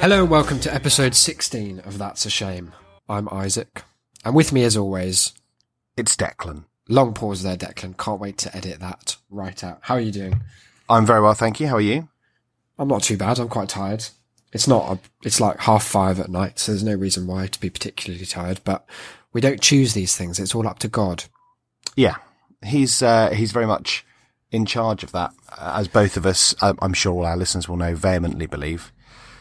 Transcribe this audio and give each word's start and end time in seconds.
Hello 0.00 0.22
and 0.22 0.30
welcome 0.30 0.58
to 0.60 0.74
episode 0.74 1.14
16 1.14 1.78
of 1.80 1.98
That's 1.98 2.26
a 2.26 2.30
Shame. 2.30 2.72
I'm 3.08 3.28
Isaac. 3.30 3.82
And 4.24 4.34
with 4.34 4.52
me 4.52 4.64
as 4.64 4.76
always, 4.76 5.32
It's 5.96 6.16
Declan. 6.16 6.64
long 6.88 7.14
pause 7.14 7.42
there, 7.42 7.56
Declan. 7.56 7.96
Can't 7.96 8.20
wait 8.20 8.36
to 8.38 8.54
edit 8.56 8.80
that 8.80 9.16
right 9.30 9.62
out. 9.62 9.78
How 9.82 9.94
are 9.94 10.00
you 10.00 10.10
doing? 10.12 10.40
I'm 10.88 11.06
very 11.06 11.20
well, 11.22 11.34
thank 11.34 11.60
you. 11.60 11.68
How 11.68 11.76
are 11.76 11.80
you? 11.80 12.08
I'm 12.78 12.88
not 12.88 13.02
too 13.04 13.16
bad. 13.16 13.38
I'm 13.38 13.48
quite 13.48 13.68
tired. 13.68 14.06
It's 14.52 14.66
not, 14.66 14.90
a, 14.92 14.98
it's 15.22 15.40
like 15.40 15.60
half 15.60 15.84
five 15.84 16.18
at 16.18 16.28
night, 16.30 16.58
so 16.58 16.72
there's 16.72 16.82
no 16.82 16.94
reason 16.94 17.26
why 17.26 17.46
to 17.46 17.60
be 17.60 17.70
particularly 17.70 18.26
tired, 18.26 18.60
but 18.64 18.84
we 19.32 19.40
don't 19.40 19.60
choose 19.60 19.94
these 19.94 20.16
things. 20.16 20.40
It's 20.40 20.54
all 20.54 20.66
up 20.66 20.78
to 20.80 20.88
God. 20.88 21.24
Yeah, 21.94 22.16
he's 22.64 23.02
uh, 23.02 23.30
he's 23.30 23.52
very 23.52 23.66
much 23.66 24.04
in 24.50 24.66
charge 24.66 25.02
of 25.02 25.12
that, 25.12 25.32
uh, 25.56 25.74
as 25.76 25.88
both 25.88 26.16
of 26.16 26.26
us, 26.26 26.54
uh, 26.60 26.74
I'm 26.80 26.92
sure 26.92 27.12
all 27.12 27.26
our 27.26 27.36
listeners 27.36 27.68
will 27.68 27.76
know, 27.76 27.94
vehemently 27.94 28.46
believe. 28.46 28.92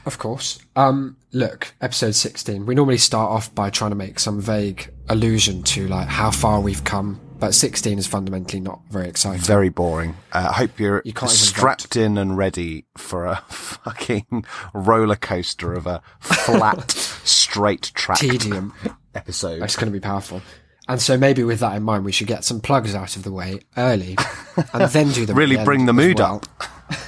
Of 0.05 0.18
course. 0.18 0.59
Um, 0.76 1.18
look, 1.34 1.73
episode 1.82 2.16
16. 2.16 2.66
We 2.66 2.73
normally 2.76 2.98
start 2.98 3.32
off 3.32 3.54
by 3.54 3.70
trying 3.70 3.91
to 3.91 3.95
make 3.95 4.20
some 4.20 4.40
vague 4.41 4.90
allusion 5.09 5.62
to 5.63 5.88
like 5.88 6.08
how 6.08 6.32
far 6.32 6.62
we've 6.62 6.84
come, 6.84 7.20
but 7.38 7.54
16 7.54 7.99
is 7.99 8.08
fundamentally 8.08 8.59
not 8.59 8.80
very 8.90 9.08
exciting. 9.08 9.41
Very 9.41 9.70
boring. 9.70 10.16
Uh, 10.32 10.48
I 10.49 10.54
hope 10.54 10.80
you're 10.80 11.02
You 11.05 11.13
strapped 11.27 11.96
in 11.96 12.18
and 12.18 12.37
ready 12.37 12.85
for 12.98 13.26
a 13.26 13.43
fucking 13.49 14.46
roller 14.74 15.15
coaster 15.15 15.74
of 15.74 15.85
a 15.85 16.02
flat, 16.21 16.91
straight 17.24 17.91
track 17.93 18.20
Tedium. 18.20 18.74
episode. 19.13 19.62
It's 19.62 19.76
going 19.76 19.91
to 19.91 19.98
be 19.98 20.02
powerful. 20.02 20.41
And 20.90 20.99
so 20.99 21.18
maybe 21.18 21.43
with 21.43 21.59
that 21.59 21.76
in 21.76 21.84
mind, 21.84 22.04
we 22.04 22.12
should 22.12 22.26
get 22.27 22.43
some 22.43 22.59
plugs 22.59 22.95
out 22.95 23.15
of 23.15 23.23
the 23.23 23.32
way 23.32 23.59
early 23.77 24.18
and 24.73 24.91
then 24.91 25.12
do 25.12 25.26
them. 25.26 25.35
at 25.37 25.40
Really 25.40 25.57
end 25.57 25.65
bring 25.65 25.85
the 25.85 25.93
mood 25.93 26.18
well. 26.18 26.41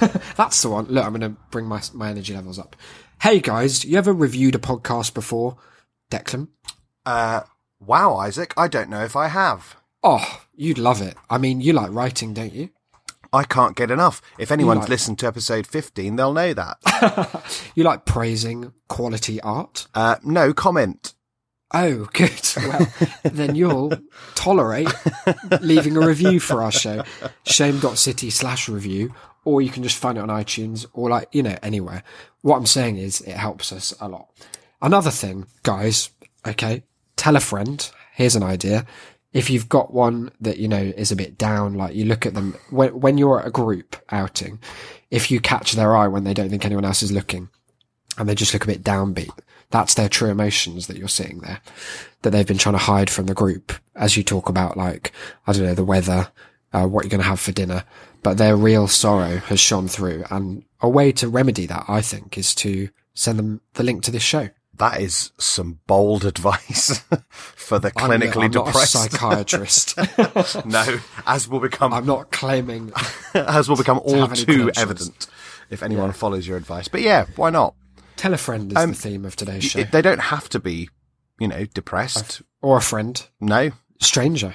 That's 0.36 0.62
the 0.62 0.70
one. 0.70 0.86
Look, 0.86 1.04
I'm 1.04 1.12
going 1.12 1.34
to 1.34 1.40
bring 1.50 1.66
my, 1.66 1.82
my 1.92 2.08
energy 2.10 2.32
levels 2.32 2.60
up. 2.60 2.76
Hey 3.20 3.40
guys, 3.40 3.84
you 3.84 3.98
ever 3.98 4.12
reviewed 4.12 4.54
a 4.54 4.58
podcast 4.58 5.14
before? 5.14 5.56
Declan? 6.12 6.46
Uh, 7.04 7.40
wow, 7.84 8.14
Isaac, 8.16 8.54
I 8.56 8.68
don't 8.68 8.88
know 8.88 9.02
if 9.04 9.16
I 9.16 9.26
have. 9.26 9.74
Oh, 10.04 10.42
you'd 10.54 10.78
love 10.78 11.02
it. 11.02 11.16
I 11.28 11.38
mean, 11.38 11.60
you 11.60 11.72
like 11.72 11.90
writing, 11.90 12.34
don't 12.34 12.52
you? 12.54 12.70
I 13.32 13.42
can't 13.44 13.74
get 13.74 13.90
enough. 13.90 14.22
If 14.38 14.52
anyone's 14.52 14.80
like- 14.80 14.90
listened 14.90 15.18
to 15.20 15.26
episode 15.26 15.66
15, 15.66 16.16
they'll 16.16 16.32
know 16.32 16.54
that. 16.54 17.42
You 17.74 17.84
like 17.84 18.04
praising 18.04 18.72
quality 18.88 19.40
art? 19.40 19.86
Uh, 19.94 20.16
no 20.22 20.52
comment. 20.52 21.14
Oh, 21.74 22.08
good. 22.12 22.30
Well, 22.56 22.86
then 23.24 23.54
you'll 23.56 23.92
tolerate 24.34 24.88
leaving 25.60 25.96
a 25.96 26.06
review 26.06 26.38
for 26.38 26.62
our 26.62 26.70
show. 26.72 27.02
Shame.city 27.44 28.30
slash 28.30 28.68
review, 28.68 29.14
or 29.44 29.62
you 29.62 29.70
can 29.70 29.82
just 29.82 29.96
find 29.96 30.18
it 30.18 30.20
on 30.20 30.28
iTunes 30.28 30.86
or 30.92 31.08
like, 31.08 31.28
you 31.32 31.42
know, 31.42 31.56
anywhere. 31.62 32.02
What 32.42 32.56
I'm 32.56 32.66
saying 32.66 32.98
is 32.98 33.20
it 33.22 33.36
helps 33.36 33.72
us 33.72 33.94
a 34.00 34.08
lot. 34.08 34.28
Another 34.80 35.10
thing, 35.10 35.46
guys, 35.62 36.10
okay, 36.46 36.82
tell 37.16 37.36
a 37.36 37.40
friend. 37.40 37.90
Here's 38.12 38.36
an 38.36 38.42
idea. 38.42 38.84
If 39.32 39.48
you've 39.48 39.68
got 39.68 39.94
one 39.94 40.30
that, 40.40 40.58
you 40.58 40.68
know, 40.68 40.92
is 40.96 41.10
a 41.10 41.16
bit 41.16 41.38
down, 41.38 41.74
like 41.74 41.94
you 41.94 42.04
look 42.04 42.26
at 42.26 42.34
them 42.34 42.54
when, 42.70 43.00
when 43.00 43.16
you're 43.16 43.40
at 43.40 43.46
a 43.46 43.50
group 43.50 43.96
outing, 44.10 44.58
if 45.10 45.30
you 45.30 45.40
catch 45.40 45.72
their 45.72 45.96
eye 45.96 46.08
when 46.08 46.24
they 46.24 46.34
don't 46.34 46.50
think 46.50 46.64
anyone 46.66 46.84
else 46.84 47.02
is 47.02 47.12
looking, 47.12 47.48
and 48.18 48.28
they 48.28 48.34
just 48.34 48.52
look 48.52 48.64
a 48.64 48.68
bit 48.68 48.82
downbeat. 48.84 49.32
That's 49.72 49.94
their 49.94 50.08
true 50.08 50.30
emotions 50.30 50.86
that 50.86 50.96
you're 50.98 51.08
seeing 51.08 51.40
there, 51.40 51.60
that 52.22 52.30
they've 52.30 52.46
been 52.46 52.58
trying 52.58 52.74
to 52.74 52.78
hide 52.78 53.10
from 53.10 53.26
the 53.26 53.34
group 53.34 53.72
as 53.96 54.16
you 54.16 54.22
talk 54.22 54.48
about 54.48 54.76
like, 54.76 55.12
I 55.46 55.52
don't 55.52 55.64
know, 55.64 55.74
the 55.74 55.84
weather, 55.84 56.30
uh, 56.72 56.86
what 56.86 57.04
you're 57.04 57.10
going 57.10 57.22
to 57.22 57.28
have 57.28 57.40
for 57.40 57.52
dinner, 57.52 57.84
but 58.22 58.38
their 58.38 58.54
real 58.56 58.86
sorrow 58.86 59.38
has 59.38 59.58
shone 59.58 59.88
through. 59.88 60.24
And 60.30 60.64
a 60.80 60.88
way 60.88 61.10
to 61.12 61.28
remedy 61.28 61.66
that, 61.66 61.86
I 61.88 62.02
think, 62.02 62.38
is 62.38 62.54
to 62.56 62.90
send 63.14 63.38
them 63.38 63.60
the 63.74 63.82
link 63.82 64.02
to 64.04 64.10
this 64.10 64.22
show. 64.22 64.50
That 64.74 65.00
is 65.00 65.32
some 65.38 65.80
bold 65.86 66.24
advice 66.32 67.02
for 67.30 67.78
the 67.78 67.92
I'm- 67.96 68.10
clinically 68.10 68.44
I'm, 68.44 68.62
a 68.62 68.66
depressed. 68.66 68.92
psychiatrist. 68.92 69.96
no, 70.66 70.98
as 71.26 71.48
will 71.48 71.60
become 71.60 71.92
I'm 71.92 72.06
not 72.06 72.30
claiming. 72.30 72.92
as 73.34 73.68
will 73.68 73.76
become 73.76 74.00
all 74.04 74.28
too 74.28 74.70
evident 74.76 75.26
if 75.70 75.82
anyone 75.82 76.12
follows 76.12 76.46
your 76.46 76.56
advice. 76.58 76.88
But 76.88 77.00
yeah, 77.00 77.26
why 77.36 77.50
not? 77.50 77.74
Tell 78.22 78.32
a 78.34 78.38
friend 78.38 78.70
is 78.70 78.78
Um, 78.78 78.90
the 78.90 78.96
theme 78.96 79.24
of 79.24 79.34
today's 79.34 79.64
show. 79.64 79.80
It- 79.80 79.90
they 79.90 80.00
don't 80.00 80.20
have 80.20 80.48
to 80.50 80.60
be, 80.60 80.88
you 81.40 81.48
know, 81.48 81.64
depressed. 81.64 82.40
or 82.60 82.76
a 82.76 82.80
friend. 82.80 83.20
No, 83.40 83.72
Stranger. 84.00 84.54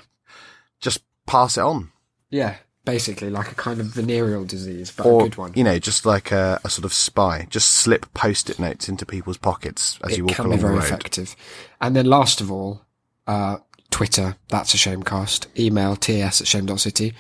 just 0.80 1.00
pass 1.26 1.58
it 1.58 1.62
on, 1.62 1.92
Yeah. 2.30 2.56
Basically, 2.86 3.30
like 3.30 3.52
a 3.52 3.56
kind 3.56 3.82
of 3.82 3.88
venereal 3.88 4.46
disease, 4.46 4.94
but 4.96 5.06
or 5.06 5.20
a 5.20 5.24
good 5.26 5.36
one. 5.38 5.52
you 5.58 5.64
know, 5.66 5.78
just 5.80 6.06
like 6.06 6.32
a, 6.32 6.62
a 6.64 6.70
sort 6.70 6.86
of 6.86 6.94
spy. 6.94 7.46
Just 7.50 7.70
slip 7.72 8.06
post-it 8.14 8.58
notes 8.60 8.88
into 8.88 9.06
people's 9.06 9.36
pockets 9.38 10.00
as 10.06 10.12
you 10.18 10.24
it 10.24 10.28
walk 10.28 10.36
can 10.38 10.46
be 10.46 10.52
along 10.52 10.60
very 10.62 10.78
effective. 10.78 11.36
And 11.82 11.94
then 11.98 12.06
last 12.06 12.40
of 12.40 12.50
all, 12.50 12.84
uh, 13.28 13.58
Twitter, 13.92 14.38
that's 14.48 14.74
a 14.74 14.78
shamecast. 14.78 15.48
Email 15.60 15.98
ts 15.98 16.40
at 16.40 16.48
shame.city. 16.48 17.14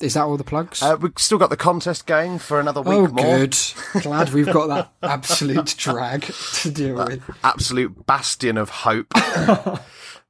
Is 0.00 0.12
that 0.14 0.24
all 0.24 0.36
the 0.36 0.44
plugs? 0.44 0.82
Uh, 0.82 0.96
we've 1.00 1.12
still 1.16 1.38
got 1.38 1.48
the 1.48 1.56
contest 1.56 2.06
going 2.06 2.38
for 2.38 2.60
another 2.60 2.82
week 2.82 2.98
oh, 2.98 3.06
more. 3.06 3.38
good. 3.38 3.56
Glad 4.02 4.32
we've 4.34 4.52
got 4.52 4.66
that 4.68 4.92
absolute 5.02 5.74
drag 5.78 6.22
to 6.22 6.70
deal 6.70 6.96
with. 6.96 7.22
Absolute 7.42 8.04
bastion 8.04 8.58
of 8.58 8.68
hope. 8.68 9.08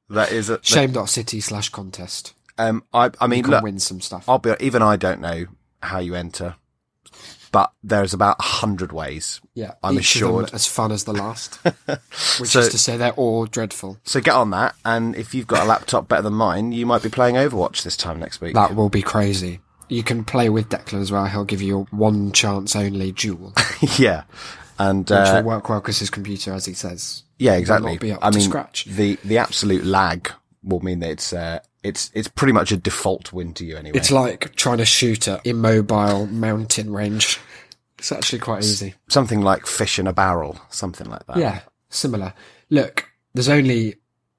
that 0.09 0.31
is 0.31 0.49
a, 0.49 0.59
Shame.city 0.63 1.41
slash 1.41 1.67
contest. 1.67 2.33
Um, 2.57 2.83
I, 2.93 3.11
I 3.19 3.27
mean, 3.27 3.39
You 3.39 3.43
can 3.43 3.51
look, 3.51 3.63
win 3.63 3.79
some 3.79 3.99
stuff. 3.99 4.29
I'll 4.29 4.39
be 4.39 4.53
even 4.61 4.81
I 4.81 4.95
don't 4.95 5.19
know 5.19 5.47
how 5.83 5.99
you 5.99 6.15
enter, 6.15 6.55
but 7.51 7.71
there's 7.83 8.13
about 8.13 8.37
a 8.39 8.43
hundred 8.43 8.91
ways. 8.91 9.41
yeah, 9.53 9.73
I'm 9.83 9.97
each 9.97 10.15
of 10.15 10.21
them 10.21 10.29
assured. 10.29 10.53
as 10.53 10.65
fun 10.67 10.91
as 10.91 11.03
the 11.05 11.13
last. 11.13 11.55
Which 12.39 12.49
So- 12.51 12.59
is 12.59 12.69
to 12.69 12.77
say 12.77 12.97
they're 12.97 13.11
all 13.13 13.45
dreadful. 13.45 13.97
So 14.03 14.19
get 14.21 14.33
on 14.35 14.49
that, 14.51 14.75
and 14.85 15.15
if 15.15 15.33
you've 15.33 15.47
got 15.47 15.63
a 15.63 15.65
laptop 15.67 16.07
better 16.07 16.23
than 16.23 16.33
mine, 16.33 16.71
you 16.71 16.85
might 16.85 17.03
be 17.03 17.09
playing 17.09 17.35
Overwatch 17.35 17.83
this 17.83 17.97
time 17.97 18.19
next 18.19 18.41
week. 18.41 18.53
That 18.55 18.75
will 18.75 18.89
be 18.89 19.01
crazy. 19.01 19.59
You 19.89 20.03
can 20.03 20.25
play 20.25 20.49
with 20.49 20.67
Declan 20.69 21.01
as 21.01 21.11
well. 21.11 21.25
He'll 21.25 21.45
give 21.45 21.61
you 21.61 21.79
a 21.91 21.95
one 21.95 22.31
chance 22.33 22.75
only 22.75 23.11
duel, 23.13 23.53
yeah, 23.97 24.23
and 24.77 25.09
which 25.09 25.11
uh, 25.11 25.41
will 25.41 25.49
work 25.49 25.69
well 25.69 25.79
because 25.79 25.99
his 25.99 26.09
computer, 26.09 26.51
as 26.53 26.65
he 26.65 26.73
says, 26.73 27.23
yeah, 27.39 27.53
will 27.53 27.59
exactly. 27.59 27.91
not 27.93 28.01
be 28.01 28.11
up 28.11 28.19
I 28.21 28.31
to 28.31 28.37
mean, 28.37 28.47
scratch. 28.49 28.83
the 28.85 29.17
the 29.23 29.37
absolute 29.37 29.85
lag 29.85 30.29
will 30.63 30.81
mean 30.81 30.99
that 30.99 31.11
it's 31.11 31.31
uh, 31.31 31.59
it's 31.87 32.11
it's 32.13 32.27
pretty 32.27 32.53
much 32.53 32.71
a 32.71 32.77
default 32.77 33.33
win 33.33 33.53
to 33.55 33.65
you 33.65 33.77
anyway. 33.77 33.97
It's 33.97 34.11
like 34.11 34.53
trying 34.55 34.77
to 34.77 34.85
shoot 34.85 35.27
at 35.27 35.45
immobile 35.45 36.27
mountain 36.27 36.91
range. 36.93 37.39
It's 37.97 38.11
actually 38.11 38.39
quite 38.39 38.63
easy. 38.63 38.93
something 39.09 39.41
like 39.41 39.65
fish 39.65 39.97
in 39.97 40.05
a 40.05 40.13
barrel, 40.13 40.59
something 40.69 41.09
like 41.09 41.25
that. 41.27 41.37
Yeah, 41.37 41.61
similar. 41.89 42.33
Look, 42.69 43.09
there's 43.33 43.49
only 43.49 43.95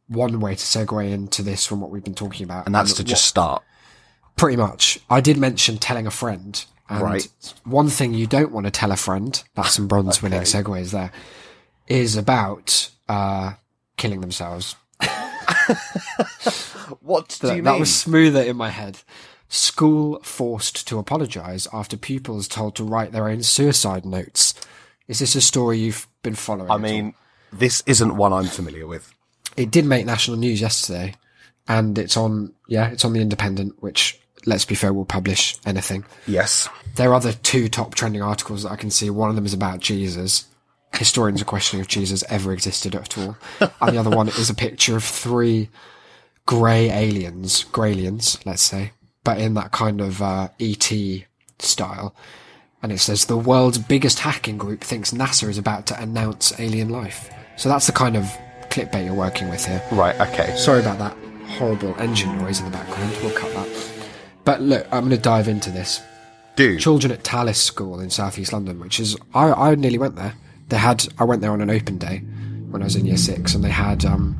one 0.07 0.39
way 0.41 0.55
to 0.55 0.65
segue 0.65 1.11
into 1.11 1.43
this 1.43 1.67
from 1.67 1.81
what 1.81 1.91
we've 1.91 2.05
been 2.05 2.15
talking 2.15 2.45
about, 2.45 2.67
and 2.67 2.75
that's 2.75 2.93
to 2.95 3.05
just 3.05 3.25
start. 3.25 3.63
pretty 4.37 4.57
much. 4.57 5.01
I 5.11 5.21
did 5.21 5.37
mention 5.39 5.79
telling 5.79 6.07
a 6.07 6.11
friend, 6.13 6.65
and 6.89 7.03
Right. 7.03 7.27
one 7.65 7.89
thing 7.89 8.15
you 8.15 8.27
don't 8.29 8.53
want 8.53 8.67
to 8.67 8.71
tell 8.71 8.93
a 8.93 8.97
friend. 8.97 9.43
That's 9.57 9.75
some 9.75 9.89
bronze 9.89 10.23
winning 10.23 10.43
segues 10.43 10.93
there. 10.93 11.11
Is 11.89 12.17
about 12.17 12.91
uh, 13.09 13.55
killing 13.97 14.21
themselves. 14.21 14.77
What 17.09 17.39
do 17.41 17.47
That, 17.49 17.57
you 17.57 17.63
that 17.63 17.81
was 17.81 17.95
smoother 17.95 18.43
in 18.43 18.57
my 18.57 18.69
head. 18.69 18.99
School 19.49 20.21
forced 20.23 20.87
to 20.89 20.99
apologise 20.99 21.67
after 21.73 21.97
pupils 21.97 22.47
told 22.49 22.77
to 22.77 22.85
write 22.85 23.13
their 23.13 23.29
own 23.29 23.43
suicide 23.43 24.05
notes. 24.05 24.55
Is 25.09 25.21
this 25.21 25.35
a 25.35 25.41
story 25.41 25.79
you've 25.79 26.07
been 26.23 26.35
following? 26.35 26.71
I 26.71 26.77
mean, 26.77 27.15
this 27.51 27.83
isn't 27.87 28.17
one 28.17 28.35
I'm 28.35 28.45
familiar 28.47 28.87
with. 28.87 29.11
it 29.57 29.71
did 29.71 29.87
make 29.87 30.05
national 30.05 30.37
news 30.37 30.61
yesterday, 30.61 31.15
and 31.67 31.99
it's 31.99 32.17
on. 32.17 32.53
Yeah, 32.69 32.91
it's 32.91 33.05
on 33.07 33.15
the 33.15 33.21
Independent, 33.23 33.83
which 33.83 34.21
let's 34.47 34.65
be 34.65 34.75
fair, 34.75 34.93
will 34.93 35.05
publish 35.05 35.57
anything. 35.65 36.05
Yes. 36.27 36.69
There 36.97 37.15
are 37.15 37.21
the 37.21 37.33
two 37.33 37.69
top 37.69 37.95
trending 37.95 38.23
articles 38.23 38.63
that 38.65 38.73
I 38.73 38.77
can 38.77 38.91
see. 38.91 39.11
One 39.11 39.31
of 39.31 39.37
them 39.37 39.47
is 39.47 39.55
about 39.55 39.81
Jesus. 39.81 40.47
Historians 40.95 41.41
are 41.43 41.47
questioning 41.47 41.81
if 41.83 41.89
Jesus 41.89 42.25
ever 42.29 42.53
existed 42.53 42.95
at 42.95 43.17
all. 43.19 43.37
And 43.61 43.95
the 43.95 44.01
other 44.01 44.11
one 44.11 44.29
is 44.29 44.49
a 44.51 44.55
picture 44.55 44.97
of 44.97 45.05
three 45.05 45.69
grey 46.49 46.89
aliens, 46.89 47.67
greylians, 47.73 48.41
let's 48.47 48.63
say, 48.63 48.93
but 49.23 49.39
in 49.39 49.53
that 49.53 49.71
kind 49.71 50.01
of 50.01 50.23
uh, 50.23 50.49
ET 50.59 50.91
style. 51.59 52.15
And 52.83 52.91
it 52.91 53.01
says 53.01 53.27
the 53.27 53.37
world's 53.37 53.77
biggest 53.77 54.21
hacking 54.21 54.57
group 54.57 54.81
thinks 54.81 55.13
NASA 55.13 55.47
is 55.47 55.59
about 55.59 55.85
to 55.89 56.03
announce 56.03 56.59
alien 56.59 56.89
life. 56.89 57.31
So 57.59 57.69
that's 57.69 57.87
the 57.87 57.93
kind 57.93 58.17
of 58.17 58.25
clickbait 58.71 59.05
you're 59.05 59.13
working 59.13 59.51
with 59.51 59.67
here. 59.67 59.83
Right. 59.93 60.19
Okay. 60.19 60.57
Sorry 60.57 60.81
about 60.81 60.99
that 60.99 61.15
horrible 61.59 61.95
engine 62.01 62.39
noise 62.39 62.61
in 62.61 62.65
the 62.65 62.71
background. 62.71 63.15
We'll 63.23 63.37
cut 63.37 63.53
that. 63.53 63.93
But 64.47 64.63
look, 64.63 64.87
I'm 64.91 65.01
going 65.01 65.11
to 65.11 65.19
dive 65.19 65.49
into 65.49 65.71
this 65.71 66.01
Dude. 66.57 66.81
children 66.81 67.13
at 67.13 67.25
Tallis 67.25 67.63
School 67.63 68.01
in 68.01 68.09
Southeast 68.09 68.55
London, 68.55 68.81
which 68.81 69.01
is 69.01 69.19
I, 69.35 69.53
I 69.53 69.75
nearly 69.75 69.99
went 69.99 70.17
there. 70.17 70.33
They 70.71 70.79
had 70.79 71.07
I 71.19 71.25
went 71.25 71.43
there 71.43 71.53
on 71.53 71.61
an 71.61 71.69
open 71.69 71.99
day 71.99 72.23
when 72.71 72.81
I 72.81 72.87
was 72.87 72.97
in 72.97 73.05
year 73.05 73.19
six, 73.19 73.55
and 73.55 73.63
they 73.63 73.69
had 73.69 74.07
um, 74.07 74.39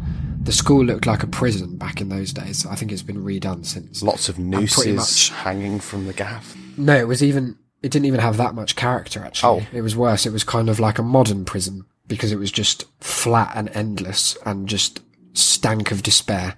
the 0.49 0.53
school 0.55 0.83
looked 0.83 1.05
like 1.07 1.23
a 1.23 1.27
prison 1.27 1.77
back 1.77 2.01
in 2.01 2.09
those 2.09 2.33
days. 2.33 2.65
I 2.65 2.75
think 2.75 2.91
it's 2.91 3.03
been 3.03 3.23
redone 3.23 3.67
since. 3.67 4.03
Lots 4.03 4.31
of 4.31 4.39
nooses 4.39 4.97
much- 4.97 5.29
hanging 5.29 5.79
from 5.79 6.07
the 6.07 6.15
gaff. 6.15 6.57
No, 6.79 6.97
it 6.97 7.07
was 7.07 7.23
even. 7.23 7.59
It 7.83 7.91
didn't 7.91 8.07
even 8.07 8.21
have 8.21 8.39
that 8.39 8.55
much 8.55 8.75
character. 8.75 9.23
Actually, 9.23 9.61
Oh. 9.61 9.77
it 9.77 9.83
was 9.83 9.95
worse. 9.95 10.25
It 10.25 10.33
was 10.33 10.45
kind 10.45 10.71
of 10.71 10.81
like 10.81 10.99
a 10.99 11.03
modern 11.03 11.45
prison 11.45 11.85
because 12.07 12.33
it 12.33 12.39
was 12.39 12.51
just 12.51 12.87
flat 12.99 13.53
and 13.55 13.69
endless 13.75 14.39
and 14.47 14.67
just 14.67 15.01
stank 15.35 15.91
of 15.91 16.03
despair. 16.03 16.57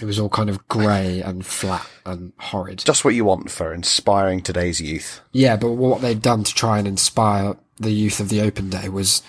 It 0.00 0.04
was 0.04 0.20
all 0.20 0.28
kind 0.30 0.48
of 0.48 0.66
grey 0.68 1.20
and 1.20 1.44
flat 1.44 1.84
and 2.06 2.32
horrid. 2.38 2.78
Just 2.86 3.04
what 3.04 3.14
you 3.16 3.24
want 3.24 3.50
for 3.50 3.74
inspiring 3.74 4.40
today's 4.40 4.80
youth. 4.80 5.20
Yeah, 5.32 5.56
but 5.56 5.72
what 5.72 6.00
they'd 6.00 6.22
done 6.22 6.44
to 6.44 6.54
try 6.54 6.78
and 6.78 6.86
inspire 6.88 7.56
the 7.80 7.90
youth 7.92 8.20
of 8.20 8.28
the 8.30 8.40
open 8.40 8.70
day 8.70 8.88
was 8.88 9.22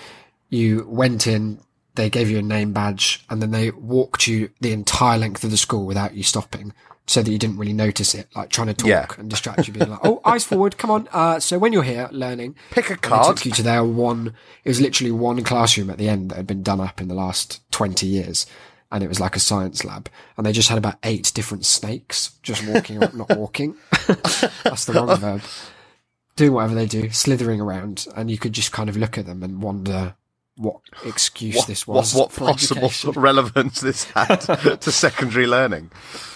you 0.49 0.85
went 0.87 1.25
in, 1.25 1.59
they 1.95 2.09
gave 2.09 2.29
you 2.29 2.39
a 2.39 2.43
name 2.43 2.73
badge, 2.73 3.25
and 3.29 3.41
then 3.41 3.51
they 3.51 3.71
walked 3.71 4.27
you 4.27 4.49
the 4.61 4.73
entire 4.73 5.17
length 5.17 5.43
of 5.43 5.51
the 5.51 5.57
school 5.57 5.85
without 5.85 6.13
you 6.15 6.23
stopping. 6.23 6.73
So 7.07 7.21
that 7.23 7.31
you 7.31 7.39
didn't 7.39 7.57
really 7.57 7.73
notice 7.73 8.15
it, 8.15 8.29
like 8.35 8.49
trying 8.49 8.67
to 8.67 8.73
talk 8.75 8.87
Yeah. 8.89 9.07
and 9.17 9.29
distract 9.29 9.67
you, 9.67 9.73
being 9.73 9.89
like, 9.89 9.99
"Oh, 10.03 10.21
eyes 10.23 10.45
forward, 10.45 10.77
come 10.77 10.91
on." 10.91 11.09
Uh, 11.11 11.39
so 11.39 11.59
when 11.59 11.73
you're 11.73 11.83
here 11.83 12.07
learning, 12.11 12.55
Pick 12.71 12.89
a 12.91 12.97
card. 12.97 13.37
took 13.37 13.45
you 13.45 13.51
to 13.53 13.63
their 13.63 13.83
one. 13.83 14.33
It 14.63 14.69
was 14.69 14.79
literally 14.81 15.11
one 15.11 15.43
classroom 15.43 15.89
at 15.89 15.97
the 15.97 16.07
end 16.09 16.29
that 16.31 16.37
had 16.37 16.47
been 16.47 16.63
done 16.63 16.79
up 16.81 17.01
in 17.01 17.09
the 17.09 17.15
last 17.15 17.61
twenty 17.71 18.07
years, 18.07 18.45
and 18.91 19.03
it 19.03 19.09
was 19.09 19.19
like 19.19 19.35
a 19.35 19.39
science 19.41 19.83
lab. 19.83 20.09
And 20.37 20.45
they 20.45 20.53
just 20.53 20.69
had 20.69 20.77
about 20.77 20.99
eight 21.03 21.31
different 21.35 21.65
snakes 21.65 22.31
just 22.43 22.65
walking, 22.65 22.99
not 23.13 23.35
walking. 23.37 23.75
That's 24.07 24.85
the 24.85 24.93
wrong 24.93 25.17
verb. 25.19 25.41
Doing 26.37 26.53
whatever 26.53 26.75
they 26.75 26.87
do, 26.87 27.09
slithering 27.11 27.61
around, 27.61 28.07
and 28.15 28.31
you 28.31 28.37
could 28.37 28.53
just 28.53 28.71
kind 28.71 28.89
of 28.89 28.97
look 28.97 29.17
at 29.17 29.25
them 29.27 29.43
and 29.43 29.61
wonder 29.61 30.15
what 30.57 30.77
excuse 31.05 31.55
What, 31.55 31.67
this 31.67 31.87
was. 31.87 32.13
what 32.13 32.31
for 32.31 32.47
possible 32.47 32.85
education. 32.85 33.11
relevance 33.15 33.81
this 33.81 34.03
had 34.11 34.37
to 34.81 34.91
secondary 34.91 35.47
learning? 35.47 35.91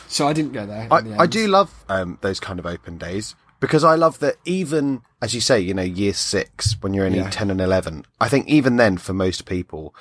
So 0.08 0.28
I 0.28 0.34
didn't 0.34 0.54
go 0.54 0.66
there. 0.66 0.88
I, 0.92 1.02
the 1.02 1.16
I 1.20 1.26
do 1.26 1.48
love 1.48 1.84
um, 1.90 2.18
those 2.22 2.40
kind 2.40 2.60
of 2.60 2.66
open 2.66 2.98
days 2.98 3.36
because 3.60 3.84
I 3.84 3.96
love 3.96 4.20
that 4.20 4.36
even 4.46 5.02
as 5.22 5.34
you 5.34 5.42
say, 5.42 5.60
you 5.60 5.74
know, 5.74 5.82
year 5.82 6.14
six 6.14 6.76
when 6.82 6.94
you're 6.94 7.06
only 7.06 7.20
Yeah. 7.20 7.30
ten 7.30 7.50
and 7.52 7.60
eleven. 7.60 8.06
I 8.22 8.30
think 8.30 8.48
even 8.48 8.78
then, 8.78 8.98
for 8.98 9.14
most 9.14 9.46
people, 9.46 9.94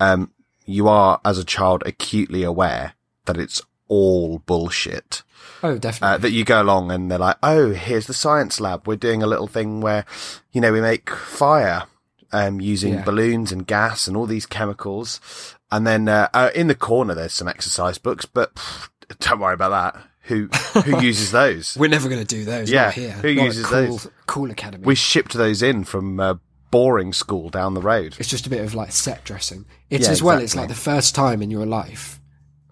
um, 0.00 0.30
you 0.64 0.88
are 0.88 1.20
as 1.24 1.38
a 1.38 1.44
child 1.44 1.82
acutely 1.86 2.42
aware 2.42 2.92
that 3.24 3.36
it's 3.38 3.62
all 3.88 4.38
bullshit. 4.40 5.22
Oh, 5.62 5.78
definitely. 5.78 6.14
Uh, 6.14 6.18
that 6.18 6.32
you 6.32 6.44
go 6.44 6.60
along 6.60 6.90
and 6.90 7.10
they're 7.10 7.18
like, 7.18 7.36
oh, 7.42 7.70
here's 7.70 8.06
the 8.06 8.14
science 8.14 8.60
lab. 8.60 8.86
We're 8.86 8.96
doing 8.96 9.22
a 9.22 9.26
little 9.26 9.46
thing 9.46 9.80
where, 9.80 10.04
you 10.52 10.60
know, 10.60 10.72
we 10.72 10.80
make 10.80 11.08
fire 11.10 11.84
um, 12.32 12.60
using 12.60 12.94
Yeah. 12.94 13.04
balloons 13.04 13.52
and 13.52 13.66
gas 13.66 14.06
and 14.06 14.16
all 14.16 14.26
these 14.26 14.46
chemicals. 14.46 15.20
And 15.70 15.86
then 15.86 16.08
uh, 16.08 16.28
uh, 16.32 16.50
in 16.54 16.66
the 16.68 16.74
corner, 16.74 17.14
there's 17.14 17.32
some 17.32 17.48
exercise 17.48 17.98
books, 17.98 18.24
but 18.24 18.54
pff, 18.54 18.88
don't 19.20 19.40
worry 19.40 19.54
about 19.54 19.70
that. 19.94 20.02
Who 20.22 20.48
who 20.82 21.00
uses 21.04 21.30
those? 21.30 21.76
We're 21.78 21.88
never 21.88 22.08
going 22.08 22.24
to 22.24 22.36
do 22.36 22.44
those. 22.44 22.70
Yeah, 22.70 22.90
here. 22.90 23.12
who 23.12 23.34
Not 23.34 23.44
uses 23.44 23.66
cool, 23.66 23.76
those? 23.86 24.08
Cool 24.26 24.50
academy. 24.50 24.84
We 24.84 24.94
shipped 24.96 25.34
those 25.34 25.62
in 25.62 25.84
from 25.84 26.18
uh, 26.18 26.34
boring 26.72 27.12
school 27.12 27.48
down 27.48 27.74
the 27.74 27.80
road. 27.80 28.16
It's 28.18 28.28
just 28.28 28.46
a 28.46 28.50
bit 28.50 28.60
of 28.64 28.74
like 28.74 28.90
set 28.90 29.22
dressing. 29.24 29.66
It's 29.88 30.06
Yeah, 30.06 30.12
as 30.12 30.22
well, 30.22 30.38
it's 30.40 30.56
like 30.56 30.68
the 30.68 30.74
first 30.74 31.14
time 31.14 31.42
in 31.42 31.50
your 31.52 31.64
life, 31.64 32.20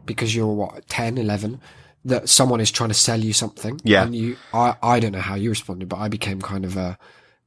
because 0.05 0.35
you're 0.35 0.53
what, 0.53 0.89
10, 0.89 1.17
11, 1.17 1.61
that 2.07 2.29
someone 2.29 2.61
is 2.61 2.73
trying 2.73 2.91
to 2.91 2.95
sell 2.95 3.21
you 3.21 3.33
something. 3.33 3.81
Yeah. 3.85 4.03
And 4.03 4.17
you, 4.17 4.37
I, 4.53 4.75
I 4.83 4.99
don't 4.99 5.13
know 5.13 5.21
how 5.21 5.37
you 5.37 5.49
responded, 5.51 5.89
but 5.89 5.99
I 6.01 6.09
became 6.09 6.43
kind 6.43 6.65
of 6.65 6.77
a, 6.77 6.99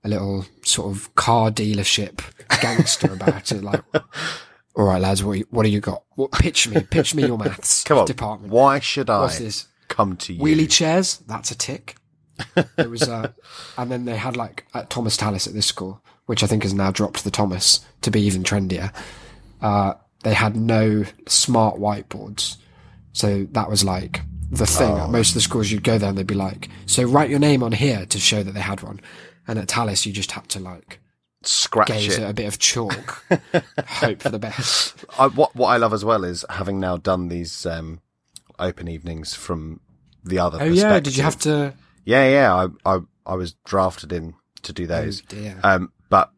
a 0.07 0.09
little 0.09 0.45
sort 0.63 0.91
of 0.95 1.13
car 1.15 1.51
dealership 1.51 2.21
gangster 2.61 3.11
about 3.13 3.51
it. 3.51 3.63
Like, 3.63 3.81
all 4.75 4.85
right, 4.85 5.01
lads, 5.01 5.23
what, 5.23 5.37
you- 5.37 5.47
what 5.49 5.63
do 5.63 5.69
you 5.69 5.79
got? 5.79 6.03
What, 6.15 6.31
pitch 6.31 6.67
me, 6.67 6.81
pitch 6.81 7.13
me 7.13 7.25
your 7.25 7.37
maths 7.37 7.83
Come 7.85 7.99
on. 7.99 8.05
department. 8.07 8.51
Why 8.51 8.79
should 8.79 9.09
I 9.09 9.21
What's 9.21 9.39
this? 9.39 9.67
come 9.89 10.17
to 10.17 10.33
you? 10.33 10.41
Wheelie 10.41 10.69
chairs, 10.69 11.17
that's 11.27 11.51
a 11.51 11.55
tick. 11.57 11.95
It 12.77 12.89
was, 12.89 13.03
uh, 13.09 13.31
and 13.77 13.91
then 13.91 14.05
they 14.05 14.15
had 14.15 14.37
like 14.37 14.65
at 14.73 14.89
Thomas 14.89 15.17
Tallis 15.17 15.47
at 15.47 15.53
this 15.53 15.65
school, 15.65 16.01
which 16.27 16.43
I 16.43 16.47
think 16.47 16.63
has 16.63 16.73
now 16.73 16.91
dropped 16.91 17.23
the 17.23 17.31
Thomas 17.31 17.83
to 18.01 18.11
be 18.11 18.21
even 18.21 18.43
trendier. 18.43 18.93
Uh, 19.61 19.93
they 20.23 20.33
had 20.35 20.55
no 20.55 21.03
smart 21.27 21.77
whiteboards. 21.77 22.57
So 23.13 23.47
that 23.53 23.69
was 23.69 23.83
like 23.83 24.21
the 24.51 24.67
thing. 24.67 24.91
Oh. 24.91 25.05
At 25.05 25.09
most 25.09 25.29
of 25.29 25.33
the 25.35 25.41
schools 25.41 25.71
you'd 25.71 25.83
go 25.83 25.97
there 25.97 26.09
and 26.09 26.17
they'd 26.17 26.27
be 26.27 26.35
like, 26.35 26.69
so 26.85 27.03
write 27.05 27.31
your 27.31 27.39
name 27.39 27.63
on 27.63 27.71
here 27.71 28.05
to 28.05 28.19
show 28.19 28.43
that 28.43 28.51
they 28.53 28.59
had 28.61 28.83
one. 28.83 28.99
And 29.47 29.57
at 29.59 29.67
Tallis 29.67 30.05
you 30.05 30.13
just 30.13 30.31
had 30.31 30.47
to 30.49 30.59
like 30.59 30.99
Scratch 31.43 31.87
gaze 31.87 32.17
it. 32.17 32.23
at 32.23 32.29
a 32.29 32.33
bit 32.33 32.47
of 32.47 32.59
chalk, 32.59 33.25
hope 33.87 34.21
for 34.21 34.29
the 34.29 34.39
best. 34.39 35.05
I, 35.17 35.27
what 35.27 35.55
what 35.55 35.67
I 35.67 35.77
love 35.77 35.93
as 35.93 36.03
well 36.03 36.23
is 36.23 36.43
having 36.49 36.79
now 36.79 36.97
done 36.97 37.29
these 37.29 37.65
um, 37.65 38.01
open 38.59 38.87
evenings 38.87 39.33
from 39.33 39.79
the 40.23 40.39
other. 40.39 40.57
Oh 40.61 40.65
yeah, 40.65 40.99
did 40.99 41.15
you 41.15 41.23
have 41.23 41.39
to? 41.39 41.73
Yeah, 42.05 42.27
yeah. 42.29 42.67
I, 42.85 42.95
I 42.95 42.99
I 43.25 43.35
was 43.35 43.53
drafted 43.65 44.11
in 44.11 44.33
to 44.63 44.73
do 44.73 44.87
those. 44.87 45.21
Oh, 45.21 45.25
dear. 45.29 45.59
Um, 45.63 45.91
but 46.09 46.31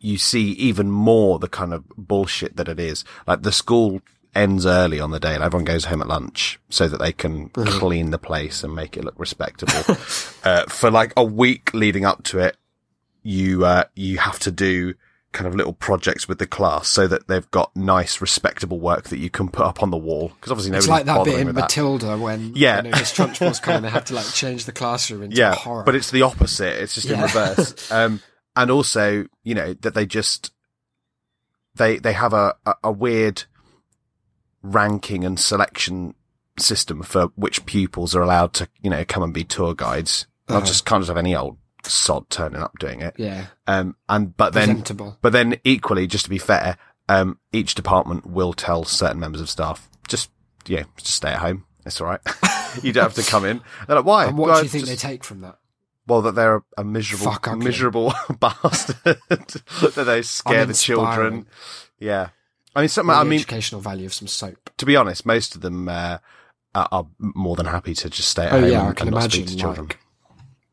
you 0.00 0.18
see 0.18 0.50
even 0.52 0.90
more 0.90 1.38
the 1.38 1.48
kind 1.48 1.72
of 1.72 1.88
bullshit 1.96 2.56
that 2.56 2.68
it 2.68 2.80
is. 2.80 3.04
Like 3.26 3.42
the 3.42 3.52
school 3.52 4.00
ends 4.34 4.66
early 4.66 5.00
on 5.00 5.10
the 5.10 5.18
day 5.20 5.34
and 5.34 5.42
everyone 5.42 5.64
goes 5.64 5.86
home 5.86 6.00
at 6.02 6.08
lunch 6.08 6.58
so 6.68 6.86
that 6.88 6.98
they 6.98 7.12
can 7.12 7.48
Mm-hmm. 7.50 7.78
clean 7.78 8.10
the 8.10 8.18
place 8.18 8.62
and 8.62 8.74
make 8.74 8.96
it 8.96 9.04
look 9.04 9.18
respectable. 9.18 9.96
uh, 10.44 10.64
for 10.66 10.90
like 10.90 11.12
a 11.16 11.24
week 11.24 11.72
leading 11.74 12.04
up 12.04 12.22
to 12.24 12.38
it, 12.38 12.56
you, 13.22 13.64
uh, 13.64 13.84
you 13.94 14.18
have 14.18 14.38
to 14.40 14.50
do 14.50 14.94
kind 15.32 15.46
of 15.46 15.54
little 15.54 15.74
projects 15.74 16.26
with 16.26 16.38
the 16.38 16.46
class 16.46 16.88
so 16.88 17.06
that 17.06 17.28
they've 17.28 17.50
got 17.50 17.74
nice, 17.76 18.20
respectable 18.20 18.78
work 18.80 19.04
that 19.10 19.18
you 19.18 19.28
can 19.28 19.48
put 19.48 19.66
up 19.66 19.82
on 19.82 19.90
the 19.90 19.96
wall. 19.96 20.32
Cause 20.40 20.50
obviously 20.50 20.74
It's 20.76 20.86
nobody's 20.86 21.06
like 21.06 21.16
that 21.16 21.24
bit 21.24 21.40
in 21.40 21.46
with 21.48 21.56
that. 21.56 21.62
Matilda 21.62 22.16
when 22.16 22.52
Yeah. 22.54 22.76
you 22.78 22.82
know, 22.84 22.90
Miss 22.98 23.12
Trunchbull's 23.12 23.60
coming, 23.60 23.82
they 23.82 23.90
have 23.90 24.06
to 24.06 24.14
like 24.14 24.26
change 24.32 24.64
the 24.64 24.72
classroom 24.72 25.22
into 25.24 25.36
yeah, 25.36 25.52
a 25.52 25.56
horror. 25.56 25.82
but 25.84 25.94
it's 25.94 26.10
the 26.10 26.22
opposite. 26.22 26.80
It's 26.82 26.94
just 26.94 27.10
in 27.10 27.20
reverse. 27.20 27.90
Um, 27.92 28.20
and 28.56 28.70
also, 28.70 29.26
you 29.44 29.54
know, 29.54 29.74
that 29.74 29.94
they 29.94 30.06
just 30.06 30.52
they 31.74 31.98
they 31.98 32.12
have 32.12 32.32
a, 32.32 32.54
a, 32.66 32.74
a 32.84 32.92
weird 32.92 33.44
ranking 34.62 35.24
and 35.24 35.38
selection 35.38 36.14
system 36.58 37.02
for 37.02 37.26
which 37.36 37.64
pupils 37.66 38.14
are 38.14 38.22
allowed 38.22 38.52
to, 38.54 38.68
you 38.82 38.90
know, 38.90 39.04
come 39.04 39.22
and 39.22 39.32
be 39.34 39.44
tour 39.44 39.74
guides. 39.74 40.26
Not 40.48 40.56
Uh-huh. 40.58 40.66
just 40.66 40.84
can't 40.84 41.02
just 41.02 41.08
have 41.08 41.16
any 41.16 41.34
old 41.36 41.58
sod 41.84 42.28
turning 42.30 42.60
up 42.60 42.72
doing 42.78 43.00
it. 43.00 43.14
yeah, 43.18 43.46
Um, 43.66 43.94
and 44.08 44.36
but 44.36 44.52
then 44.54 44.82
but 45.22 45.32
then 45.32 45.56
equally, 45.64 46.06
just 46.06 46.24
to 46.24 46.30
be 46.30 46.38
fair, 46.38 46.76
um, 47.08 47.38
each 47.52 47.74
department 47.74 48.26
will 48.26 48.52
tell 48.52 48.84
certain 48.84 49.20
members 49.20 49.40
of 49.40 49.48
staff 49.48 49.88
just 50.08 50.30
yeah, 50.66 50.84
just 50.96 51.14
stay 51.14 51.28
at 51.30 51.38
home. 51.38 51.64
It's 51.86 52.00
all 52.00 52.06
right. 52.08 52.20
you 52.82 52.92
don't 52.92 53.04
have 53.04 53.14
to 53.14 53.30
come 53.30 53.44
in. 53.44 53.62
They're 53.86 53.96
like, 53.96 54.04
why? 54.04 54.26
And 54.26 54.36
what 54.36 54.48
Well, 54.50 54.58
do 54.58 54.64
you 54.64 54.68
think 54.68 54.86
just- 54.86 55.02
they 55.02 55.08
take 55.08 55.22
from 55.24 55.40
that? 55.42 55.58
well, 56.06 56.22
that 56.22 56.34
they're 56.34 56.56
a, 56.56 56.62
a 56.78 56.84
miserable, 56.84 57.32
Fuck 57.32 57.56
miserable 57.58 58.12
bastard. 58.40 58.96
that 59.28 60.02
they 60.06 60.22
scare 60.22 60.64
the 60.66 60.72
children. 60.74 61.46
Yeah. 61.98 62.28
I 62.76 62.80
mean, 62.80 62.88
some, 62.88 63.10
I 63.10 63.24
mean, 63.24 63.40
educational 63.40 63.80
value 63.80 64.06
of 64.06 64.14
some 64.14 64.28
soap. 64.28 64.70
to 64.76 64.86
be 64.86 64.94
honest, 64.96 65.24
most 65.26 65.54
of 65.54 65.62
them, 65.62 65.88
uh, 65.88 66.18
are, 66.74 66.88
are 66.92 67.06
more 67.18 67.56
than 67.56 67.66
happy 67.66 67.94
to 67.94 68.10
just 68.10 68.28
stay 68.28 68.44
at 68.46 68.52
Oh 68.52 68.60
home 68.60 68.70
yeah, 68.70 68.80
and, 68.80 68.88
I 68.90 68.92
can 68.92 69.08
and 69.08 69.14
not 69.14 69.20
imagine. 69.22 69.46
speak 69.46 69.56
to 69.56 69.60
children. 69.60 69.86
Like, 69.88 69.98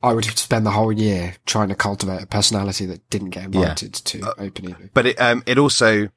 I 0.04 0.14
would 0.14 0.26
spend 0.38 0.66
the 0.66 0.72
whole 0.72 0.92
year 0.92 1.36
trying 1.46 1.70
to 1.70 1.76
cultivate 1.76 2.22
a 2.22 2.28
personality 2.28 2.86
that 2.86 3.10
didn't 3.10 3.32
get 3.32 3.46
invited 3.46 3.94
to 3.94 4.22
Uh, 4.22 4.34
open 4.38 4.70
evening. 4.70 4.90
But 4.94 5.08
it, 5.08 5.20
um, 5.22 5.42
it 5.48 5.58
also 5.58 6.10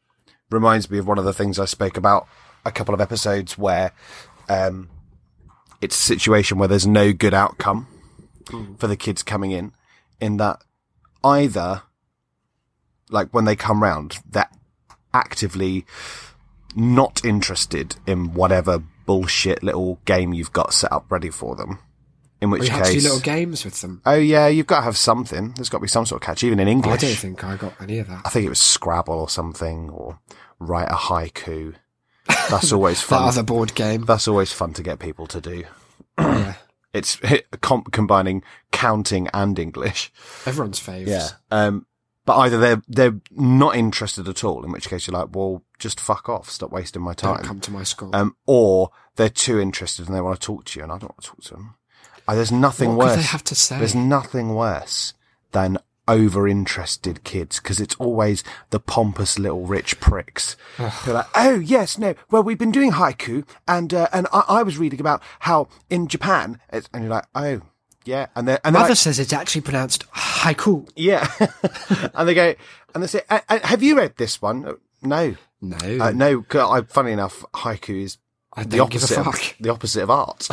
reminds 0.50 0.90
me 0.90 0.98
of 0.98 1.06
one 1.06 1.16
of 1.18 1.24
the 1.24 1.32
things 1.32 1.58
I 1.58 1.64
spoke 1.64 1.96
about 1.96 2.26
a 2.66 2.72
couple 2.72 2.92
of 2.92 3.00
episodes 3.00 3.56
where, 3.56 3.92
um, 4.48 4.90
it's 5.80 5.96
a 5.96 6.02
situation 6.02 6.58
where 6.58 6.68
there's 6.68 6.86
no 6.86 7.12
good 7.12 7.32
outcome 7.32 7.86
for 8.78 8.88
the 8.88 8.96
kids 8.96 9.22
coming 9.22 9.52
in, 9.52 9.72
in 10.20 10.38
that 10.38 10.60
either, 11.22 11.82
like 13.10 13.28
when 13.30 13.44
they 13.44 13.54
come 13.56 13.82
round, 13.82 14.18
they're 14.28 14.48
actively 15.18 15.84
not 16.76 17.24
interested 17.24 17.96
in 18.06 18.34
whatever 18.34 18.82
bullshit 19.06 19.62
little 19.62 19.98
game 20.04 20.32
you've 20.34 20.52
got 20.52 20.72
set 20.74 20.92
up 20.92 21.06
ready 21.10 21.30
for 21.30 21.56
them. 21.56 21.78
In 22.40 22.50
which 22.50 22.64
you 22.64 22.70
had 22.70 22.84
to 22.84 22.90
do 22.90 22.94
case, 22.94 23.02
little 23.02 23.18
games 23.20 23.64
with 23.64 23.80
them. 23.80 24.00
oh 24.06 24.14
yeah, 24.14 24.46
you've 24.46 24.68
got 24.68 24.76
to 24.78 24.82
have 24.84 24.96
something. 24.96 25.54
There's 25.56 25.68
got 25.68 25.78
to 25.78 25.82
be 25.82 25.88
some 25.88 26.06
sort 26.06 26.22
of 26.22 26.26
catch, 26.26 26.44
even 26.44 26.60
in 26.60 26.68
English. 26.68 26.94
I 27.02 27.06
don't 27.08 27.16
think 27.16 27.42
I 27.42 27.56
got 27.56 27.74
any 27.80 27.98
of 27.98 28.06
that. 28.06 28.22
I 28.24 28.28
think 28.28 28.46
it 28.46 28.48
was 28.48 28.60
Scrabble 28.60 29.14
or 29.18 29.28
something, 29.28 29.90
or 29.90 30.20
write 30.60 30.88
a 30.88 30.94
haiku. 30.94 31.74
That's 32.48 32.72
always 32.72 33.00
That 33.00 33.06
fun. 33.08 33.22
other 33.28 33.42
board 33.42 33.74
game. 33.74 34.04
That's 34.04 34.28
always 34.28 34.52
fun 34.52 34.72
to 34.74 34.84
get 34.84 35.00
people 35.00 35.26
to 35.26 35.40
do. 35.40 35.64
yeah, 36.16 36.54
It's 36.94 37.18
com- 37.60 37.82
combining 37.90 38.44
counting 38.70 39.26
and 39.34 39.58
English. 39.58 40.12
everyone's 40.46 40.78
faves. 40.80 41.32
Um, 41.50 41.86
but 42.28 42.36
either 42.40 42.58
they're 42.58 42.82
they're 42.88 43.20
not 43.30 43.74
interested 43.74 44.28
at 44.28 44.44
all, 44.44 44.62
in 44.62 44.70
which 44.70 44.90
case 44.90 45.06
you're 45.06 45.18
like, 45.18 45.34
well, 45.34 45.62
just 45.78 45.98
fuck 45.98 46.28
off, 46.28 46.50
stop 46.50 46.70
wasting 46.70 47.00
my 47.00 47.14
Don't 47.14 47.36
time. 47.36 47.44
come 47.44 47.60
to 47.60 47.70
my 47.70 47.84
school. 47.84 48.10
Um, 48.14 48.36
or 48.44 48.90
they're 49.16 49.30
too 49.30 49.58
interested 49.58 50.06
and 50.06 50.14
they 50.14 50.20
want 50.20 50.38
to 50.38 50.46
talk 50.46 50.66
to 50.66 50.78
you, 50.78 50.82
and 50.82 50.92
I 50.92 50.98
don't 50.98 51.10
want 51.10 51.22
to 51.22 51.28
talk 51.28 51.40
to 51.44 51.54
them. 51.54 51.74
Uh, 52.28 52.34
there's 52.34 52.52
nothing 52.52 52.96
what 52.96 53.06
worse. 53.06 53.16
they 53.16 53.22
have 53.22 53.42
to 53.44 53.54
say? 53.54 53.78
There's 53.78 53.94
nothing 53.94 54.54
worse 54.54 55.14
than 55.52 55.78
over 56.06 56.46
interested 56.46 57.24
kids 57.24 57.60
because 57.60 57.80
it's 57.80 57.94
always 57.96 58.44
the 58.68 58.80
pompous 58.80 59.38
little 59.38 59.64
rich 59.64 59.98
pricks. 59.98 60.54
They're 60.76 61.14
like, 61.14 61.28
oh 61.34 61.58
yes, 61.58 61.96
no, 61.96 62.14
well 62.30 62.42
we've 62.42 62.58
been 62.58 62.72
doing 62.72 62.92
haiku 62.92 63.46
and, 63.66 63.94
uh, 63.94 64.08
and 64.12 64.26
I, 64.34 64.44
I 64.48 64.62
was 64.62 64.76
reading 64.76 65.00
about 65.00 65.22
how 65.40 65.68
in 65.88 66.08
Japan, 66.08 66.60
it's, 66.70 66.90
and 66.92 67.04
you're 67.04 67.12
like, 67.12 67.26
oh 67.34 67.62
yeah. 68.08 68.26
And 68.34 68.48
they're, 68.48 68.60
and 68.64 68.72
Mother 68.74 68.88
like, 68.90 68.96
says 68.98 69.18
it's 69.18 69.32
actually 69.32 69.60
pronounced 69.62 70.10
haiku. 70.12 70.88
yeah. 70.96 71.28
and 72.14 72.28
they 72.28 72.34
go, 72.34 72.54
and 72.94 73.02
they 73.02 73.06
say, 73.08 73.22
"Uh, 73.28 73.40
uh, 73.48 73.58
have 73.64 73.82
you 73.82 73.96
read 73.98 74.16
this 74.16 74.40
one? 74.42 74.64
Uh, 74.66 74.72
No. 75.02 75.36
No, 75.60 75.76
Uh, 76.04 76.10
no, 76.12 76.44
I, 76.54 76.82
funny 76.82 77.12
enough, 77.12 77.44
haiku 77.52 78.02
is 78.04 78.18
the 78.56 78.76
don't 78.78 78.90
give 78.90 79.02
a 79.02 79.18
opposite, 79.20 79.26
of, 79.26 79.54
the 79.60 79.70
opposite 79.70 80.02
of 80.04 80.10
art. 80.10 80.48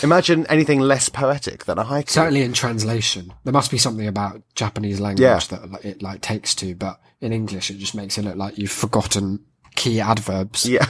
Imagine 0.02 0.46
anything 0.48 0.80
less 0.80 1.08
poetic 1.08 1.64
than 1.66 1.78
a 1.78 1.84
haiku. 1.84 2.08
Certainly 2.10 2.42
in 2.42 2.52
translation, 2.52 3.32
there 3.44 3.52
must 3.52 3.70
be 3.70 3.78
something 3.78 4.06
about 4.06 4.42
Japanese 4.54 5.00
language 5.00 5.20
Yeah. 5.22 5.38
that 5.50 5.84
it 5.84 6.02
like 6.02 6.20
takes 6.20 6.54
to, 6.56 6.74
but 6.74 7.00
in 7.20 7.32
English 7.32 7.70
it 7.70 7.78
just 7.78 7.94
makes 7.94 8.16
it 8.18 8.24
look 8.24 8.36
like 8.36 8.58
you've 8.58 8.70
forgotten 8.72 9.44
key 9.76 10.00
adverbs 10.00 10.66
yeah, 10.66 10.86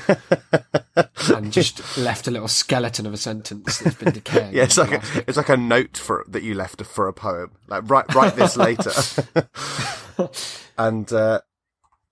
and 1.29 1.53
just 1.53 1.97
left 1.99 2.27
a 2.27 2.31
little 2.31 2.49
skeleton 2.49 3.07
of 3.07 3.13
a 3.13 3.17
sentence 3.17 3.79
that's 3.79 3.97
been 3.97 4.13
decaying. 4.13 4.53
yeah, 4.55 4.65
it's 4.65 4.79
like 4.79 4.93
a, 4.93 5.03
it's 5.29 5.37
like 5.37 5.49
a 5.49 5.57
note 5.57 5.97
for 5.97 6.25
that 6.29 6.43
you 6.43 6.55
left 6.55 6.83
for 6.85 7.07
a 7.09 7.13
poem. 7.13 7.53
Like 7.69 7.89
write 7.89 8.13
write 8.15 8.37
this 8.37 8.57
later. 8.67 8.93
and 10.79 11.13
uh, 11.13 11.41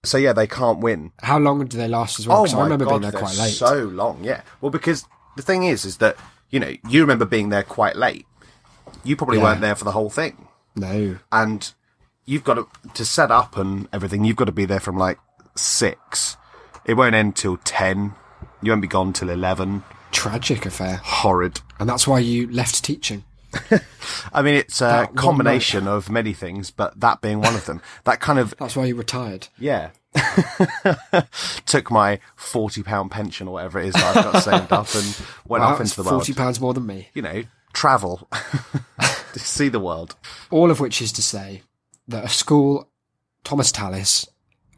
so 0.05 0.19
yeah, 0.19 0.33
they 0.33 0.47
can't 0.47 0.81
win. 0.81 1.13
How 1.23 1.39
long 1.39 1.67
do 1.67 1.77
they 1.77 1.89
last 1.89 2.19
as 2.19 2.27
well? 2.29 2.47
Oh 2.47 2.53
my 2.55 2.61
I 2.61 2.65
remember 2.65 2.85
god, 2.85 3.01
being 3.01 3.11
there 3.13 3.21
quite 3.21 3.37
late. 3.37 3.53
so 3.55 3.85
long. 3.85 4.23
Yeah, 4.23 4.43
well, 4.61 4.71
because 4.71 5.05
the 5.37 5.43
thing 5.43 5.65
is, 5.65 5.85
is 5.85 5.99
that 5.99 6.17
you 6.51 6.61
know 6.61 6.73
you 6.89 7.01
remember 7.01 7.25
being 7.25 7.49
there 7.49 7.63
quite 7.63 7.97
late. 7.97 8.27
You 9.05 9.17
probably 9.17 9.39
Yeah. 9.39 9.45
weren't 9.45 9.61
there 9.61 9.75
for 9.75 9.85
the 9.85 9.93
whole 9.93 10.11
thing. 10.11 10.49
no, 10.77 11.19
and 11.33 11.73
you've 12.25 12.45
got 12.45 12.55
to 12.55 12.67
to 12.95 13.05
set 13.05 13.31
up 13.31 13.57
and 13.57 13.89
everything. 13.93 14.25
You've 14.25 14.37
got 14.37 14.47
to 14.47 14.53
be 14.53 14.65
there 14.65 14.81
from 14.81 14.97
like 14.97 15.19
six. 15.57 16.37
It 16.89 16.95
won't 16.97 17.15
end 17.15 17.37
till 17.37 17.59
ten. 17.59 18.15
You 18.63 18.73
won't 18.73 18.83
be 18.83 18.89
gone 18.89 19.13
till 19.13 19.29
eleven. 19.31 19.85
tragic 20.11 20.67
affair, 20.67 21.01
Horrid. 21.05 21.61
and 21.79 21.89
that's 21.89 22.09
why 22.09 22.19
you 22.19 22.51
left 22.51 22.83
teaching. 22.83 23.23
I 24.33 24.43
mean, 24.43 24.55
it's 24.57 24.81
a 24.83 25.09
combination 25.15 25.87
of 25.89 26.11
many 26.11 26.33
things, 26.35 26.71
but 26.71 26.99
that 27.01 27.21
being 27.21 27.41
one 27.41 27.55
of 27.55 27.65
them. 27.67 27.81
That 28.05 28.21
kind 28.21 28.39
of 28.39 28.55
That's 28.59 28.75
why 28.77 28.87
you 28.87 28.95
retired. 28.97 29.49
yeah. 29.59 29.91
Took 31.67 31.91
my 31.91 32.19
forty 32.37 32.83
pound 32.83 33.11
pension 33.11 33.49
or 33.49 33.55
whatever 33.55 33.79
it 33.81 33.87
is 33.89 33.95
that 33.95 34.17
I've 34.17 34.33
got 34.33 34.43
saved 34.43 34.73
up 34.73 34.95
and 34.95 35.21
went 35.47 35.63
Wow, 35.63 35.75
off 35.75 35.81
into 35.81 35.97
the 35.97 36.03
world. 36.03 36.23
forty 36.23 36.35
pounds 36.35 36.61
more 36.61 36.75
than 36.75 36.87
me. 36.87 37.09
You 37.15 37.23
know, 37.23 37.43
travel, 37.73 38.29
to 38.99 39.39
see 39.39 39.69
the 39.69 39.81
world. 39.81 40.17
All 40.51 40.71
of 40.71 40.81
which 40.81 41.01
is 41.03 41.13
to 41.13 41.23
say 41.23 41.63
that 42.09 42.25
a 42.25 42.29
school, 42.29 42.89
Thomas 43.45 43.71
Tallis, 43.71 44.27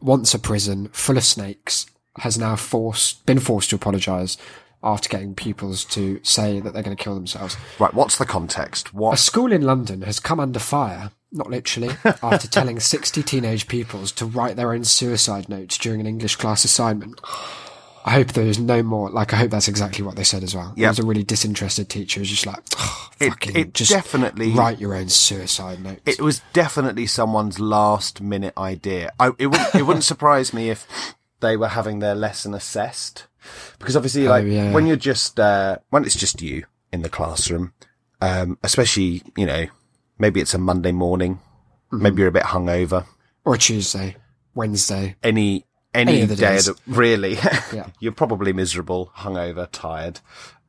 once 0.01 0.33
a 0.33 0.39
prison 0.39 0.89
full 0.89 1.17
of 1.17 1.23
snakes, 1.23 1.85
has 2.19 2.37
now 2.37 2.55
forced 2.55 3.25
been 3.25 3.39
forced 3.39 3.69
to 3.71 3.75
apologise 3.75 4.37
after 4.83 5.07
getting 5.09 5.35
pupils 5.35 5.85
to 5.85 6.19
say 6.23 6.59
that 6.59 6.73
they're 6.73 6.81
going 6.83 6.95
to 6.97 7.01
kill 7.03 7.13
themselves. 7.15 7.55
Right, 7.79 7.93
what's 7.93 8.17
the 8.17 8.25
context? 8.25 8.89
A 9.11 9.15
school 9.17 9.51
in 9.51 9.61
London 9.61 10.01
has 10.01 10.19
come 10.19 10.39
under 10.39 10.57
fire, 10.59 11.11
not 11.31 11.49
literally, 11.51 11.89
after 12.05 12.47
telling 12.47 12.79
60 12.79 13.21
teenage 13.21 13.67
pupils 13.67 14.11
to 14.13 14.25
write 14.25 14.55
their 14.55 14.73
own 14.73 14.83
suicide 14.83 15.47
notes 15.49 15.77
during 15.77 15.99
an 16.01 16.07
English 16.07 16.35
class 16.37 16.65
assignment. 16.65 17.21
I 18.03 18.13
hope 18.13 18.29
there 18.29 18.47
is 18.47 18.57
no 18.57 18.81
more, 18.81 19.11
like, 19.11 19.31
I 19.31 19.35
hope 19.37 19.51
that's 19.51 19.67
exactly 19.67 20.03
what 20.03 20.15
they 20.15 20.23
said 20.23 20.41
as 20.41 20.55
well. 20.55 20.73
It 20.75 20.81
Yep. 20.81 20.89
was 20.89 20.99
a 20.99 21.05
really 21.05 21.21
disinterested 21.23 21.87
teacher 21.87 22.19
who's 22.19 22.31
just 22.31 22.47
like, 22.47 22.57
"Oh, 22.79 23.09
It- 23.19 23.29
fucking, 23.29 23.55
it 23.55 23.73
just 23.75 23.91
definitely- 23.91 24.49
write 24.53 24.79
your 24.79 24.95
own 24.95 25.09
suicide 25.09 25.83
notes. 25.83 26.01
it 26.07 26.19
was 26.19 26.41
definitely 26.53 27.05
someone's 27.05 27.59
last 27.59 28.19
minute 28.19 28.55
idea. 28.57 29.11
I, 29.19 29.27
it 29.37 29.45
wouldn't 29.45 29.75
it 29.75 29.83
wouldn't 29.83 30.03
surprise 30.13 30.51
me 30.51 30.71
if 30.71 30.87
they 31.41 31.57
were 31.57 31.67
having 31.69 31.99
their 31.99 32.15
lesson 32.15 32.53
assessed 32.53 33.27
because 33.79 33.95
obviously, 33.95 34.27
like 34.27 34.45
yeah. 34.45 34.71
when 34.71 34.87
you're 34.87 34.95
just 34.95 35.39
uh, 35.39 35.77
when 35.89 36.05
it's 36.05 36.15
just 36.15 36.41
you 36.41 36.65
in 36.91 37.01
the 37.01 37.09
classroom, 37.09 37.73
um, 38.21 38.57
especially 38.63 39.21
you 39.35 39.45
know 39.45 39.65
maybe 40.17 40.39
it's 40.39 40.53
a 40.53 40.57
Monday 40.57 40.91
morning, 40.91 41.39
maybe 41.91 42.19
you're 42.19 42.29
a 42.29 42.31
bit 42.31 42.43
hungover. 42.43 43.05
or 43.43 43.57
Tuesday, 43.57 44.15
Wednesday. 44.55 45.15
Any 45.23 45.65
any, 45.93 46.21
Any 46.21 46.27
day 46.27 46.35
days. 46.35 46.69
really, 46.87 47.33
Yeah. 47.73 47.87
you're 47.99 48.13
probably 48.13 48.53
miserable, 48.53 49.11
hungover, 49.17 49.67
tired. 49.71 50.21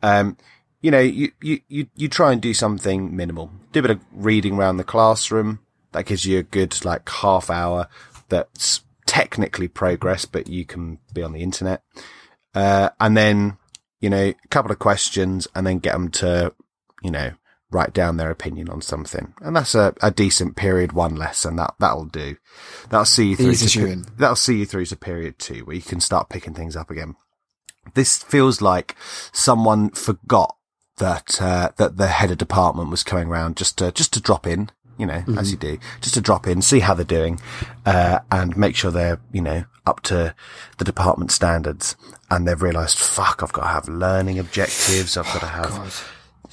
Um, 0.02 0.36
you 0.80 0.90
know, 0.90 0.98
you, 0.98 1.30
you, 1.40 1.60
you, 1.68 1.86
you 1.94 2.08
try 2.08 2.32
and 2.32 2.42
do 2.42 2.52
something 2.52 3.14
minimal. 3.14 3.52
Do 3.70 3.78
a 3.78 3.82
bit 3.82 3.92
of 3.92 4.00
reading 4.12 4.56
around 4.56 4.78
the 4.78 4.84
classroom. 4.84 5.60
That 5.92 6.06
gives 6.06 6.24
you 6.26 6.40
a 6.40 6.42
good, 6.42 6.84
like, 6.84 7.08
half 7.08 7.50
hour 7.50 7.86
that's 8.30 8.82
technically 9.12 9.68
progress, 9.68 10.24
but 10.24 10.48
you 10.48 10.64
can 10.64 10.98
be 11.12 11.22
on 11.22 11.32
the 11.34 11.42
internet. 11.42 11.82
Uh, 12.54 12.88
and 12.98 13.14
then, 13.14 13.58
you 14.00 14.08
know, 14.08 14.28
a 14.28 14.48
couple 14.48 14.72
of 14.72 14.78
questions 14.78 15.46
and 15.54 15.66
then 15.66 15.80
get 15.80 15.92
them 15.92 16.10
to, 16.10 16.54
you 17.02 17.10
know, 17.10 17.32
write 17.70 17.92
down 17.92 18.16
their 18.16 18.30
opinion 18.30 18.70
on 18.70 18.80
something. 18.80 19.34
And 19.42 19.54
that's 19.54 19.74
a, 19.74 19.94
a 20.02 20.10
decent 20.10 20.56
period 20.56 20.94
one 20.94 21.14
lesson. 21.14 21.56
That, 21.56 21.74
that'll 21.78 22.06
do. 22.06 22.38
That'll 22.88 23.04
see 23.04 23.28
you 23.28 23.36
through 23.36 23.54
to, 23.54 23.96
that'll 24.16 24.34
see 24.34 24.60
you 24.60 24.64
through 24.64 24.86
to 24.86 24.96
period 24.96 25.38
two 25.38 25.66
where 25.66 25.76
you 25.76 25.82
can 25.82 26.00
start 26.00 26.30
picking 26.30 26.54
things 26.54 26.74
up 26.74 26.90
again. 26.90 27.14
This 27.92 28.16
feels 28.16 28.62
like 28.62 28.96
someone 29.30 29.90
forgot 29.90 30.56
that, 30.96 31.38
uh, 31.38 31.72
that 31.76 31.98
the 31.98 32.06
head 32.06 32.30
of 32.30 32.38
department 32.38 32.88
was 32.88 33.02
coming 33.02 33.28
around 33.28 33.58
just 33.58 33.76
to, 33.76 33.92
just 33.92 34.14
to 34.14 34.22
drop 34.22 34.46
in, 34.46 34.70
you 35.02 35.08
know, 35.08 35.24
as 35.36 35.50
you 35.50 35.56
do, 35.56 35.78
just 36.00 36.14
to 36.14 36.20
drop 36.20 36.46
in, 36.46 36.62
see 36.62 36.78
how 36.78 36.94
they're 36.94 37.04
doing, 37.04 37.40
uh, 37.84 38.20
and 38.30 38.56
make 38.56 38.76
sure 38.76 38.92
they're, 38.92 39.18
you 39.32 39.40
know, 39.40 39.64
up 39.84 40.00
to 40.02 40.32
the 40.78 40.84
department 40.84 41.32
standards. 41.32 41.96
And 42.30 42.46
they've 42.46 42.62
realized, 42.62 42.96
fuck, 42.96 43.42
I've 43.42 43.52
got 43.52 43.62
to 43.62 43.68
have 43.68 43.88
learning 43.88 44.38
objectives. 44.38 45.16
I've 45.16 45.24
got 45.24 45.40
to 45.40 45.46
have 45.46 45.70
God. 45.70 45.92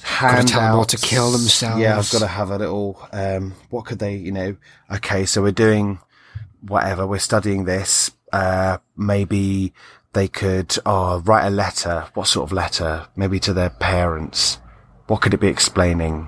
handouts. 0.02 0.50
tell 0.50 0.60
them 0.62 0.74
all 0.74 0.84
to 0.84 0.96
kill 0.96 1.30
themselves. 1.30 1.80
Yeah, 1.80 1.96
I've 1.96 2.10
got 2.10 2.18
to 2.18 2.26
have 2.26 2.50
a 2.50 2.58
little. 2.58 3.00
Um, 3.12 3.54
what 3.68 3.84
could 3.84 4.00
they? 4.00 4.16
You 4.16 4.32
know, 4.32 4.56
okay, 4.92 5.24
so 5.26 5.42
we're 5.42 5.52
doing 5.52 6.00
whatever. 6.60 7.06
We're 7.06 7.20
studying 7.20 7.66
this. 7.66 8.10
Uh, 8.32 8.78
maybe 8.96 9.72
they 10.12 10.26
could 10.26 10.76
oh, 10.84 11.20
write 11.20 11.46
a 11.46 11.50
letter. 11.50 12.08
What 12.14 12.26
sort 12.26 12.48
of 12.48 12.52
letter? 12.52 13.06
Maybe 13.14 13.38
to 13.38 13.52
their 13.52 13.70
parents. 13.70 14.58
What 15.06 15.20
could 15.20 15.34
it 15.34 15.40
be 15.40 15.46
explaining? 15.46 16.26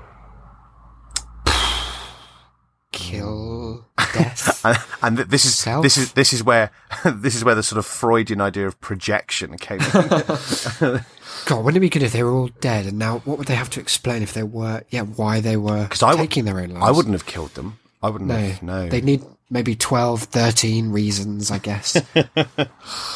Kill 2.93 3.87
death. 4.15 4.65
And, 4.65 4.79
and 5.19 5.31
this 5.31 5.45
is 5.45 5.55
Self? 5.57 5.83
this 5.83 5.97
is 5.97 6.13
this 6.13 6.33
is 6.33 6.45
where 6.45 6.71
this 7.05 7.35
is 7.35 7.45
where 7.45 7.55
the 7.55 7.63
sort 7.63 7.79
of 7.79 7.87
Freudian 7.87 8.41
idea 8.41 8.67
of 8.67 8.81
projection 8.81 9.57
came. 9.59 9.79
God, 11.47 11.65
wouldn't 11.65 11.77
it 11.79 11.81
be 11.81 11.89
good 11.89 12.03
if 12.03 12.13
they 12.13 12.23
were 12.23 12.31
all 12.33 12.49
dead? 12.61 12.87
And 12.87 12.99
now, 12.99 13.19
what 13.21 13.39
would 13.39 13.49
they 13.49 13.55
have 13.55 13.71
to 13.71 13.81
explain 13.81 14.23
if 14.23 14.33
they 14.35 14.43
were? 14.43 14.83
Yeah, 14.91 15.03
why 15.03 15.41
they 15.41 15.57
were 15.57 15.89
I 15.91 15.97
w- 15.97 16.19
taking 16.19 16.45
their 16.45 16.61
own 16.61 16.71
lives? 16.71 16.87
I 16.87 16.91
wouldn't 16.93 17.15
have 17.15 17.27
killed 17.27 17.55
them. 17.55 17.79
I 18.03 18.11
wouldn't 18.11 18.29
No, 18.29 18.37
have. 18.37 18.63
No. 18.63 18.89
They 18.89 19.01
need 19.01 19.23
maybe 19.51 19.75
12, 19.75 20.25
13 20.25 20.91
reasons, 20.93 21.51
I 21.51 21.59
guess. 21.59 21.95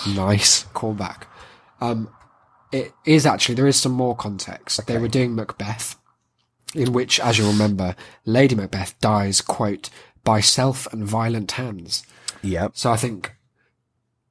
nice 0.06 0.64
callback. 0.74 1.24
Um, 1.80 2.08
it 2.72 2.92
is 3.04 3.26
actually 3.26 3.54
there 3.56 3.66
is 3.66 3.76
some 3.76 3.92
more 3.92 4.16
context. 4.16 4.86
They 4.86 4.98
were 4.98 5.08
doing 5.08 5.34
Macbeth, 5.34 5.96
in 6.76 6.92
which, 6.92 7.18
as 7.20 7.38
you 7.38 7.46
remember, 7.46 7.96
Lady 8.24 8.54
Macbeth 8.54 8.98
dies 9.00 9.40
quote 9.40 9.90
by 10.24 10.40
self 10.40 10.92
and 10.92 11.04
violent 11.04 11.52
hands. 11.52 12.04
yeah. 12.42 12.68
So 12.74 12.90
I 12.92 12.96
think, 12.96 13.34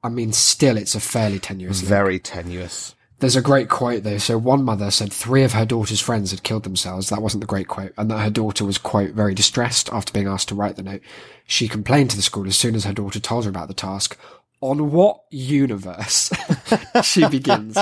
I 0.02 0.08
mean, 0.08 0.32
still 0.32 0.76
it's 0.76 0.94
a 0.94 1.00
fairly 1.00 1.38
tenuous. 1.38 1.80
link. 1.80 1.88
Very 1.88 2.18
tenuous. 2.18 2.94
There's 3.18 3.36
a 3.36 3.40
great 3.40 3.70
quote 3.70 4.02
though. 4.02 4.18
So 4.18 4.36
one 4.36 4.62
mother 4.62 4.90
said 4.90 5.10
three 5.10 5.42
of 5.42 5.54
her 5.54 5.64
daughter's 5.64 6.00
friends 6.02 6.32
had 6.32 6.42
killed 6.42 6.64
themselves. 6.64 7.08
That 7.08 7.22
wasn't 7.22 7.40
the 7.40 7.46
great 7.46 7.66
quote. 7.66 7.94
And 7.96 8.10
that 8.10 8.18
her 8.18 8.30
daughter 8.30 8.64
was, 8.66 8.76
quote, 8.76 9.12
very 9.12 9.32
distressed 9.34 9.90
after 9.90 10.12
being 10.12 10.28
asked 10.28 10.48
to 10.48 10.54
write 10.54 10.76
the 10.76 10.82
note. 10.82 11.00
She 11.46 11.66
complained 11.66 12.10
to 12.10 12.16
the 12.16 12.22
school 12.22 12.46
as 12.46 12.58
soon 12.58 12.74
as 12.74 12.84
her 12.84 12.92
daughter 12.92 13.18
told 13.18 13.44
her 13.44 13.50
about 13.50 13.68
the 13.68 13.74
task. 13.74 14.18
On 14.62 14.90
what 14.90 15.20
universe, 15.30 16.30
she 17.02 17.28
begins, 17.28 17.76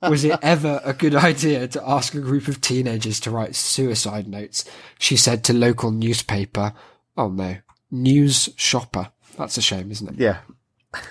was 0.00 0.24
it 0.24 0.38
ever 0.40 0.80
a 0.82 0.94
good 0.94 1.14
idea 1.14 1.68
to 1.68 1.88
ask 1.88 2.14
a 2.14 2.20
group 2.20 2.48
of 2.48 2.62
teenagers 2.62 3.20
to 3.20 3.30
write 3.30 3.54
suicide 3.54 4.26
notes? 4.26 4.64
She 4.98 5.16
said 5.16 5.44
to 5.44 5.52
local 5.52 5.90
newspaper, 5.90 6.72
oh 7.16 7.28
no, 7.28 7.56
news 7.90 8.48
shopper. 8.56 9.10
That's 9.36 9.58
a 9.58 9.62
shame, 9.62 9.90
isn't 9.90 10.08
it? 10.08 10.18
Yeah. 10.18 10.38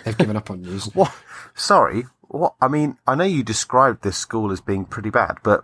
They've 0.04 0.18
given 0.18 0.36
up 0.36 0.50
on 0.50 0.62
news. 0.62 0.86
What? 0.94 1.14
Sorry. 1.54 2.06
What? 2.22 2.56
I 2.60 2.68
mean, 2.68 2.98
I 3.06 3.16
know 3.16 3.26
you 3.26 3.44
described 3.44 4.04
this 4.04 4.18
school 4.18 4.52
as 4.52 4.62
being 4.62 4.86
pretty 4.86 5.10
bad, 5.12 5.38
but 5.44 5.64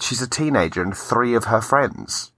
she's 0.00 0.22
a 0.22 0.28
teenager 0.28 0.82
and 0.82 0.96
three 0.96 1.34
of 1.34 1.44
her 1.44 1.60
friends. 1.60 2.30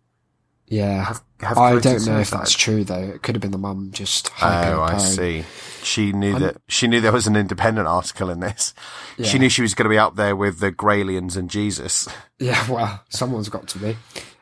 Yeah. 0.69 1.05
have 1.41 1.59
I 1.59 1.79
don't 1.79 2.07
know 2.07 2.19
if 2.19 2.31
that's 2.31 2.53
true 2.53 2.83
though. 2.85 3.03
It 3.15 3.23
could 3.23 3.35
have 3.35 3.43
been 3.43 3.53
the 3.53 3.59
mum 3.59 3.91
just 3.93 4.31
Oh, 4.43 4.83
I 4.83 4.99
see. 4.99 5.45
She 5.83 6.13
knew 6.13 6.39
that 6.39 6.57
she 6.69 6.89
knew 6.89 7.01
there 7.01 7.13
was 7.13 7.27
an 7.27 7.37
independent 7.37 7.87
article 7.87 8.31
in 8.31 8.41
this. 8.41 8.75
She 9.23 9.39
knew 9.39 9.49
she 9.49 9.63
was 9.63 9.75
going 9.75 9.85
to 9.85 9.91
be 9.91 9.99
up 9.99 10.17
there 10.17 10.35
with 10.35 10.59
the 10.59 10.73
Graylians 10.73 11.37
and 11.37 11.49
Jesus. 11.49 12.09
Yeah, 12.39 12.69
well, 12.71 13.05
someone's 13.09 13.49
got 13.49 13.69
to 13.69 13.79
be. 13.79 13.97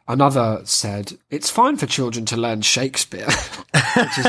Another 0.07 0.61
said, 0.65 1.13
it's 1.31 1.49
fine 1.49 1.79
for 1.79 1.87
children 1.87 2.27
to 2.27 2.37
learn 2.37 2.61
Shakespeare, 2.61 3.27
which 3.97 4.19
is 4.19 4.27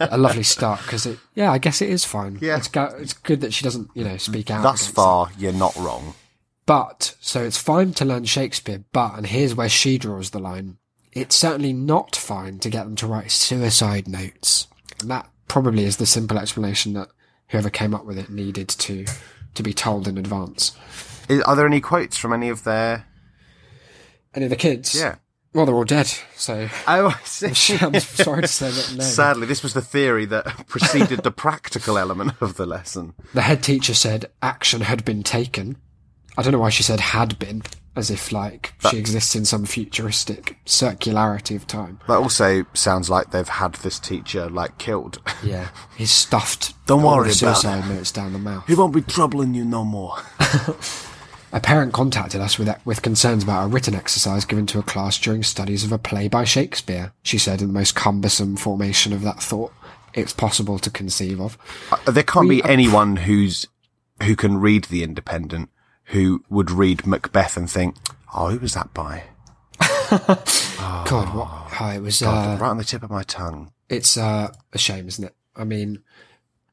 a 0.00 0.18
lovely 0.18 0.42
start 0.42 0.80
because 0.82 1.06
it, 1.06 1.18
yeah, 1.34 1.50
I 1.50 1.56
guess 1.56 1.80
it 1.80 1.88
is 1.88 2.04
fine. 2.04 2.38
Yeah. 2.42 2.58
It's, 2.58 2.68
go- 2.68 2.94
it's 2.98 3.14
good 3.14 3.40
that 3.40 3.54
she 3.54 3.64
doesn't, 3.64 3.88
you 3.94 4.04
know, 4.04 4.18
speak 4.18 4.50
out. 4.50 4.62
Thus 4.62 4.86
far, 4.86 5.30
you're 5.38 5.52
not 5.52 5.74
wrong. 5.76 6.12
But, 6.66 7.16
so 7.20 7.42
it's 7.42 7.56
fine 7.56 7.92
to 7.94 8.04
learn 8.04 8.24
Shakespeare, 8.24 8.84
but, 8.92 9.16
and 9.16 9.26
here's 9.26 9.54
where 9.54 9.68
she 9.70 9.96
draws 9.96 10.30
the 10.30 10.38
line, 10.40 10.76
it's 11.12 11.36
certainly 11.36 11.72
not 11.72 12.16
fine 12.16 12.58
to 12.60 12.70
get 12.70 12.84
them 12.84 12.96
to 12.96 13.06
write 13.06 13.30
suicide 13.30 14.08
notes. 14.08 14.66
And 15.00 15.10
that 15.10 15.28
probably 15.48 15.84
is 15.84 15.98
the 15.98 16.06
simple 16.06 16.38
explanation 16.38 16.94
that 16.94 17.08
whoever 17.48 17.70
came 17.70 17.94
up 17.94 18.04
with 18.04 18.18
it 18.18 18.30
needed 18.30 18.68
to, 18.68 19.04
to 19.54 19.62
be 19.62 19.74
told 19.74 20.08
in 20.08 20.16
advance. 20.18 20.72
Is, 21.28 21.42
are 21.42 21.54
there 21.56 21.66
any 21.66 21.80
quotes 21.80 22.16
from 22.16 22.32
any 22.32 22.48
of 22.48 22.64
their? 22.64 23.06
Any 24.34 24.46
of 24.46 24.50
the 24.50 24.56
kids? 24.56 24.94
Yeah. 24.94 25.16
Well, 25.54 25.66
they're 25.66 25.74
all 25.74 25.84
dead, 25.84 26.06
so 26.34 26.70
Oh, 26.88 27.08
I 27.08 27.20
see. 27.24 27.76
I'm 27.78 28.00
sorry 28.00 28.40
to 28.40 28.48
say 28.48 28.70
that 28.70 28.94
no. 28.96 29.04
Sadly, 29.04 29.46
this 29.46 29.62
was 29.62 29.74
the 29.74 29.82
theory 29.82 30.24
that 30.24 30.46
preceded 30.66 31.22
the 31.22 31.30
practical 31.30 31.98
element 31.98 32.32
of 32.40 32.56
the 32.56 32.64
lesson. 32.64 33.12
The 33.34 33.42
head 33.42 33.62
teacher 33.62 33.92
said 33.92 34.30
action 34.40 34.80
had 34.80 35.04
been 35.04 35.22
taken. 35.22 35.76
I 36.38 36.42
don't 36.42 36.52
know 36.52 36.58
why 36.58 36.70
she 36.70 36.82
said 36.82 37.00
had 37.00 37.38
been, 37.38 37.62
as 37.94 38.10
if 38.10 38.32
like 38.32 38.72
she 38.90 38.96
exists 38.98 39.34
in 39.36 39.44
some 39.44 39.64
futuristic 39.66 40.56
circularity 40.64 41.54
of 41.56 41.66
time. 41.66 42.00
That 42.08 42.16
also 42.18 42.64
sounds 42.74 43.10
like 43.10 43.30
they've 43.30 43.46
had 43.48 43.74
this 43.76 43.98
teacher 43.98 44.48
like 44.48 44.78
killed. 44.78 45.18
Yeah, 45.44 45.68
he's 45.96 46.10
stuffed. 46.12 46.74
Don't 46.86 47.02
worry 47.02 47.26
about 47.28 47.34
suicide 47.34 47.88
notes 47.88 48.12
down 48.12 48.32
the 48.32 48.38
mouth. 48.38 48.64
He 48.66 48.74
won't 48.74 48.94
be 48.94 49.02
troubling 49.02 49.54
you 49.54 49.64
no 49.64 49.84
more. 49.84 50.16
A 51.54 51.60
parent 51.60 51.92
contacted 51.92 52.40
us 52.40 52.58
with 52.58 52.74
with 52.86 53.02
concerns 53.02 53.42
about 53.44 53.64
a 53.64 53.68
written 53.68 53.94
exercise 53.94 54.46
given 54.46 54.66
to 54.68 54.78
a 54.78 54.82
class 54.82 55.18
during 55.18 55.42
studies 55.42 55.84
of 55.84 55.92
a 55.92 55.98
play 55.98 56.26
by 56.26 56.44
Shakespeare. 56.44 57.12
She 57.24 57.36
said 57.36 57.60
in 57.60 57.66
the 57.66 57.74
most 57.74 57.94
cumbersome 57.94 58.56
formation 58.56 59.12
of 59.12 59.20
that 59.22 59.42
thought 59.42 59.70
it's 60.14 60.32
possible 60.32 60.78
to 60.78 60.88
conceive 60.90 61.40
of. 61.42 61.58
Uh, 61.90 62.10
There 62.10 62.22
can't 62.22 62.48
We- 62.48 62.62
be 62.62 62.68
anyone 62.68 63.16
who's 63.16 63.66
who 64.22 64.34
can 64.34 64.56
read 64.58 64.84
The 64.84 65.02
Independent 65.02 65.68
who 66.12 66.44
would 66.48 66.70
read 66.70 67.06
Macbeth 67.06 67.56
and 67.56 67.68
think, 67.70 67.96
"Oh, 68.34 68.48
who 68.50 68.58
was 68.58 68.74
that 68.74 68.94
by?" 68.94 69.24
God, 70.10 71.34
what? 71.34 71.48
Oh, 71.80 71.90
it 71.94 72.00
was. 72.00 72.22
Uh, 72.22 72.56
right 72.60 72.68
on 72.70 72.78
the 72.78 72.84
tip 72.84 73.02
of 73.02 73.10
my 73.10 73.22
tongue. 73.24 73.72
it's 73.88 74.16
uh, 74.16 74.52
a 74.72 74.78
shame, 74.78 75.08
isn't 75.08 75.24
it? 75.24 75.34
I 75.56 75.64
mean, 75.64 76.02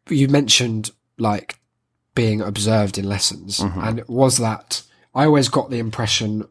you 0.09 0.27
mentioned 0.27 0.91
like 1.17 1.59
being 2.15 2.41
observed 2.41 2.97
in 2.97 3.05
lessons, 3.07 3.59
and 3.59 4.03
was 4.07 4.37
that? 4.37 4.83
I 5.15 5.25
always 5.25 5.49
got 5.49 5.69
the 5.69 5.79
impression 5.79 6.47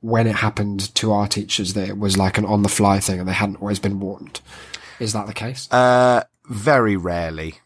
when 0.00 0.26
it 0.26 0.36
happened 0.36 0.94
to 0.96 1.12
our 1.12 1.28
teachers 1.28 1.74
that 1.74 1.88
it 1.88 1.98
was 1.98 2.16
like 2.16 2.38
an 2.38 2.44
on-the-fly 2.46 3.00
thing, 3.00 3.20
and 3.20 3.28
they 3.28 3.32
hadn't 3.34 3.56
always 3.60 3.78
been 3.78 4.00
warned. 4.00 4.40
Is 4.98 5.12
that 5.12 5.26
the 5.26 5.34
case? 5.34 5.70
Uh, 5.70 6.24
very 6.48 6.96
rarely. 6.96 7.56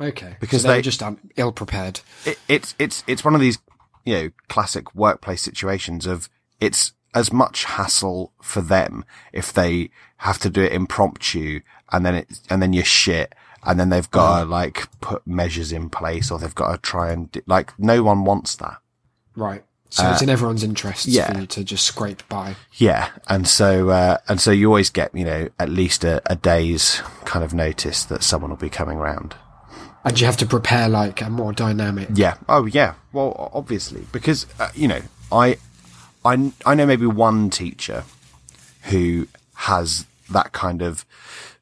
okay, 0.00 0.36
because 0.40 0.62
so 0.62 0.68
they 0.68 0.74
they- 0.74 0.78
were 0.78 0.82
just 0.82 1.02
um, 1.02 1.18
ill-prepared. 1.36 2.00
it, 2.24 2.38
it's 2.48 2.74
it's 2.78 3.02
it's 3.06 3.24
one 3.24 3.34
of 3.34 3.40
these 3.40 3.58
you 4.04 4.14
know 4.14 4.30
classic 4.48 4.94
workplace 4.94 5.42
situations 5.42 6.06
of 6.06 6.28
it's 6.60 6.92
as 7.14 7.32
much 7.32 7.64
hassle 7.64 8.32
for 8.40 8.60
them 8.60 9.04
if 9.32 9.52
they 9.52 9.90
have 10.18 10.38
to 10.38 10.48
do 10.50 10.62
it 10.62 10.72
impromptu 10.72 11.60
and 11.92 12.06
then 12.06 12.14
it 12.14 12.40
and 12.48 12.62
then 12.62 12.72
you're 12.72 12.84
shit 12.84 13.34
and 13.64 13.78
then 13.80 13.90
they've 13.90 14.10
got 14.10 14.40
to 14.40 14.44
like 14.44 14.88
put 15.00 15.26
measures 15.26 15.72
in 15.72 15.90
place 15.90 16.30
or 16.30 16.38
they've 16.38 16.54
got 16.54 16.72
to 16.72 16.78
try 16.78 17.10
and 17.12 17.30
di- 17.32 17.42
like 17.46 17.76
no 17.78 18.02
one 18.02 18.24
wants 18.24 18.56
that 18.56 18.78
Right. 19.36 19.64
So 19.92 20.08
it's 20.12 20.22
in 20.22 20.28
everyone's 20.28 20.62
interests 20.62 21.06
Uh, 21.08 21.10
yeah. 21.10 21.32
for 21.32 21.40
you 21.40 21.46
to 21.48 21.64
just 21.64 21.84
scrape 21.84 22.22
by. 22.28 22.54
yeah 22.76 23.08
and 23.28 23.48
so 23.48 23.88
uh 23.90 24.18
and 24.28 24.40
so 24.40 24.52
you 24.52 24.68
always 24.68 24.88
get 24.88 25.12
you 25.14 25.24
know 25.24 25.48
at 25.58 25.68
least 25.68 26.04
a, 26.04 26.22
a 26.30 26.36
day's 26.36 27.02
kind 27.24 27.44
of 27.44 27.52
notice 27.52 28.04
that 28.04 28.22
someone 28.22 28.50
will 28.50 28.56
be 28.56 28.70
coming 28.70 28.98
round 28.98 29.34
And 30.04 30.18
you 30.18 30.26
have 30.26 30.36
to 30.38 30.46
prepare 30.46 30.88
like 30.88 31.20
a 31.20 31.28
more 31.28 31.52
dynamic. 31.52 32.08
Yeah. 32.14 32.36
Oh, 32.48 32.64
yeah. 32.64 32.94
Well, 33.12 33.50
obviously, 33.52 34.06
because 34.12 34.46
uh, 34.58 34.70
you 34.74 34.88
know, 34.88 35.02
I, 35.30 35.58
I, 36.24 36.52
I 36.64 36.74
know 36.74 36.86
maybe 36.86 37.06
one 37.06 37.50
teacher 37.50 38.04
who 38.84 39.28
has 39.54 40.06
that 40.30 40.52
kind 40.52 40.80
of 40.80 41.04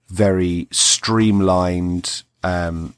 very 0.08 0.68
streamlined 0.70 2.22
um, 2.44 2.94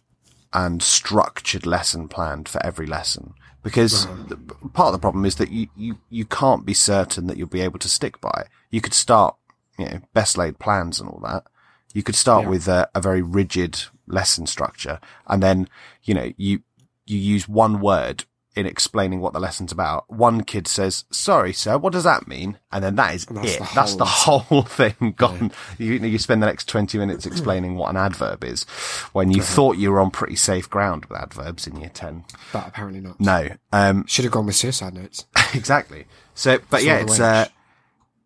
and 0.52 0.82
structured 0.82 1.64
lesson 1.66 2.08
planned 2.08 2.48
for 2.48 2.64
every 2.64 2.86
lesson. 2.86 3.34
Because 3.62 4.06
the, 4.28 4.36
part 4.72 4.88
of 4.88 4.92
the 4.92 4.98
problem 4.98 5.26
is 5.26 5.34
that 5.36 5.50
you, 5.50 5.68
you, 5.76 5.98
you 6.08 6.24
can't 6.24 6.64
be 6.64 6.72
certain 6.72 7.26
that 7.26 7.36
you'll 7.36 7.46
be 7.46 7.60
able 7.60 7.78
to 7.78 7.88
stick 7.88 8.20
by 8.20 8.32
it. 8.44 8.48
You 8.70 8.80
could 8.80 8.94
start, 8.94 9.36
you 9.78 9.84
know, 9.84 10.00
best 10.14 10.38
laid 10.38 10.58
plans 10.58 10.98
and 10.98 11.10
all 11.10 11.20
that. 11.24 11.44
You 11.92 12.02
could 12.02 12.14
start 12.14 12.46
with 12.48 12.68
a, 12.68 12.88
a 12.94 13.00
very 13.00 13.20
rigid 13.20 13.82
lesson 14.10 14.46
structure 14.46 15.00
and 15.26 15.42
then, 15.42 15.68
you 16.02 16.14
know, 16.14 16.32
you, 16.36 16.62
you 17.06 17.18
use 17.18 17.48
one 17.48 17.80
word 17.80 18.24
in 18.56 18.66
explaining 18.66 19.20
what 19.20 19.32
the 19.32 19.40
lesson's 19.40 19.70
about. 19.70 20.10
One 20.10 20.42
kid 20.42 20.66
says, 20.66 21.04
sorry, 21.10 21.52
sir, 21.52 21.78
what 21.78 21.92
does 21.92 22.04
that 22.04 22.26
mean? 22.26 22.58
And 22.72 22.82
then 22.82 22.96
that 22.96 23.14
is 23.14 23.24
that's 23.26 23.54
it. 23.54 23.58
the 23.60 23.68
That's 23.74 23.94
the 23.94 24.04
whole 24.04 24.38
whole 24.40 24.62
thing 24.62 25.14
gone. 25.16 25.52
You, 25.78 25.94
you 25.94 26.18
spend 26.18 26.42
the 26.42 26.46
next 26.46 26.68
20 26.68 26.98
minutes 26.98 27.26
explaining 27.26 27.76
what 27.76 27.90
an 27.90 27.96
adverb 27.96 28.42
is 28.44 28.64
when 29.12 29.30
you 29.30 29.40
thought 29.40 29.76
you 29.76 29.92
were 29.92 30.00
on 30.00 30.10
pretty 30.10 30.36
safe 30.36 30.68
ground 30.68 31.06
with 31.06 31.18
adverbs 31.18 31.66
in 31.66 31.76
year 31.76 31.90
10. 31.92 32.24
But 32.52 32.66
apparently 32.66 33.00
not. 33.00 33.20
No. 33.20 33.50
Um, 33.72 34.04
Should 34.06 34.24
have 34.24 34.32
gone 34.32 34.46
with 34.46 34.56
suicide 34.56 34.94
notes. 34.94 35.26
exactly. 35.54 36.06
So, 36.34 36.58
but 36.70 36.82
yeah, 36.82 36.98
it's, 36.98 37.20
uh, 37.20 37.46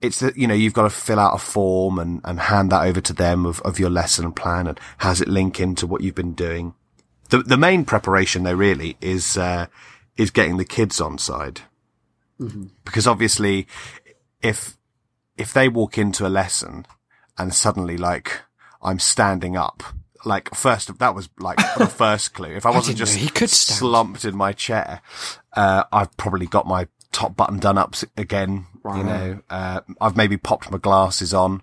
it's 0.05 0.21
that, 0.21 0.37
you 0.37 0.47
know, 0.47 0.55
you've 0.55 0.73
got 0.75 0.83
to 0.85 0.91
fill 0.91 1.19
out 1.19 1.35
a 1.35 1.39
form 1.39 1.99
and, 1.99 2.21
and 2.25 2.39
hand 2.41 2.71
that 2.73 2.83
over 2.85 3.01
to 3.01 3.13
them 3.13 3.47
of, 3.47 3.61
of 3.63 3.79
your 3.79 3.91
lesson 3.91 4.33
plan 4.33 4.67
and 4.67 4.79
how 4.99 5.11
does 5.11 5.21
it 5.21 5.29
link 5.29 5.61
into 5.61 5.87
what 5.87 6.01
you've 6.03 6.15
been 6.15 6.35
doing. 6.35 6.75
The, 7.31 7.39
the 7.39 7.57
main 7.57 7.85
preparation 7.85 8.43
though 8.45 8.55
really 8.55 8.97
is, 9.01 9.37
uh, 9.37 9.67
is 10.17 10.31
getting 10.31 10.57
the 10.57 10.65
kids 10.65 11.01
on 11.01 11.19
side. 11.19 11.63
Because 12.85 13.07
obviously 13.07 13.67
if, 14.43 14.77
if 15.37 15.53
they 15.53 15.69
walk 15.69 15.99
into 15.99 16.27
a 16.27 16.29
lesson 16.29 16.87
and 17.39 17.55
suddenly 17.55 17.97
like 17.97 18.43
I'm 18.83 18.99
standing 18.99 19.57
up, 19.57 19.83
like 20.25 20.55
first, 20.55 20.99
that 20.99 21.15
was 21.15 21.29
like 21.39 21.59
the 21.79 21.87
first 21.97 22.35
clue. 22.35 22.55
If 22.55 22.67
I 22.67 22.71
wasn't 22.71 22.99
didn't 22.99 23.07
just 23.09 23.19
he 23.19 23.29
could 23.29 23.51
stand. 23.51 23.79
slumped 23.79 24.25
in 24.25 24.37
my 24.37 24.53
chair, 24.53 25.01
uh, 25.55 25.85
I've 25.93 26.17
probably 26.17 26.47
got 26.47 26.67
my 26.67 26.89
top 27.13 27.37
button 27.37 27.59
done 27.59 27.79
up 27.79 27.91
s- 27.95 28.05
You 28.85 29.03
know, 29.03 29.41
uh, 29.49 29.81
I've 30.01 30.17
maybe 30.17 30.37
popped 30.37 30.71
my 30.71 30.79
glasses 30.79 31.33
on. 31.33 31.63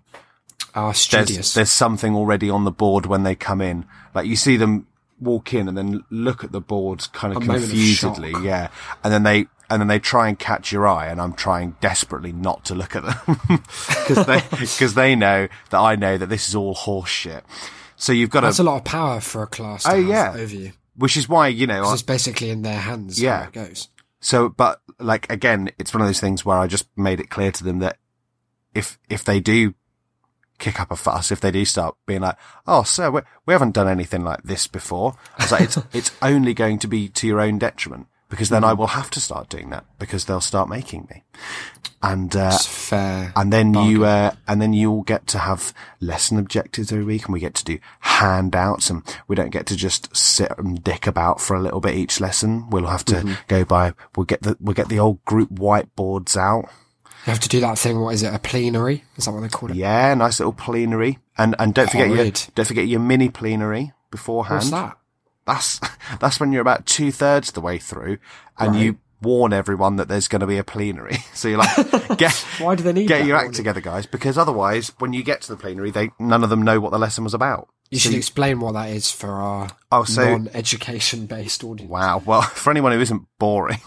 Ah, 0.73 0.86
There's, 0.88 0.97
studious. 0.97 1.53
there's 1.53 1.71
something 1.71 2.15
already 2.15 2.49
on 2.49 2.63
the 2.63 2.71
board 2.71 3.05
when 3.05 3.23
they 3.23 3.36
come 3.36 3.62
in. 3.62 3.86
Like 4.15 4.25
you 4.25 4.36
see 4.36 4.57
them 4.57 4.88
walk 5.19 5.53
in 5.53 5.67
and 5.67 5.77
then 5.77 6.03
look 6.10 6.43
at 6.43 6.51
the 6.51 6.62
boards 6.62 7.07
kind 7.07 7.36
of 7.36 7.43
A 7.43 7.45
moment 7.45 7.63
of 7.65 7.69
confusedly. 7.69 8.34
yeah. 8.41 8.69
And 9.03 9.13
then 9.13 9.23
they, 9.23 9.45
and 9.69 9.79
then 9.81 9.88
they 9.88 9.99
try 9.99 10.27
and 10.29 10.39
catch 10.39 10.71
your 10.71 10.88
eye 10.88 11.07
and 11.07 11.21
I'm 11.21 11.34
trying 11.34 11.75
desperately 11.81 12.31
not 12.31 12.65
to 12.65 12.75
look 12.75 12.95
at 12.95 13.03
them 13.03 13.38
because 13.88 14.25
they, 14.25 14.41
because 14.49 14.93
they 14.95 15.15
know 15.15 15.47
that 15.69 15.77
I 15.79 15.95
know 15.95 16.17
that 16.17 16.27
this 16.27 16.47
is 16.49 16.55
all 16.55 16.73
horse 16.73 17.10
shit. 17.10 17.43
So 17.97 18.13
you've 18.13 18.29
got 18.31 18.41
That's 18.41 18.57
to, 18.57 18.63
a 18.63 18.63
lot 18.63 18.77
of 18.77 18.84
power 18.86 19.19
for 19.21 19.43
a 19.43 19.47
class 19.47 19.86
Oh, 19.86 19.93
yeah. 19.93 20.31
over 20.36 20.55
you. 20.55 20.71
which 20.95 21.15
is 21.17 21.29
why, 21.29 21.49
you 21.49 21.67
know, 21.67 21.84
I- 21.84 21.93
It's 21.93 22.01
basically 22.01 22.49
in 22.49 22.62
their 22.63 22.79
hands 22.79 23.21
Yeah. 23.21 23.45
it 23.47 23.51
goes. 23.53 23.89
So, 24.21 24.49
but 24.49 24.81
like 24.99 25.29
again, 25.31 25.71
it's 25.77 25.93
one 25.93 26.01
of 26.01 26.07
those 26.07 26.19
things 26.19 26.45
where 26.45 26.57
I 26.57 26.67
just 26.67 26.88
made 26.95 27.19
it 27.19 27.29
clear 27.29 27.51
to 27.51 27.63
them 27.63 27.79
that 27.79 27.97
if 28.73 28.97
if 29.10 29.25
they 29.25 29.39
do 29.39 29.73
kick 30.60 30.79
up 30.79 30.91
a 30.91 30.95
fuss, 30.95 31.31
if 31.31 31.41
they 31.41 31.51
do 31.51 31.65
start 31.65 31.95
being 32.05 32.21
like, 32.21 32.38
"Oh, 32.67 32.84
sir, 32.84 33.10
we, 33.10 33.21
we 33.45 33.53
haven't 33.53 33.73
done 33.73 33.88
anything 33.88 34.23
like 34.23 34.43
this 34.43 34.67
before," 34.67 35.15
I 35.38 35.43
was 35.43 35.51
like, 35.51 35.62
"It's 35.62 35.77
it's 35.93 36.12
only 36.21 36.53
going 36.53 36.79
to 36.79 36.88
be 36.88 37.10
to 37.10 37.27
your 37.27 37.41
own 37.41 37.57
detriment 37.57 38.07
because 38.32 38.50
then 38.50 38.63
I 38.63 38.74
will 38.74 38.88
have 38.88 39.12
to 39.12 39.20
start 39.20 39.50
doing 39.50 39.70
that 39.70 39.86
because 40.00 40.26
they'll 40.26 40.41
start 40.41 40.70
making 40.70 41.08
me." 41.12 41.24
And 42.02 42.36
uh, 42.36 42.58
fair. 42.58 43.32
and 43.36 43.54
then 43.54 43.76
you 43.76 44.06
uh, 44.06 44.34
and 44.48 44.60
then 44.60 44.74
you 44.74 44.89
all 44.89 45.04
get 45.04 45.28
to 45.28 45.38
have 45.38 45.72
lesson 46.00 46.39
objectives 46.39 46.91
every 46.91 47.06
week, 47.06 47.26
and 47.26 47.34
we 47.34 47.39
get 47.39 47.54
to 47.56 47.65
do 47.65 47.78
handouts, 48.00 48.89
and 48.89 49.04
we 49.28 49.36
don't 49.36 49.52
get 49.52 49.67
to 49.67 49.76
just 49.76 50.15
sit 50.15 50.52
and 50.58 50.84
dick 50.84 51.06
about 51.06 51.39
for 51.39 51.56
a 51.56 51.62
little 51.62 51.80
bit 51.80 51.96
each 51.96 52.20
lesson. 52.20 52.67
We'll 52.72 52.88
have 52.88 53.06
to 53.06 53.38
go 53.48 53.63
by. 53.65 53.94
We'll 54.15 54.26
get 54.26 54.41
the 54.41 54.58
we'll 54.60 54.74
get 54.74 54.89
the 54.89 54.98
old 54.98 55.24
group 55.26 55.52
whiteboards 55.52 56.36
out. 56.36 56.72
You 57.28 57.32
have 57.32 57.39
to 57.41 57.50
do 57.50 57.60
that 57.60 57.78
thing. 57.78 58.00
What 58.00 58.15
is 58.15 58.24
it? 58.24 58.34
A 58.34 58.39
plenary? 58.39 59.04
Is 59.15 59.26
that 59.26 59.32
what 59.32 59.41
they 59.41 59.50
call 59.50 59.70
it? 59.70 59.76
Yeah, 59.76 60.15
nice 60.15 60.39
little 60.39 60.54
plenary, 60.54 61.20
and 61.38 61.56
and 61.60 61.74
don't 61.74 61.91
forget 61.91 62.10
your 62.10 62.32
don't 62.56 62.65
forget 62.65 62.88
your 62.88 63.02
mini 63.02 63.30
plenary 63.30 63.91
beforehand. 64.10 64.58
What's 64.58 64.72
that? 64.72 64.98
That's 65.45 65.80
that's 66.19 66.39
when 66.39 66.51
you're 66.51 66.62
about 66.62 66.86
two 66.86 67.12
thirds 67.12 67.51
the 67.51 67.62
way 67.62 67.77
through, 67.77 68.17
and 68.58 68.75
you 68.75 68.97
warn 69.21 69.54
everyone 69.54 69.97
that 69.97 70.08
there's 70.08 70.27
going 70.27 70.39
to 70.39 70.47
be 70.47 70.58
a 70.58 70.63
plenary. 70.63 71.17
So 71.34 71.47
you're 71.47 71.58
like, 71.60 72.17
get 72.17 72.34
Why 72.60 72.75
do 72.75 72.84
they 72.84 72.93
need 72.93 73.08
get 73.08 73.25
your 73.25 73.36
act 73.36 73.45
warning? 73.45 73.56
together, 73.58 73.82
guys, 73.82 74.06
because 74.06 74.38
otherwise, 74.38 74.91
when 74.99 75.13
you 75.13 75.23
get 75.23 75.41
to 75.41 75.47
the 75.51 75.58
plenary, 75.58 75.89
they 75.91 76.12
none 76.19 76.43
of 76.43 76.49
them 76.49 76.62
know 76.62 76.80
what 76.80 76.91
the 76.91 76.99
lesson 76.99 77.23
was 77.23 77.34
about. 77.34 77.67
You 77.89 77.99
should 77.99 78.13
explain 78.13 78.62
what 78.62 78.71
that 78.73 78.89
is 78.89 79.12
for 79.12 79.32
our 79.32 79.69
Oh, 79.91 80.04
so- 80.06 80.23
non-education 80.38 81.25
based 81.25 81.62
audience. 81.63 81.91
Wow. 81.91 82.21
Well, 82.25 82.41
for 82.43 82.69
anyone 82.71 82.93
who 82.93 83.01
isn't 83.01 83.23
boring, 83.38 83.82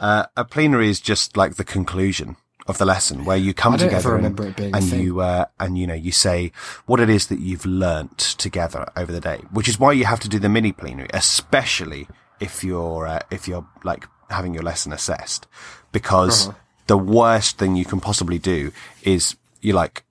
uh, 0.00 0.26
a 0.36 0.44
plenary 0.44 0.88
is 0.88 1.00
just 1.00 1.36
like 1.36 1.54
the 1.56 1.64
conclusion 1.64 2.36
of 2.70 2.78
the 2.78 2.84
lesson 2.86 3.24
where 3.24 3.36
you 3.36 3.52
come 3.52 3.76
together 3.76 4.16
and, 4.16 4.40
and 4.58 4.84
you 4.92 5.20
uh, 5.20 5.44
and 5.58 5.76
you 5.76 5.86
know 5.86 5.94
you 5.94 6.12
say 6.12 6.52
what 6.86 7.00
it 7.00 7.10
is 7.10 7.26
that 7.26 7.40
you've 7.40 7.66
learnt 7.66 8.16
together 8.38 8.86
over 8.96 9.12
the 9.12 9.20
day, 9.20 9.40
which 9.52 9.68
is 9.68 9.78
why 9.78 9.92
you 9.92 10.04
have 10.06 10.20
to 10.20 10.28
do 10.28 10.38
the 10.38 10.48
mini 10.48 10.72
plenary, 10.72 11.08
especially 11.12 12.08
if 12.40 12.64
you're 12.64 13.06
uh, 13.06 13.20
if 13.30 13.46
you're 13.48 13.66
like 13.84 14.06
having 14.30 14.54
your 14.54 14.62
lesson 14.62 14.92
assessed, 14.92 15.46
because 15.92 16.48
Uh-huh. 16.48 16.56
the 16.86 16.96
worst 16.98 17.58
thing 17.58 17.76
you 17.76 17.84
can 17.84 18.00
possibly 18.00 18.38
do 18.38 18.70
is 19.02 19.36
you 19.60 19.72
like 19.74 20.04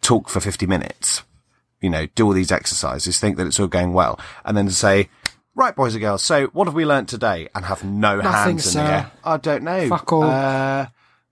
talk 0.00 0.28
for 0.28 0.40
50 0.40 0.66
minutes, 0.66 1.22
you 1.80 1.90
know, 1.90 2.06
do 2.14 2.24
all 2.26 2.32
these 2.32 2.50
exercises, 2.50 3.18
think 3.20 3.36
that 3.36 3.46
it's 3.46 3.60
all 3.60 3.66
going 3.68 3.92
well, 3.92 4.18
and 4.44 4.56
then 4.56 4.70
say, 4.70 5.08
right, 5.54 5.76
boys 5.76 5.94
and 5.94 6.00
girls, 6.02 6.22
so 6.22 6.46
what 6.54 6.66
have 6.66 6.74
we 6.74 6.84
learnt 6.86 7.08
today? 7.08 7.48
And 7.54 7.64
have 7.66 7.84
no 7.84 8.16
Nothing, 8.16 8.32
hands 8.32 8.66
in 8.66 8.72
sir. 8.72 8.84
the 8.84 8.92
air. 8.92 9.10
I 9.24 9.36
don't 9.36 9.62
know. 9.64 9.88
Fuck 9.88 10.12
all. 10.12 10.22
Uh, 10.24 10.86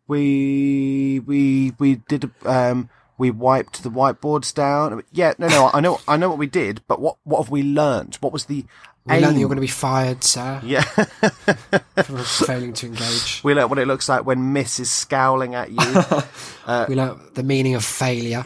we, 0.09 1.21
we, 1.27 1.73
we 1.79 1.97
did, 2.09 2.31
um, 2.45 2.89
we 3.19 3.31
wiped 3.31 3.83
the 3.83 3.91
whiteboards 3.91 4.55
down. 4.55 5.03
Yeah, 5.13 5.35
no, 5.39 5.49
no, 5.49 5.71
I 5.73 5.81
know, 5.81 6.01
I 6.07 6.17
know 6.17 6.29
what 6.29 6.39
we 6.39 6.47
did, 6.47 6.83
but 6.87 7.01
what, 7.01 7.17
what 7.25 7.43
have 7.43 7.51
we 7.51 7.63
learnt? 7.63 8.17
What 8.23 8.33
was 8.33 8.45
the 8.47 8.65
We 9.07 9.15
aim? 9.15 9.23
learned 9.23 9.37
that 9.37 9.41
you're 9.41 9.49
going 9.49 9.57
to 9.57 9.61
be 9.63 9.67
fired, 9.67 10.23
sir, 10.23 10.61
yeah. 10.65 10.83
for 12.03 12.19
failing 12.19 12.73
to 12.75 12.87
engage. 12.87 13.41
we 13.43 13.55
learnt 13.55 13.71
what 13.71 13.79
it 13.79 13.87
looks 13.87 14.09
like 14.09 14.27
when 14.27 14.53
Miss 14.53 14.79
is 14.81 14.91
scowling 14.93 15.55
at 15.55 15.71
you. 15.71 15.77
we 16.89 16.95
learned 16.95 17.21
the 17.35 17.43
meaning 17.43 17.75
of 17.75 17.85
failure 17.85 18.43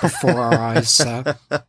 before 0.00 0.40
our 0.40 0.54
eyes, 0.54 0.88
sir. 0.90 1.36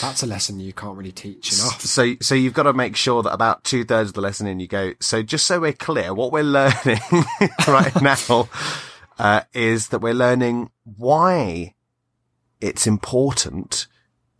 That's 0.00 0.22
a 0.22 0.26
lesson 0.26 0.60
you 0.60 0.72
can't 0.72 0.96
really 0.96 1.12
teach 1.12 1.52
enough. 1.52 1.80
So, 1.80 2.14
so 2.20 2.34
you've 2.34 2.54
got 2.54 2.64
to 2.64 2.72
make 2.72 2.96
sure 2.96 3.22
that 3.22 3.32
about 3.32 3.64
two 3.64 3.84
thirds 3.84 4.10
of 4.10 4.14
the 4.14 4.20
lesson 4.20 4.46
in, 4.46 4.60
you 4.60 4.68
go. 4.68 4.94
So, 5.00 5.22
just 5.22 5.46
so 5.46 5.60
we're 5.60 5.72
clear, 5.72 6.12
what 6.12 6.32
we're 6.32 6.42
learning 6.42 7.00
right 7.68 8.02
now 8.02 8.48
uh, 9.18 9.42
is 9.52 9.88
that 9.88 10.00
we're 10.00 10.14
learning 10.14 10.70
why 10.84 11.74
it's 12.60 12.86
important 12.86 13.86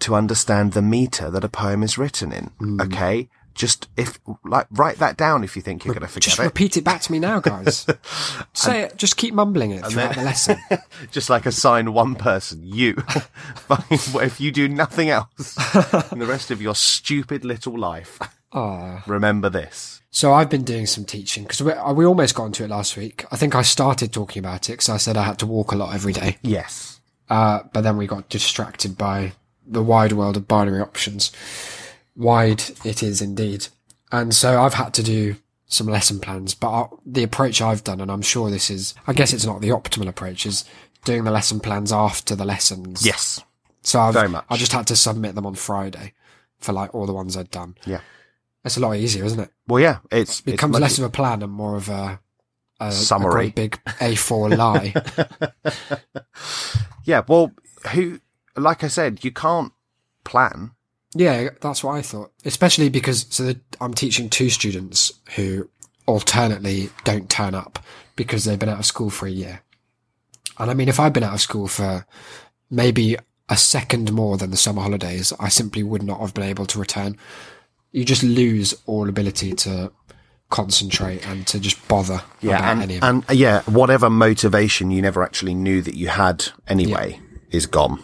to 0.01 0.15
understand 0.15 0.73
the 0.73 0.83
meter 0.83 1.31
that 1.31 1.45
a 1.45 1.49
poem 1.49 1.83
is 1.83 1.97
written 1.97 2.33
in. 2.33 2.51
Okay, 2.81 3.29
just 3.57 3.89
if 3.97 4.19
like 4.45 4.67
write 4.71 4.99
that 4.99 5.17
down 5.17 5.43
if 5.43 5.57
you 5.57 5.63
think 5.63 5.85
you're 5.85 5.95
going 5.95 6.03
to 6.03 6.09
forget 6.09 6.25
Just 6.25 6.39
it. 6.39 6.43
Just 6.43 6.53
repeat 6.55 6.77
it 6.77 6.85
back 6.85 7.01
to 7.03 7.13
me 7.13 7.19
now, 7.19 7.41
guys. 7.41 7.87
Say 8.53 8.83
it. 8.83 8.97
Just 8.97 9.17
keep 9.17 9.35
mumbling 9.35 9.73
it 9.73 9.85
throughout 9.87 10.15
the 10.15 10.23
lesson. 10.23 10.59
just 11.11 11.29
like 11.31 11.47
assign 11.47 11.93
one 11.93 12.15
person, 12.15 12.61
you. 12.63 13.03
If 13.91 14.41
you 14.41 14.53
do 14.53 14.69
nothing 14.69 15.09
else 15.11 15.57
in 16.13 16.19
the 16.19 16.27
rest 16.27 16.51
of 16.51 16.61
your 16.63 16.75
stupid 16.75 17.45
little 17.45 17.77
life, 17.79 18.19
Ah. 18.53 19.03
remember 19.07 19.49
this. 19.51 20.01
So 20.11 20.33
I've 20.33 20.49
been 20.49 20.65
doing 20.65 20.87
some 20.87 21.05
teaching 21.05 21.43
because 21.45 21.63
we, 21.63 21.73
uh, 21.73 21.93
we 21.93 22.07
almost 22.07 22.35
got 22.35 22.47
into 22.47 22.65
it 22.65 22.71
last 22.71 22.97
week. 22.97 23.25
I 23.31 23.37
think 23.37 23.55
I 23.55 23.63
started 23.63 24.13
talking 24.13 24.41
about 24.41 24.69
it 24.69 24.75
because 24.75 24.89
I 24.89 24.97
said 24.97 25.17
I 25.17 25.25
had 25.25 25.39
to 25.41 25.47
walk 25.47 25.73
a 25.73 25.77
lot 25.77 25.95
every 25.95 26.13
day. 26.13 26.39
Yes. 26.43 27.01
Uh, 27.29 27.61
but 27.73 27.83
then 27.83 27.97
we 27.97 28.07
got 28.07 28.29
distracted 28.29 28.97
by 28.97 29.33
the 29.67 29.83
wide 29.83 30.13
world 30.13 30.37
of 30.37 30.47
binary 30.49 30.81
options. 30.81 31.33
Wide 32.17 32.63
it 32.85 33.03
is 33.03 33.21
indeed. 33.21 33.69
And 34.11 34.35
so 34.35 34.63
I've 34.63 34.75
had 34.75 34.95
to 34.95 35.03
do 35.03 35.37
some 35.67 35.87
lesson 35.87 36.21
plans, 36.21 36.55
but 36.55 36.69
I, 36.71 36.87
the 37.05 37.23
approach 37.25 37.61
I've 37.61 37.85
done, 37.85 38.01
and 38.01 38.11
I'm 38.11 38.23
sure 38.23 38.51
this 38.51 38.71
is, 38.71 38.95
I 39.07 39.13
guess 39.13 39.33
it's 39.33 39.45
not 39.45 39.61
the 39.61 39.71
optimal 39.71 40.09
approach, 40.09 40.47
is 40.47 40.65
doing 41.05 41.25
the 41.25 41.31
lesson 41.31 41.61
plans 41.61 41.93
after 41.93 42.35
the 42.35 42.45
lessons. 42.45 43.05
Yes. 43.05 43.43
So 43.83 44.01
I've, 44.01 44.15
very 44.15 44.29
much. 44.29 44.45
I 44.49 44.57
just 44.57 44.73
had 44.73 44.87
to 44.89 44.97
submit 44.97 45.35
them 45.35 45.47
on 45.47 45.55
Friday 45.55 46.15
for 46.59 46.73
like 46.73 46.95
all 46.95 47.07
the 47.07 47.13
ones 47.13 47.37
I'd 47.37 47.51
done. 47.51 47.77
Yeah. 47.85 48.01
It's 48.65 48.77
a 48.77 48.81
lot 48.81 48.97
easier, 48.97 49.25
isn't 49.25 49.39
it? 49.39 49.51
Well, 49.69 49.81
yeah, 49.81 49.99
it's 50.11 50.41
It 50.41 50.47
becomes 50.47 50.77
it's 50.77 50.81
less 50.83 50.99
of 50.99 51.05
a 51.05 51.11
plan 51.11 51.43
and 51.43 51.53
more 51.53 51.77
of 51.77 51.89
a, 51.89 52.21
a 52.81 52.91
Summary. 52.91 53.49
a 53.49 53.51
big 53.51 53.81
A4 53.85 54.57
lie. 54.57 54.95
yeah. 57.05 57.23
Well, 57.27 57.53
who, 57.93 58.21
like 58.57 58.83
I 58.83 58.89
said, 58.89 59.25
you 59.25 59.31
can't 59.31 59.73
plan. 60.25 60.73
Yeah, 61.19 61.51
that's 61.61 61.83
what 61.83 61.97
I 61.97 62.03
thought. 62.03 62.33
Especially 62.45 62.89
because 62.89 63.27
so 63.31 63.45
the, 63.45 63.61
I'm 63.81 63.95
teaching 63.95 64.29
two 64.29 64.51
students 64.51 65.13
who 65.35 65.69
alternately 66.07 66.91
don't 67.05 67.29
turn 67.29 67.55
up 67.55 67.79
because 68.17 68.45
they've 68.45 68.59
been 68.59 68.69
out 68.69 68.79
of 68.79 68.87
school 68.87 69.11
for 69.11 69.27
a 69.27 69.31
year. 69.31 69.63
And 70.59 70.71
I 70.71 70.75
mean, 70.75 70.89
if 70.89 70.99
I'd 70.99 71.13
been 71.13 71.23
out 71.23 71.35
of 71.35 71.41
school 71.41 71.69
for 71.69 72.07
maybe 72.71 73.17
a 73.49 73.57
second 73.57 74.13
more 74.13 74.37
than 74.37 74.51
the 74.51 74.57
summer 74.57 74.83
holidays, 74.83 75.33
I 75.39 75.49
simply 75.49 75.83
would 75.83 76.03
not 76.03 76.21
have 76.21 76.35
been 76.35 76.45
able 76.45 76.67
to 76.67 76.79
return. 76.79 77.17
You 77.93 78.05
just 78.05 78.23
lose 78.23 78.75
all 78.87 79.09
ability 79.09 79.53
to 79.53 79.93
concentrate 80.49 81.27
and 81.27 81.47
to 81.49 81.59
just 81.59 81.87
bother 81.89 82.23
about 82.43 82.63
and 82.63 82.83
any 82.83 82.97
of 82.97 83.03
it. 83.03 83.07
and 83.07 83.25
yeah, 83.31 83.63
whatever 83.63 84.09
motivation 84.09 84.91
you 84.91 85.03
never 85.03 85.23
actually 85.23 85.55
knew 85.55 85.83
that 85.83 85.97
you 85.97 86.09
had 86.09 86.47
anyway 86.69 87.21
is 87.51 87.67
gone. 87.67 88.03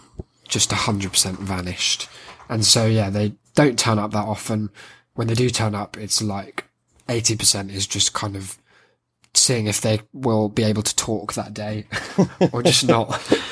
just 0.48 0.70
100% 0.70 1.38
vanished. 1.38 2.08
And 2.52 2.66
so, 2.66 2.84
yeah, 2.86 3.08
they 3.08 3.32
don't 3.54 3.78
turn 3.78 3.98
up 3.98 4.10
that 4.12 4.26
often. 4.26 4.68
When 5.14 5.26
they 5.26 5.34
do 5.34 5.48
turn 5.48 5.74
up, 5.74 5.96
it's 5.96 6.20
like 6.20 6.64
80% 7.08 7.70
is 7.72 7.86
just 7.86 8.12
kind 8.12 8.36
of 8.36 8.58
seeing 9.34 9.66
if 9.66 9.80
they 9.80 10.00
will 10.12 10.50
be 10.50 10.62
able 10.62 10.82
to 10.82 10.94
talk 10.94 11.32
that 11.32 11.54
day 11.54 11.86
or 12.52 12.62
just 12.62 12.86
not. 12.86 13.08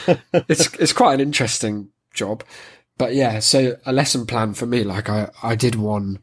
it's, 0.35 0.75
it's 0.75 0.93
quite 0.93 1.15
an 1.15 1.21
interesting 1.21 1.89
job. 2.13 2.45
But 2.99 3.15
yeah, 3.15 3.39
so 3.39 3.77
a 3.87 3.93
lesson 3.93 4.27
plan 4.27 4.53
for 4.53 4.67
me, 4.67 4.85
like 4.85 5.09
I, 5.09 5.31
I 5.43 5.55
did 5.55 5.77
one, 5.77 6.19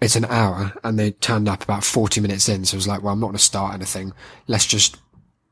it's 0.00 0.16
an 0.16 0.24
hour 0.24 0.72
and 0.82 0.98
they 0.98 1.10
turned 1.10 1.48
up 1.50 1.62
about 1.62 1.84
40 1.84 2.22
minutes 2.22 2.48
in. 2.48 2.64
So 2.64 2.76
I 2.76 2.78
was 2.78 2.88
like, 2.88 3.02
well, 3.02 3.12
I'm 3.12 3.20
not 3.20 3.26
going 3.26 3.36
to 3.36 3.42
start 3.42 3.74
anything. 3.74 4.14
Let's 4.46 4.64
just 4.66 4.96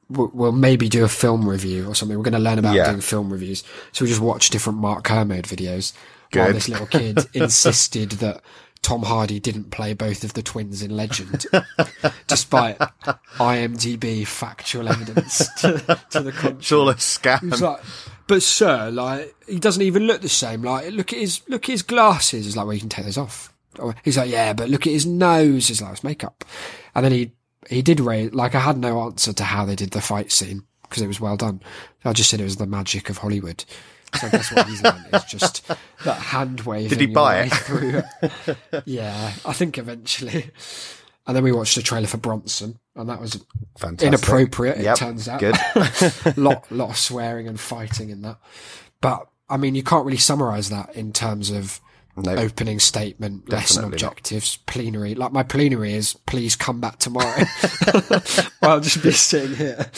we'll 0.09 0.53
maybe 0.53 0.89
do 0.89 1.05
a 1.05 1.09
film 1.09 1.49
review 1.49 1.87
or 1.87 1.95
something. 1.95 2.17
We're 2.17 2.25
going 2.25 2.33
to 2.33 2.39
learn 2.39 2.59
about 2.59 2.75
Yeah. 2.75 2.87
doing 2.89 3.01
film 3.01 3.31
reviews. 3.33 3.63
So 3.93 4.05
we 4.05 4.09
just 4.11 4.21
watch 4.21 4.51
different 4.51 4.79
Mark 4.79 5.05
Kermode 5.05 5.45
videos 5.45 5.93
Good. 6.33 6.57
this 6.57 6.69
little 6.69 6.87
kid 6.87 7.19
insisted 7.35 8.11
that 8.13 8.43
Tom 8.83 9.05
Hardy 9.05 9.39
didn't 9.39 9.71
play 9.71 9.95
both 9.95 10.25
of 10.25 10.33
the 10.33 10.43
twins 10.43 10.83
in 10.83 10.97
Legend, 10.97 11.47
despite 12.27 12.79
IMDb 13.39 14.27
factual 14.27 14.89
evidence 14.89 15.49
to, 15.61 16.01
to 16.11 16.21
the 16.21 16.33
contrary. 16.33 16.57
It's 16.59 16.73
all 16.73 16.89
a 16.89 16.95
scam. 16.95 17.61
like, 17.61 17.81
but 18.27 18.43
sir, 18.43 18.91
like 18.91 19.35
he 19.47 19.61
doesn't 19.61 19.83
even 19.83 20.05
look 20.09 20.21
the 20.21 20.29
same. 20.29 20.63
Like 20.63 20.91
look 20.91 21.13
at 21.13 21.21
his 21.21 21.43
look 21.49 21.65
at 21.65 21.73
his 21.73 21.83
glasses. 21.83 22.45
He's 22.45 22.57
like, 22.57 22.67
well, 22.67 22.75
you 22.75 22.81
can 22.81 22.89
take 22.89 23.05
those 23.05 23.19
off. 23.19 23.53
He's 24.05 24.19
like, 24.19 24.31
yeah, 24.31 24.53
but 24.53 24.69
look 24.69 24.87
at 24.87 24.93
his 24.93 25.07
nose. 25.07 25.69
He's 25.69 25.81
like, 25.81 25.93
it's 25.93 26.05
makeup. 26.05 26.45
And 26.95 27.05
then 27.05 27.13
he 27.13 27.33
he 27.71 27.83
did 27.83 28.01
raise 28.01 28.35
like 28.35 28.57
I 28.57 28.61
had 28.61 28.79
no 28.79 29.03
answer 29.03 29.33
to 29.33 29.45
how 29.45 29.65
they 29.65 29.77
did 29.77 29.93
the 29.93 30.01
fight 30.01 30.33
scene 30.33 30.65
because 30.83 31.03
it 31.03 31.09
was 31.09 31.21
well 31.21 31.37
done. 31.37 31.63
I 32.05 32.13
just 32.13 32.31
said 32.31 32.41
it 32.41 32.45
was 32.45 32.57
the 32.57 32.67
magic 32.67 33.09
of 33.11 33.19
Hollywood. 33.19 33.65
So 34.15 34.27
I 34.27 34.31
guess 34.31 34.53
what 34.53 34.67
he's 34.67 34.83
learned 34.83 35.07
is 35.13 35.25
just 35.25 35.67
that 36.05 36.17
hand 36.19 36.61
waving. 36.63 36.91
Did 36.91 37.01
he 37.01 37.07
buy 37.07 37.49
it? 37.51 38.83
Yeah, 38.85 39.33
I 39.45 39.53
think 39.53 39.79
eventually. 39.79 40.51
And 41.27 41.37
then 41.37 41.45
we 41.45 41.53
watched 41.53 41.77
the 41.77 41.83
trailer 41.83 42.07
for 42.09 42.17
Bronson, 42.17 42.79
and 42.97 43.09
that 43.09 43.21
was 43.21 43.45
Fantastic. 43.79 44.09
inappropriate. 44.09 44.79
It 44.79 44.85
Yep, 44.85 44.97
turns 44.97 45.29
out. 45.29 45.41
Good. 45.41 45.57
lot 46.37 46.71
lot 46.73 46.91
of 46.91 46.97
swearing 46.97 47.47
and 47.49 47.59
fighting 47.61 48.11
in 48.11 48.23
that. 48.23 48.39
But 49.01 49.29
I 49.49 49.57
mean, 49.57 49.75
you 49.75 49.83
can't 49.83 50.05
really 50.05 50.19
summarize 50.19 50.69
that 50.71 50.95
in 50.97 51.13
terms 51.13 51.51
of 51.51 51.81
No. 52.15 52.35
opening 52.35 52.79
statement, 52.79 53.49
lesson 53.49 53.83
Definitely 53.83 54.03
not. 54.05 54.13
objectives, 54.13 54.57
plenary. 54.67 55.15
Like 55.15 55.33
my 55.33 55.43
plenary 55.43 55.95
is, 55.95 56.13
please 56.27 56.57
come 56.57 56.79
back 56.81 56.99
tomorrow. 56.99 57.35
I'll 58.63 58.81
just 58.81 59.03
be 59.03 59.13
sitting 59.13 59.57
here 59.57 59.91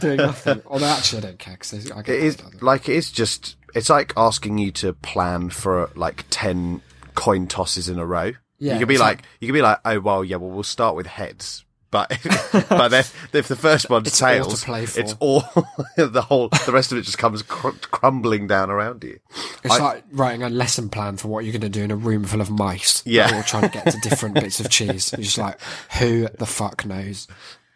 doing 0.00 0.16
nothing. 0.16 0.62
Although 0.66 0.86
actually, 0.86 1.18
I 1.18 1.20
don't 1.26 1.38
care 1.38 1.54
because 1.54 1.74
It 1.74 2.08
is 2.08 2.38
like 2.62 2.88
it 2.88 2.96
is 2.96 3.12
just. 3.12 3.56
It's 3.74 3.90
like 3.90 4.12
asking 4.16 4.58
you 4.58 4.70
to 4.72 4.92
plan 4.94 5.50
for 5.50 5.90
like 5.94 6.24
ten 6.30 6.80
coin 7.14 7.46
tosses 7.48 7.88
in 7.88 7.98
a 7.98 8.06
row. 8.06 8.32
Yeah, 8.58 8.74
you 8.74 8.78
could 8.80 8.88
be 8.88 8.98
like, 8.98 9.18
like- 9.18 9.24
you 9.40 9.48
could 9.48 9.54
be 9.54 9.62
like, 9.62 9.78
oh 9.84 10.00
well, 10.00 10.24
yeah, 10.24 10.36
well 10.36 10.50
we'll 10.50 10.62
start 10.62 10.94
with 10.96 11.06
heads. 11.06 11.64
But 11.92 12.08
but 12.70 12.88
then 12.88 13.04
if 13.34 13.46
the 13.48 13.54
first 13.54 13.88
one 13.90 14.02
It's 14.04 14.20
all 14.20 14.28
to 14.28 14.34
tails, 14.34 14.64
for. 14.64 15.00
it's 15.00 15.14
all 15.20 15.40
the 15.96 16.22
whole. 16.22 16.48
The 16.48 16.72
rest 16.72 16.90
of 16.90 16.98
it 16.98 17.02
just 17.02 17.18
comes 17.18 17.42
cr- 17.42 17.68
crumbling 17.82 18.46
down 18.48 18.70
around 18.70 19.04
you. 19.04 19.20
It's 19.62 19.78
like 19.78 20.02
writing 20.10 20.42
a 20.42 20.48
lesson 20.48 20.88
plan 20.88 21.18
for 21.18 21.28
what 21.28 21.44
you're 21.44 21.52
going 21.52 21.60
to 21.60 21.68
do 21.68 21.84
in 21.84 21.90
a 21.90 21.96
room 21.96 22.24
full 22.24 22.40
of 22.40 22.50
mice. 22.50 23.02
Yeah. 23.06 23.30
All 23.32 23.42
trying 23.44 23.64
to 23.64 23.68
get 23.68 23.86
to 23.92 23.98
different 24.00 24.34
bits 24.36 24.58
of 24.58 24.70
cheese. 24.70 25.12
You're 25.16 25.22
just 25.24 25.38
like, 25.38 25.60
who 26.00 26.28
the 26.38 26.46
fuck 26.46 26.84
knows? 26.86 27.28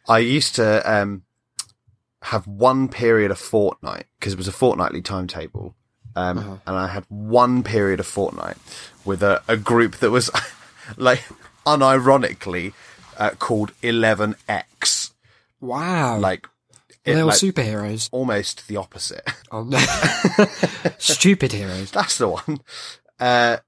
I 0.08 0.18
used 0.20 0.54
to 0.54 0.90
um, 0.90 1.22
have 2.22 2.46
one 2.46 2.88
period 2.88 3.30
of 3.30 3.38
fortnight 3.38 4.06
because 4.18 4.32
it 4.32 4.38
was 4.38 4.48
a 4.48 4.52
fortnightly 4.52 5.02
timetable, 5.02 5.74
um, 6.16 6.38
Uh-huh. 6.38 6.56
and 6.66 6.76
I 6.76 6.86
had 6.88 7.04
one 7.08 7.62
period 7.62 8.00
of 8.00 8.06
fortnight 8.06 8.56
with 9.04 9.22
a, 9.22 9.42
a 9.46 9.58
group 9.58 9.96
that 9.96 10.10
was 10.10 10.30
like 10.96 11.22
unironically 11.66 12.72
uh, 13.18 13.30
called 13.38 13.72
Eleven 13.82 14.36
X, 14.48 15.12
Wow. 15.60 16.18
like 16.18 16.48
it- 17.04 17.14
they 17.14 17.20
all 17.20 17.28
like, 17.28 17.36
superheroes? 17.38 18.08
almost 18.12 18.66
the 18.68 18.76
opposite. 18.76 19.26
Oh 19.52 19.62
no. 19.62 19.78
Stupid 20.98 21.52
heroes. 21.52 21.90
That's 21.92 22.18
the 22.18 22.28
one. 22.28 22.58
Uh, 23.20 23.58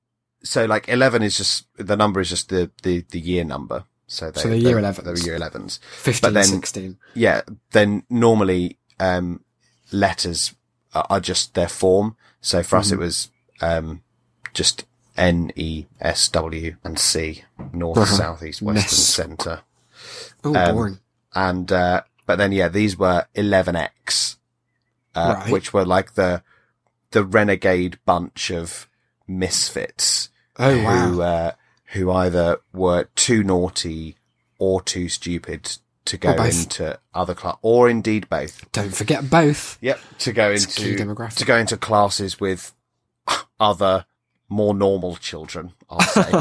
so 0.43 0.65
like 0.67 0.89
eleven 0.89 1.23
is 1.23 1.37
just 1.37 1.67
the 1.77 1.97
number 1.97 2.21
is 2.21 2.29
just 2.29 2.49
the 2.49 2.71
the, 2.83 3.05
the 3.11 3.21
year 3.21 3.45
number. 3.45 3.85
So, 4.11 4.31
they, 4.31 4.41
So 4.41 4.49
they're 4.49 4.57
year 4.57 4.81
they- 4.81 4.89
11s. 4.89 5.05
They 5.05 5.11
were 5.11 5.19
year 5.19 5.39
11s. 5.39 5.79
15, 5.81 6.21
But 6.27 6.33
then- 6.35 6.45
16. 6.45 6.97
Yeah. 7.15 7.43
Then 7.73 8.05
normally, 8.09 8.79
um, 8.99 9.45
letters 9.93 10.55
are, 10.95 11.07
are 11.11 11.21
just 11.21 11.53
their 11.53 11.69
form. 11.69 12.17
So 12.41 12.63
for 12.63 12.77
Mm-hmm. 12.77 12.81
us, 12.81 12.93
it 12.93 12.99
was, 12.99 13.31
um, 13.61 14.03
just 14.55 14.87
N, 15.19 15.53
E, 15.57 15.87
S, 16.01 16.29
W 16.29 16.77
and 16.85 16.99
C. 16.99 17.45
North, 17.73 17.99
Uh-huh. 17.99 18.17
south, 18.17 18.43
east, 18.43 18.63
west 18.63 18.93
and 18.93 19.39
centre. 19.39 19.61
Oh, 20.45 20.55
Um, 20.55 20.75
boring. 20.75 20.99
And, 21.35 21.71
uh, 21.73 22.03
but 22.27 22.37
then, 22.37 22.53
yeah, 22.53 22.69
these 22.69 22.97
were 22.97 23.27
11X, 23.35 24.37
uh, 25.15 25.35
Right. 25.41 25.53
which 25.53 25.73
were 25.73 25.85
like 25.85 26.15
the, 26.15 26.43
the 27.11 27.25
renegade 27.25 27.99
bunch 28.07 28.51
of 28.51 28.89
misfits 29.27 30.31
Oh, 30.59 30.75
who, 30.75 30.85
wow. 31.19 31.21
uh, 31.21 31.53
who 31.93 32.11
either 32.13 32.59
were 32.73 33.05
too 33.15 33.43
naughty 33.43 34.17
or 34.59 34.83
too 34.83 35.09
stupid 35.09 35.79
to 36.05 36.17
go 36.17 36.31
into 36.43 36.99
other 37.15 37.35
class, 37.35 37.57
or 37.63 37.89
indeed 37.89 38.29
both. 38.29 38.71
Don't 38.73 38.95
forget 38.95 39.29
both. 39.29 39.77
Yep, 39.83 40.01
to 40.21 40.33
go 40.33 40.51
It's 40.51 40.65
into 40.79 41.15
to 41.37 41.45
go 41.45 41.57
into 41.57 41.77
classes 41.77 42.41
with 42.41 42.75
other 43.61 44.07
more 44.49 44.75
normal 44.75 45.17
children. 45.17 45.73
I'll 45.91 46.01
say. 46.01 46.33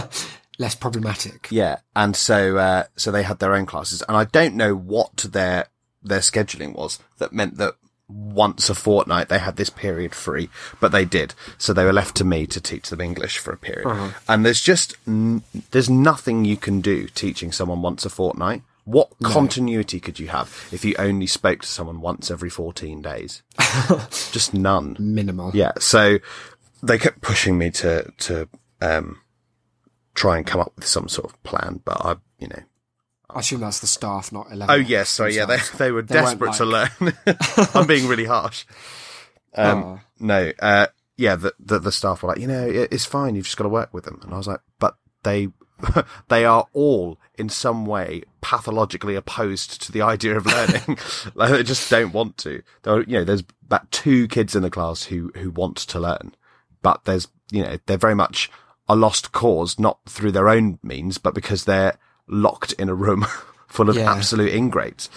Less 0.59 0.73
problematic. 0.75 1.47
Yeah, 1.51 1.77
and 1.95 2.15
so 2.15 2.57
uh, 2.57 2.83
so 2.95 3.11
they 3.11 3.21
had 3.23 3.37
their 3.39 3.53
own 3.53 3.65
classes, 3.67 4.01
and 4.07 4.17
I 4.17 4.23
don't 4.25 4.55
know 4.55 4.73
what 4.75 5.17
their 5.17 5.67
their 6.01 6.19
scheduling 6.21 6.73
was 6.73 6.99
that 7.19 7.31
meant 7.31 7.57
that 7.57 7.75
once 8.09 8.69
a 8.69 8.73
fortnight 8.73 9.27
they 9.29 9.37
had 9.37 9.57
this 9.57 9.69
period 9.69 10.15
free, 10.15 10.49
but 10.79 10.91
they 10.91 11.05
did. 11.05 11.35
So 11.59 11.73
they 11.73 11.83
were 11.85 11.93
left 11.93 12.15
to 12.17 12.23
me 12.23 12.47
to 12.47 12.59
teach 12.61 12.89
them 12.89 13.01
English 13.01 13.37
for 13.37 13.51
a 13.51 13.57
period, 13.57 13.85
Uh-huh. 13.87 14.11
and 14.27 14.43
there's 14.45 14.61
just 14.61 14.95
n- 15.05 15.43
there's 15.71 15.89
nothing 15.91 16.43
you 16.43 16.57
can 16.57 16.81
do 16.81 17.07
teaching 17.07 17.51
someone 17.51 17.81
once 17.83 18.03
a 18.05 18.09
fortnight. 18.09 18.63
What 18.85 19.09
continuity 19.21 19.99
could 19.99 20.17
you 20.17 20.29
have 20.29 20.69
if 20.71 20.85
you 20.85 20.95
only 20.97 21.27
spoke 21.27 21.61
to 21.63 21.67
someone 21.67 21.99
once 21.99 22.31
every 22.31 22.49
14 22.49 23.01
days? 23.01 23.43
just 24.31 24.53
none. 24.53 24.95
Minimal. 24.97 25.51
Yeah. 25.53 25.73
So 25.77 26.19
they 26.83 26.97
kept 26.97 27.21
pushing 27.21 27.57
me 27.57 27.71
to, 27.71 28.11
to, 28.19 28.47
um, 28.81 29.21
try 30.15 30.37
and 30.37 30.45
come 30.45 30.61
up 30.61 30.73
with 30.75 30.85
some 30.85 31.07
sort 31.07 31.31
of 31.31 31.43
plan, 31.43 31.81
but 31.85 32.03
I, 32.05 32.15
you 32.39 32.47
know. 32.47 32.63
I 33.29 33.41
assume 33.41 33.59
that's 33.59 33.79
the 33.81 33.87
staff, 33.87 34.31
not 34.31 34.47
11. 34.51 34.73
Oh 34.73 34.79
yes. 34.79 35.09
Sorry. 35.09 35.35
Yeah. 35.35 35.45
They, 35.45 35.57
they 35.77 35.91
were 35.91 36.01
They 36.01 36.15
desperate 36.15 36.53
to 36.55 36.65
learn. 36.65 36.89
I'm 37.73 37.85
being 37.87 38.07
really 38.07 38.25
harsh. 38.25 38.65
Um, 39.55 39.83
Oh. 39.83 39.99
no, 40.19 40.51
uh, 40.59 40.87
yeah, 41.15 41.35
the, 41.35 41.51
the, 41.59 41.79
the 41.79 41.91
staff 41.91 42.21
were 42.21 42.29
like, 42.29 42.37
you 42.37 42.45
know, 42.45 42.67
it, 42.67 42.89
it's 42.91 43.05
fine. 43.05 43.33
You've 43.33 43.45
just 43.45 43.57
got 43.57 43.63
to 43.63 43.69
work 43.69 43.91
with 43.91 44.03
them. 44.03 44.19
And 44.21 44.31
I 44.33 44.37
was 44.37 44.45
like, 44.47 44.59
but 44.77 44.95
they, 45.23 45.47
they 46.27 46.45
are 46.45 46.67
all 46.73 47.17
in 47.39 47.49
some 47.49 47.85
way 47.87 48.21
pathologically 48.41 49.15
opposed 49.15 49.81
to 49.83 49.91
the 49.91 50.03
idea 50.03 50.37
of 50.37 50.45
learning. 50.45 50.99
like 51.33 51.49
they 51.51 51.63
just 51.63 51.89
don't 51.89 52.13
want 52.13 52.37
to. 52.39 52.61
There 52.83 52.95
are, 52.95 53.01
you 53.01 53.13
know, 53.13 53.23
there's 53.23 53.43
about 53.65 53.89
two 53.91 54.27
kids 54.27 54.55
in 54.55 54.61
the 54.61 54.69
class 54.69 55.03
who, 55.03 55.31
who 55.35 55.49
want 55.49 55.77
to 55.77 55.99
learn, 55.99 56.35
but 56.81 57.03
there's, 57.05 57.27
you 57.51 57.63
know, 57.63 57.77
they're 57.85 57.97
very 57.97 58.15
much 58.15 58.49
a 58.89 58.95
lost 58.95 59.31
cause, 59.31 59.77
not 59.79 59.99
through 60.05 60.31
their 60.31 60.49
own 60.49 60.79
means, 60.83 61.17
but 61.17 61.33
because 61.33 61.65
they're 61.65 61.97
locked 62.27 62.73
in 62.73 62.89
a 62.89 62.95
room 62.95 63.25
full 63.67 63.89
of 63.89 63.95
Yeah. 63.95 64.11
absolute 64.11 64.53
ingrates. 64.53 65.09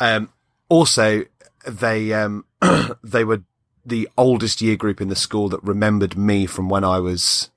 Um, 0.00 0.30
also, 0.68 1.24
they 1.66 2.12
um, 2.12 2.44
they 3.04 3.24
were 3.24 3.42
the 3.84 4.08
oldest 4.18 4.60
year 4.60 4.76
group 4.76 5.00
in 5.00 5.08
the 5.08 5.16
school 5.16 5.48
that 5.48 5.62
remembered 5.62 6.16
me 6.16 6.46
from 6.46 6.68
when 6.68 6.84
I 6.84 6.98
was 7.00 7.50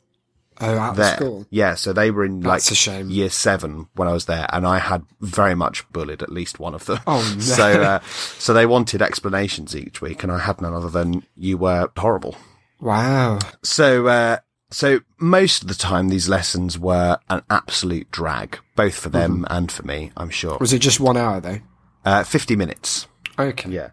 Oh, 0.61 0.77
out 0.77 0.95
there. 0.95 1.13
of 1.13 1.15
school. 1.15 1.45
Yeah, 1.49 1.73
so 1.73 1.93
they 1.93 2.11
were 2.11 2.23
in 2.23 2.39
That's 2.41 2.87
like 2.87 3.09
year 3.09 3.29
seven 3.31 3.87
when 3.95 4.07
I 4.07 4.13
was 4.13 4.25
there, 4.25 4.45
and 4.53 4.67
I 4.67 4.77
had 4.77 5.03
very 5.19 5.55
much 5.55 5.89
bullied 5.91 6.21
at 6.21 6.31
least 6.31 6.59
one 6.59 6.75
of 6.75 6.85
them. 6.85 6.99
Oh, 7.07 7.21
no. 7.35 7.41
So, 7.41 7.81
uh, 7.81 7.99
so 8.37 8.53
they 8.53 8.67
wanted 8.67 9.01
explanations 9.01 9.75
each 9.75 9.99
week, 9.99 10.21
and 10.23 10.31
I 10.31 10.37
had 10.37 10.61
none 10.61 10.73
other 10.75 10.89
than 10.91 11.23
you 11.35 11.57
were 11.57 11.89
horrible. 11.97 12.35
Wow. 12.83 13.39
So, 13.63 14.07
uh, 14.07 14.37
so 14.69 14.99
most 15.17 15.61
of 15.61 15.69
the 15.69 15.73
time 15.73 16.09
these 16.09 16.27
lessons 16.27 16.77
were 16.77 17.17
an 17.29 17.41
absolute 17.49 18.11
drag, 18.11 18.59
both 18.75 18.95
for 18.99 19.07
them 19.07 19.43
Mm-hmm. 19.43 19.53
and 19.55 19.71
for 19.71 19.83
me, 19.83 20.11
I'm 20.17 20.29
sure. 20.29 20.57
Was 20.59 20.73
it 20.73 20.79
just 20.79 20.99
one 20.99 21.15
hour 21.15 21.39
though? 21.39 21.59
Uh, 22.03 22.23
50 22.25 22.57
minutes. 22.57 23.07
Okay. 23.39 23.69
Yeah. 23.69 23.91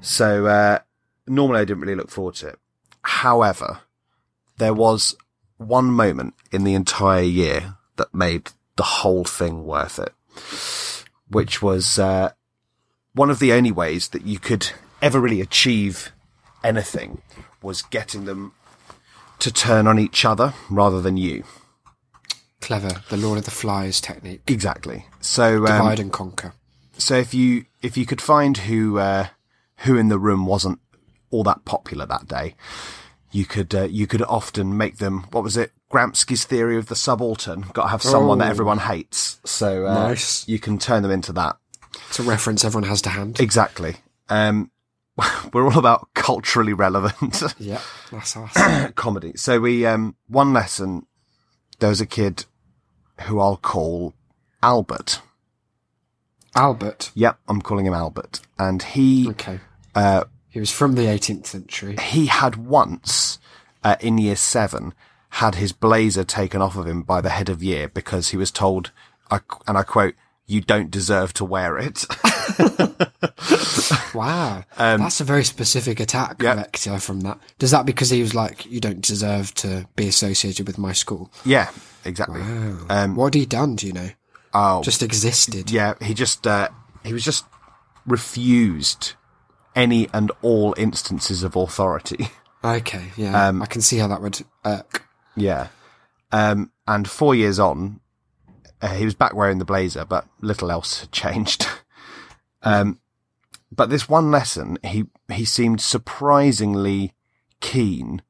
So, 0.00 0.46
uh, 0.46 0.78
normally 1.26 1.60
I 1.60 1.64
didn't 1.64 1.80
really 1.82 1.96
look 1.96 2.10
forward 2.10 2.36
to 2.36 2.48
it. 2.50 2.58
However, 3.02 3.80
there 4.58 4.74
was 4.74 5.16
one 5.56 5.86
moment 5.86 6.34
in 6.52 6.62
the 6.62 6.74
entire 6.74 7.22
year 7.22 7.74
that 7.96 8.14
made 8.14 8.50
the 8.76 8.82
whole 8.84 9.24
thing 9.24 9.64
worth 9.64 9.98
it, 9.98 10.14
which 11.28 11.60
was, 11.60 11.98
uh, 11.98 12.30
one 13.12 13.28
of 13.28 13.40
the 13.40 13.52
only 13.52 13.72
ways 13.72 14.10
that 14.10 14.24
you 14.24 14.38
could 14.38 14.70
ever 15.02 15.18
really 15.18 15.40
achieve 15.40 16.12
anything 16.62 17.20
was 17.62 17.82
getting 17.82 18.24
them 18.24 18.52
to 19.40 19.52
turn 19.52 19.86
on 19.86 19.98
each 19.98 20.24
other 20.24 20.54
rather 20.68 21.00
than 21.00 21.16
you. 21.16 21.44
Clever. 22.60 23.02
The 23.08 23.16
Lord 23.16 23.38
of 23.38 23.44
the 23.46 23.50
Flies 23.50 24.00
technique. 24.00 24.42
Exactly. 24.46 25.06
So, 25.20 25.58
um, 25.58 25.64
Divide 25.66 26.00
and 26.00 26.12
conquer. 26.12 26.52
So 26.98 27.16
if 27.16 27.32
you 27.32 27.64
if 27.80 27.96
you 27.96 28.04
could 28.04 28.20
find 28.20 28.56
who 28.58 28.98
uh, 28.98 29.28
who 29.78 29.96
in 29.96 30.08
the 30.08 30.18
room 30.18 30.44
wasn't 30.44 30.78
all 31.30 31.42
that 31.44 31.64
popular 31.64 32.04
that 32.04 32.28
day, 32.28 32.54
you 33.32 33.46
could 33.46 33.74
uh, 33.74 33.84
you 33.84 34.06
could 34.06 34.20
often 34.22 34.76
make 34.76 34.98
them. 34.98 35.22
What 35.30 35.42
was 35.42 35.56
it? 35.56 35.72
Gramsci's 35.90 36.44
theory 36.44 36.76
of 36.76 36.86
the 36.86 36.94
subaltern. 36.94 37.62
Got 37.72 37.84
to 37.84 37.88
have 37.88 38.02
someone 38.02 38.38
that 38.38 38.48
Oh. 38.48 38.50
everyone 38.50 38.78
hates. 38.78 39.40
So 39.44 39.86
uh, 39.86 39.94
Nice. 40.08 40.46
you 40.46 40.58
can 40.58 40.78
turn 40.78 41.02
them 41.02 41.10
into 41.10 41.32
that. 41.32 41.56
It's 42.08 42.18
a 42.20 42.22
reference 42.22 42.64
everyone 42.64 42.88
has 42.88 43.02
to 43.02 43.08
hand. 43.08 43.40
Exactly. 43.40 43.96
Um, 44.28 44.70
we're 45.52 45.64
all 45.64 45.78
about 45.78 46.08
culturally 46.14 46.72
relevant 46.72 47.42
yeah, 47.58 47.80
that's 48.10 48.36
us. 48.36 48.92
comedy. 48.94 49.32
So 49.36 49.60
we 49.60 49.84
um, 49.86 50.16
one 50.28 50.52
lesson. 50.52 51.06
There 51.78 51.88
was 51.88 52.00
a 52.00 52.06
kid 52.06 52.44
who 53.22 53.40
I'll 53.40 53.56
call 53.56 54.14
Albert. 54.62 55.20
Albert. 56.54 57.10
Yep, 57.14 57.38
I'm 57.48 57.62
calling 57.62 57.86
him 57.86 57.94
Albert, 57.94 58.40
and 58.58 58.82
he 58.82 59.28
Okay. 59.30 59.60
uh, 59.94 60.24
He 60.48 60.58
was 60.60 60.70
from 60.70 60.94
the 60.94 61.02
18th 61.02 61.46
century. 61.46 61.96
he 61.96 62.26
had 62.26 62.56
once 62.56 63.38
uh, 63.84 63.96
in 64.00 64.18
year 64.18 64.36
seven 64.36 64.94
had 65.34 65.54
his 65.54 65.72
blazer 65.72 66.24
taken 66.24 66.60
off 66.60 66.76
of 66.76 66.86
him 66.86 67.02
by 67.02 67.20
the 67.20 67.30
head 67.30 67.48
of 67.48 67.62
year 67.62 67.88
because 67.88 68.28
he 68.30 68.36
was 68.36 68.50
told, 68.50 68.90
I, 69.30 69.40
and 69.66 69.78
I 69.78 69.84
quote, 69.84 70.14
"You 70.46 70.60
don't 70.60 70.90
deserve 70.90 71.32
to 71.34 71.44
wear 71.44 71.78
it." 71.78 72.04
Wow. 74.14 74.64
that's 74.76 75.20
a 75.20 75.24
very 75.24 75.44
specific 75.44 76.00
attack 76.00 76.30
Um, 76.40 76.44
yeah. 76.46 76.54
vector 76.56 76.98
from 76.98 77.20
that. 77.20 77.38
Does 77.58 77.70
that 77.70 77.86
because 77.86 78.10
he 78.10 78.22
was 78.22 78.34
like, 78.34 78.66
you 78.66 78.80
don't 78.80 79.00
deserve 79.00 79.54
to 79.56 79.86
be 79.96 80.08
associated 80.08 80.66
with 80.66 80.78
my 80.78 80.92
school? 80.92 81.30
yeah, 81.44 81.70
exactly. 82.04 82.40
Um, 82.40 83.14
what 83.16 83.26
had 83.34 83.40
he 83.40 83.46
done, 83.46 83.76
do 83.76 83.86
you 83.86 83.92
know? 83.92 84.10
oh, 84.54 84.82
Just 84.82 85.02
existed. 85.02 85.70
yeah, 85.70 85.94
he 86.02 86.12
just 86.14 86.46
uh, 86.46 86.68
he 87.04 87.12
was 87.12 87.24
just 87.24 87.44
refused 88.06 89.14
any 89.76 90.08
and 90.12 90.32
all 90.42 90.74
instances 90.76 91.42
of 91.42 91.56
authority. 91.56 92.28
Okay, 92.62 93.06
yeah. 93.16 93.46
Um, 93.48 93.62
I 93.62 93.66
can 93.66 93.80
see 93.80 93.96
how 93.96 94.06
that 94.08 94.20
would 94.20 94.42
irk. 94.66 95.06
Yeah. 95.34 95.68
Um, 96.30 96.70
and 96.86 97.08
four 97.08 97.34
years 97.34 97.58
on, 97.58 98.00
uh, 98.82 98.88
he 98.96 99.06
was 99.06 99.14
back 99.14 99.34
wearing 99.34 99.56
the 99.56 99.64
blazer, 99.64 100.04
but 100.04 100.26
little 100.42 100.70
else 100.70 101.00
had 101.00 101.10
changed. 101.10 101.66
um, 102.62 102.98
but 103.70 103.90
this 103.90 104.08
one 104.08 104.30
lesson, 104.30 104.78
he, 104.84 105.04
he 105.32 105.44
seemed 105.44 105.80
surprisingly 105.80 107.14
keen 107.60 108.22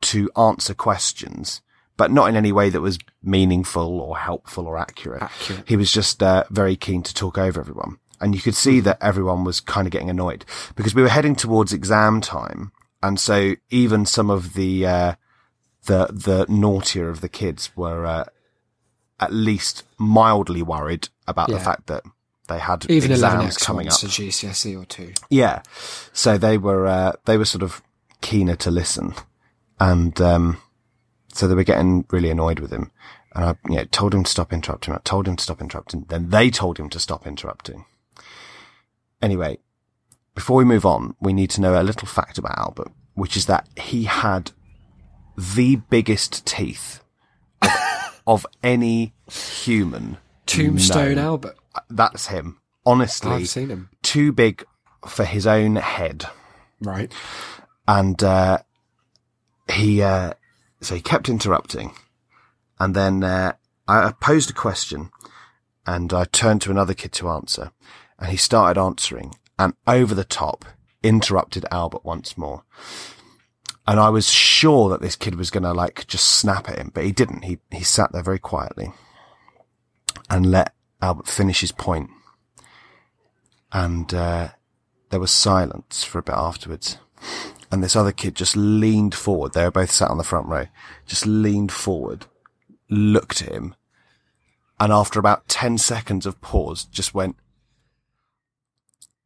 to 0.00 0.30
answer 0.36 0.74
questions, 0.74 1.60
but 1.96 2.10
not 2.10 2.28
in 2.28 2.36
any 2.36 2.52
way 2.52 2.70
that 2.70 2.80
was 2.80 2.98
meaningful 3.22 4.00
or 4.00 4.18
helpful 4.18 4.66
or 4.66 4.78
accurate. 4.78 5.22
Accurate. 5.22 5.68
He 5.68 5.76
was 5.76 5.92
just, 5.92 6.22
uh, 6.22 6.44
very 6.50 6.76
keen 6.76 7.02
to 7.02 7.14
talk 7.14 7.36
over 7.38 7.60
everyone. 7.60 7.98
And 8.20 8.34
you 8.34 8.40
could 8.40 8.54
see 8.54 8.80
that 8.80 8.98
everyone 9.00 9.44
was 9.44 9.60
kind 9.60 9.86
of 9.86 9.92
getting 9.92 10.10
annoyed 10.10 10.44
because 10.74 10.94
we 10.94 11.02
were 11.02 11.08
heading 11.08 11.36
towards 11.36 11.72
exam 11.72 12.20
time. 12.20 12.72
And 13.02 13.20
so 13.20 13.54
even 13.70 14.06
some 14.06 14.28
of 14.30 14.54
the, 14.54 14.86
uh, 14.86 15.14
the 15.84 16.06
the 16.12 16.46
naughtier 16.48 17.08
of 17.08 17.20
the 17.20 17.28
kids 17.28 17.70
were 17.76 18.04
uh, 18.04 18.24
at 19.20 19.32
least 19.32 19.84
mildly 19.98 20.62
worried 20.62 21.08
about 21.26 21.48
the 21.48 21.58
fact 21.58 21.86
that 21.86 22.02
they 22.48 22.58
had 22.58 22.84
Even 22.90 23.10
exams 23.12 23.56
coming 23.58 23.86
up. 23.86 23.92
a 23.92 24.06
GCSE 24.06 24.80
or 24.80 24.84
two. 24.84 25.12
Yeah, 25.30 25.62
so 26.12 26.36
they 26.38 26.58
were 26.58 26.86
uh, 26.86 27.12
they 27.26 27.36
were 27.38 27.44
sort 27.44 27.62
of 27.62 27.82
keener 28.20 28.56
to 28.56 28.70
listen, 28.70 29.14
and 29.78 30.20
um, 30.20 30.58
so 31.32 31.46
they 31.46 31.54
were 31.54 31.64
getting 31.64 32.04
really 32.10 32.30
annoyed 32.30 32.58
with 32.60 32.72
him. 32.72 32.90
And 33.34 33.44
I, 33.44 33.54
you 33.68 33.76
know, 33.76 33.84
told 33.84 34.14
him 34.14 34.24
to 34.24 34.30
stop 34.30 34.52
interrupting. 34.52 34.94
I 34.94 34.98
told 35.04 35.28
him 35.28 35.36
to 35.36 35.44
stop 35.44 35.60
interrupting. 35.60 36.06
Then 36.08 36.30
they 36.30 36.50
told 36.50 36.78
him 36.78 36.88
to 36.90 36.98
stop 36.98 37.26
interrupting. 37.26 37.84
Anyway, 39.20 39.58
before 40.34 40.56
we 40.56 40.64
move 40.64 40.86
on, 40.86 41.14
we 41.20 41.32
need 41.32 41.50
to 41.50 41.60
know 41.60 41.80
a 41.80 41.84
little 41.84 42.08
fact 42.08 42.38
about 42.38 42.58
Albert, 42.58 42.90
which 43.14 43.36
is 43.36 43.46
that 43.46 43.68
he 43.76 44.04
had 44.04 44.52
the 45.36 45.76
biggest 45.76 46.46
teeth 46.46 47.00
of, 47.62 47.70
of 48.26 48.46
any 48.62 49.14
human 49.30 50.16
Tombstone 50.46 51.16
No. 51.16 51.22
Albert. 51.22 51.56
That's 51.88 52.28
him. 52.28 52.60
Honestly, 52.86 53.30
I've 53.30 53.48
seen 53.48 53.68
him. 53.68 53.90
too 54.02 54.32
big 54.32 54.64
for 55.06 55.24
his 55.24 55.46
own 55.46 55.76
head. 55.76 56.24
Right. 56.80 57.12
and 57.88 58.22
uh, 58.22 58.58
he 59.72 60.00
uh, 60.02 60.34
so 60.80 60.94
he 60.94 61.00
kept 61.00 61.28
interrupting, 61.28 61.92
and 62.78 62.94
then 62.94 63.24
uh, 63.24 63.54
I 63.88 64.12
posed 64.20 64.50
a 64.50 64.54
question, 64.54 65.10
and 65.86 66.12
I 66.12 66.24
turned 66.24 66.62
to 66.62 66.70
another 66.70 66.94
kid 66.94 67.12
to 67.14 67.28
answer, 67.30 67.72
and 68.18 68.30
he 68.30 68.36
started 68.36 68.80
answering, 68.80 69.34
and 69.58 69.74
over 69.86 70.14
the 70.14 70.24
top 70.24 70.64
interrupted 71.02 71.64
Albert 71.70 72.04
once 72.04 72.38
more, 72.38 72.62
and 73.86 73.98
I 73.98 74.08
was 74.10 74.30
sure 74.30 74.88
that 74.90 75.00
this 75.00 75.16
kid 75.16 75.34
was 75.34 75.50
going 75.50 75.64
to 75.64 75.72
like 75.72 76.06
just 76.06 76.26
snap 76.26 76.68
at 76.68 76.78
him, 76.78 76.90
but 76.94 77.04
he 77.04 77.12
didn't. 77.12 77.42
He 77.42 77.58
he 77.72 77.82
sat 77.82 78.12
there 78.12 78.22
very 78.22 78.38
quietly, 78.38 78.92
and 80.30 80.46
let 80.50 80.74
Albert 81.00 81.28
finish 81.28 81.60
his 81.60 81.72
point, 81.72 82.10
and 83.72 84.12
uh, 84.12 84.48
there 85.10 85.20
was 85.20 85.30
silence 85.30 86.04
for 86.04 86.18
a 86.18 86.22
bit 86.22 86.34
afterwards 86.34 86.98
and 87.70 87.82
this 87.82 87.96
other 87.96 88.12
kid 88.12 88.34
just 88.34 88.56
leaned 88.56 89.14
forward. 89.14 89.52
They 89.52 89.64
were 89.64 89.70
both 89.70 89.90
sat 89.90 90.10
on 90.10 90.18
the 90.18 90.24
front 90.24 90.46
row, 90.48 90.66
just 91.06 91.26
leaned 91.26 91.72
forward, 91.72 92.26
looked 92.88 93.42
at 93.42 93.52
him, 93.52 93.74
and 94.80 94.92
after 94.92 95.18
about 95.18 95.48
10 95.48 95.78
seconds 95.78 96.24
of 96.26 96.40
pause, 96.40 96.84
just 96.84 97.14
went, 97.14 97.36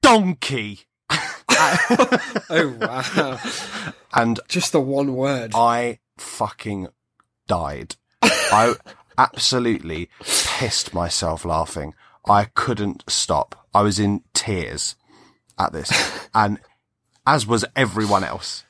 Donkey! 0.01 0.81
Oh 2.51 2.77
wow! 2.81 3.39
And 4.13 4.41
Just 4.49 4.73
the 4.73 4.81
one 4.81 5.15
word. 5.15 5.53
I 5.55 6.01
fucking 6.19 6.89
died. 7.47 7.95
I 8.21 8.75
absolutely 9.19 10.09
pissed 10.21 10.95
myself 10.95 11.45
laughing. 11.45 11.95
I 12.29 12.45
couldn't 12.45 13.05
stop. 13.09 13.67
I 13.75 13.83
was 13.83 13.99
in 13.99 14.23
tears 14.35 14.97
at 15.59 15.73
this. 15.73 15.91
And 16.35 16.61
as 17.27 17.47
was 17.47 17.65
everyone 17.77 18.25
else. 18.25 18.65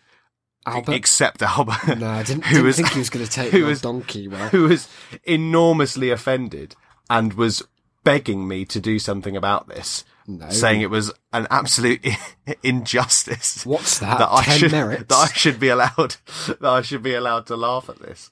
Albert. 0.67 0.93
Except 0.95 1.43
Albert. 1.43 1.99
no, 1.99 2.09
I 2.09 2.23
didn't, 2.23 2.45
who 2.47 2.55
didn't 2.57 2.67
was- 2.67 2.77
think 2.77 2.89
he 2.91 2.99
was 2.99 3.11
going 3.11 3.25
to 3.25 3.31
take 3.31 3.51
who 3.53 3.65
was- 3.67 3.81
donkey. 3.81 4.29
Well, 4.29 4.49
who 4.49 4.69
was 4.69 4.89
enormously 5.25 6.11
offended 6.11 6.75
and 7.11 7.35
was 7.35 7.63
begging 8.05 8.47
me 8.49 8.65
to 8.67 8.81
do 8.81 8.99
something 8.99 9.37
about 9.37 9.69
this, 9.69 10.05
No. 10.27 10.49
saying 10.51 10.83
it 10.83 10.91
was 10.91 11.13
an 11.33 11.47
absolute 11.51 12.07
injustice. 12.63 13.67
What's 13.67 13.99
that? 13.99 14.19
That 14.19 14.29
I 14.31 14.43
Ten 14.45 14.59
should 14.59 14.73
merits? 14.73 15.05
that 15.09 15.31
I 15.31 15.33
should 15.35 15.59
be 15.61 15.69
allowed 15.69 16.17
that 16.47 16.65
I 16.65 16.83
should 16.83 17.03
be 17.03 17.15
allowed 17.15 17.47
to 17.47 17.57
laugh 17.57 17.89
at 17.89 17.99
this. 18.01 18.31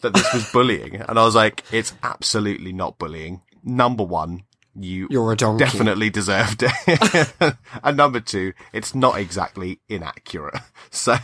That 0.00 0.14
this 0.14 0.32
was 0.32 0.50
bullying, 0.52 0.96
and 0.96 1.18
I 1.18 1.24
was 1.24 1.34
like, 1.34 1.64
it's 1.72 1.94
absolutely 2.02 2.72
not 2.72 2.98
bullying. 2.98 3.42
Number 3.62 4.04
one, 4.04 4.44
you 4.74 5.08
You're 5.10 5.32
a 5.32 5.36
donkey. 5.36 5.64
definitely 5.64 6.10
deserved 6.10 6.64
it, 6.66 7.32
and 7.82 7.96
number 7.96 8.20
two, 8.20 8.52
it's 8.72 8.94
not 8.94 9.18
exactly 9.18 9.80
inaccurate. 9.88 10.60
So 10.90 11.16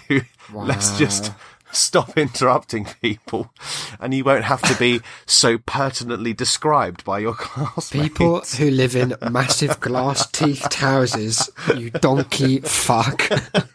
let's 0.53 0.98
just 0.98 1.31
Wow. 1.31 1.35
Stop 1.75 2.17
interrupting 2.19 2.87
people 3.03 3.53
and 4.01 4.15
you 4.15 4.25
won't 4.25 4.45
have 4.45 4.63
to 4.63 4.79
be 4.79 5.01
so 5.27 5.59
pertinently 5.59 6.33
described 6.33 7.05
by 7.05 7.19
your 7.19 7.35
classmates. 7.39 7.91
People 7.91 8.41
who 8.41 8.71
live 8.71 8.97
in 8.97 9.15
massive 9.31 9.81
glass 9.81 10.31
teethed 10.31 10.75
houses, 10.75 11.51
you 11.77 11.91
donkey 11.91 12.61
fuck, 12.61 13.23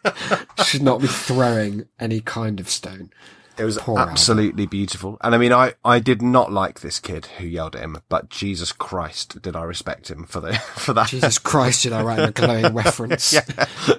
should 0.66 0.82
not 0.82 1.02
be 1.02 1.08
throwing 1.08 1.86
any 2.00 2.20
kind 2.22 2.60
of 2.60 2.70
stone. 2.70 3.12
it 3.58 3.64
was 3.64 3.78
Poor 3.78 4.00
Albert. 4.00 4.12
absolutely 4.12 4.66
beautiful. 4.66 5.18
And 5.22 5.36
I 5.36 5.38
mean, 5.38 5.52
I, 5.54 5.74
I 5.84 6.00
did 6.00 6.22
not 6.22 6.52
like 6.52 6.80
this 6.80 7.00
kid 7.00 7.26
who 7.38 7.46
yelled 7.46 7.76
at 7.76 7.82
him, 7.84 7.98
but 8.08 8.30
Jesus 8.30 8.72
Christ, 8.72 9.42
did 9.42 9.56
I 9.56 9.64
respect 9.64 10.10
him 10.10 10.26
for 10.26 10.40
the, 10.40 10.54
for 10.54 10.94
that. 10.94 11.08
Jesus 11.10 11.38
Christ, 11.38 11.84
did 11.84 11.94
I 11.94 12.02
write 12.04 12.20
him 12.20 12.30
a 12.30 12.32
glowing 12.32 12.74
reference? 12.74 13.34
Yeah. 13.34 13.44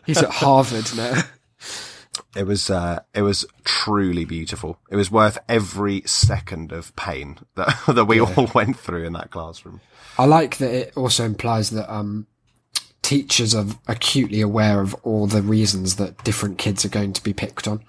He's 0.06 0.22
at 0.22 0.30
Harvard 0.30 0.90
now. 0.96 1.22
It 2.36 2.46
was, 2.46 2.70
uh, 2.70 3.00
it 3.14 3.22
was 3.22 3.44
truly 3.64 4.24
beautiful. 4.24 4.78
It 4.90 4.96
was 4.96 5.10
worth 5.10 5.38
every 5.48 6.02
second 6.06 6.72
of 6.72 6.94
pain 6.96 7.38
that, 7.56 7.76
that 7.88 8.04
we 8.06 8.20
all 8.20 8.50
went 8.54 8.78
through 8.78 9.04
in 9.04 9.12
that 9.14 9.30
classroom. 9.30 9.80
I 10.18 10.26
like 10.26 10.58
that 10.58 10.72
it 10.72 10.92
also 10.96 11.24
implies 11.24 11.70
that 11.70 11.92
um, 11.92 12.26
teachers 13.02 13.54
are 13.54 13.66
acutely 13.88 14.40
aware 14.40 14.80
of 14.80 14.94
all 15.02 15.26
the 15.26 15.42
reasons 15.42 15.96
that 15.96 16.22
different 16.24 16.58
kids 16.58 16.84
are 16.84 16.90
going 16.90 17.12
to 17.12 17.22
be 17.22 17.32
picked 17.32 17.66
on. 17.66 17.82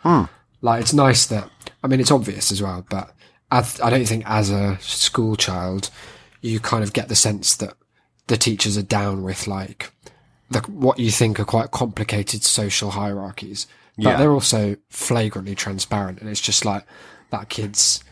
Like, 0.61 0.81
it's 0.81 0.93
nice 0.93 1.25
that, 1.27 1.49
I 1.83 1.87
mean, 1.87 1.99
it's 1.99 2.11
obvious 2.11 2.51
as 2.51 2.61
well, 2.61 2.85
but 2.89 3.11
as, 3.51 3.81
I 3.81 3.89
don't 3.89 4.05
think 4.05 4.23
as 4.27 4.49
a 4.49 4.77
school 4.79 5.35
child, 5.35 5.89
you 6.41 6.59
kind 6.59 6.83
of 6.83 6.93
get 6.93 7.07
the 7.09 7.15
sense 7.15 7.55
that 7.57 7.73
the 8.27 8.37
teachers 8.37 8.77
are 8.77 8.83
down 8.83 9.23
with 9.23 9.47
like 9.47 9.91
the, 10.49 10.59
what 10.61 10.99
you 10.99 11.11
think 11.11 11.39
are 11.39 11.45
quite 11.45 11.71
complicated 11.71 12.43
social 12.43 12.91
hierarchies. 12.91 13.67
But 14.01 14.09
Yeah. 14.11 14.17
they're 14.17 14.31
also 14.31 14.75
flagrantly 14.89 15.55
transparent, 15.55 16.19
and 16.19 16.29
it's 16.29 16.41
just 16.41 16.65
like 16.65 16.85
that 17.29 17.49
kid's 17.49 18.03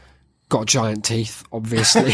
got 0.50 0.66
giant 0.68 1.04
teeth. 1.06 1.44
Obviously, 1.52 2.14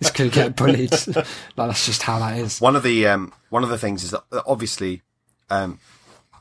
it's 0.00 0.10
going 0.12 0.30
to 0.30 0.34
get 0.34 0.56
bullied. 0.56 0.92
like 1.06 1.26
that's 1.56 1.86
just 1.86 2.02
how 2.02 2.18
that 2.20 2.38
is. 2.38 2.60
One 2.60 2.76
of 2.76 2.82
the 2.82 3.06
um, 3.06 3.32
one 3.50 3.62
of 3.64 3.68
the 3.70 3.78
things 3.78 4.04
is 4.04 4.10
that 4.12 4.22
obviously 4.46 5.02
um, 5.50 5.78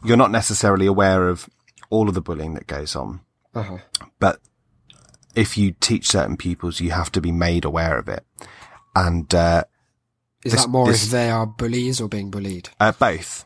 you're 0.03 0.17
not 0.17 0.31
necessarily 0.31 0.85
aware 0.85 1.29
of 1.29 1.49
all 1.89 2.07
of 2.09 2.15
the 2.15 2.21
bullying 2.21 2.53
that 2.55 2.67
goes 2.67 2.95
on, 2.95 3.21
Uh-huh. 3.55 3.77
but 4.19 4.39
if 5.35 5.57
you 5.57 5.71
teach 5.79 6.07
certain 6.07 6.37
pupils, 6.37 6.79
you 6.79 6.91
have 6.91 7.11
to 7.13 7.21
be 7.21 7.31
made 7.31 7.65
aware 7.65 7.97
of 7.97 8.07
it, 8.07 8.25
and 8.95 9.33
uh, 9.33 9.63
Is 10.43 10.51
This- 10.53 10.61
that 10.63 10.69
more 10.69 10.87
this- 10.87 11.05
if 11.05 11.11
they 11.11 11.29
are 11.31 11.45
bullies 11.45 12.01
or 12.01 12.07
being 12.09 12.29
bullied? 12.31 12.69
uh, 12.79 12.91
both, 12.91 13.45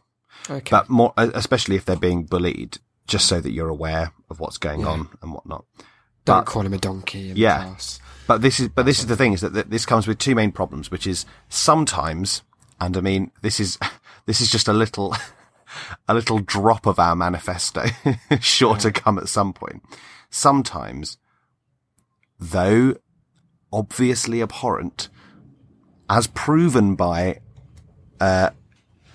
Okay. 0.49 0.69
but 0.71 0.89
more 0.89 1.13
especially 1.17 1.75
if 1.75 1.85
they're 1.85 1.95
being 1.95 2.23
bullied, 2.23 2.77
just 3.07 3.27
so 3.27 3.39
that 3.41 3.51
you're 3.51 3.69
aware 3.69 4.11
of 4.29 4.39
what's 4.39 4.57
going 4.57 4.81
Yeah. 4.81 4.87
on 4.87 5.09
and 5.21 5.33
whatnot. 5.33 5.65
Don't 6.25 6.39
but- 6.39 6.45
call 6.45 6.65
him 6.65 6.73
a 6.73 6.77
donkey 6.77 7.29
in 7.31 7.37
Yeah. 7.37 7.63
class. 7.63 7.99
But 8.27 8.41
this 8.41 8.59
is, 8.59 8.67
but 8.69 8.85
this 8.85 8.99
is 8.99 9.07
the 9.07 9.15
thing 9.15 9.31
is 9.33 9.41
that 9.41 9.53
th- 9.53 9.67
this 9.69 9.85
comes 9.85 10.05
with 10.07 10.17
two 10.17 10.35
main 10.35 10.51
problems, 10.51 10.91
which 10.91 11.07
is 11.07 11.25
sometimes, 11.47 12.41
and 12.81 12.97
I 12.97 13.01
mean, 13.01 13.31
this 13.41 13.59
is, 13.59 13.77
this 14.25 14.41
is 14.41 14.51
just 14.51 14.67
a 14.67 14.73
little, 14.73 15.15
a 16.09 16.13
little 16.13 16.39
drop 16.39 16.85
of 16.85 16.99
our 16.99 17.15
manifesto, 17.15 17.85
sure 18.41 18.75
to 18.77 18.91
come 18.91 19.17
at 19.17 19.29
some 19.29 19.53
point. 19.53 19.81
Sometimes, 20.29 21.17
though 22.39 22.95
obviously 23.71 24.41
abhorrent, 24.41 25.09
as 26.09 26.27
proven 26.27 26.95
by, 26.95 27.39
uh, 28.19 28.49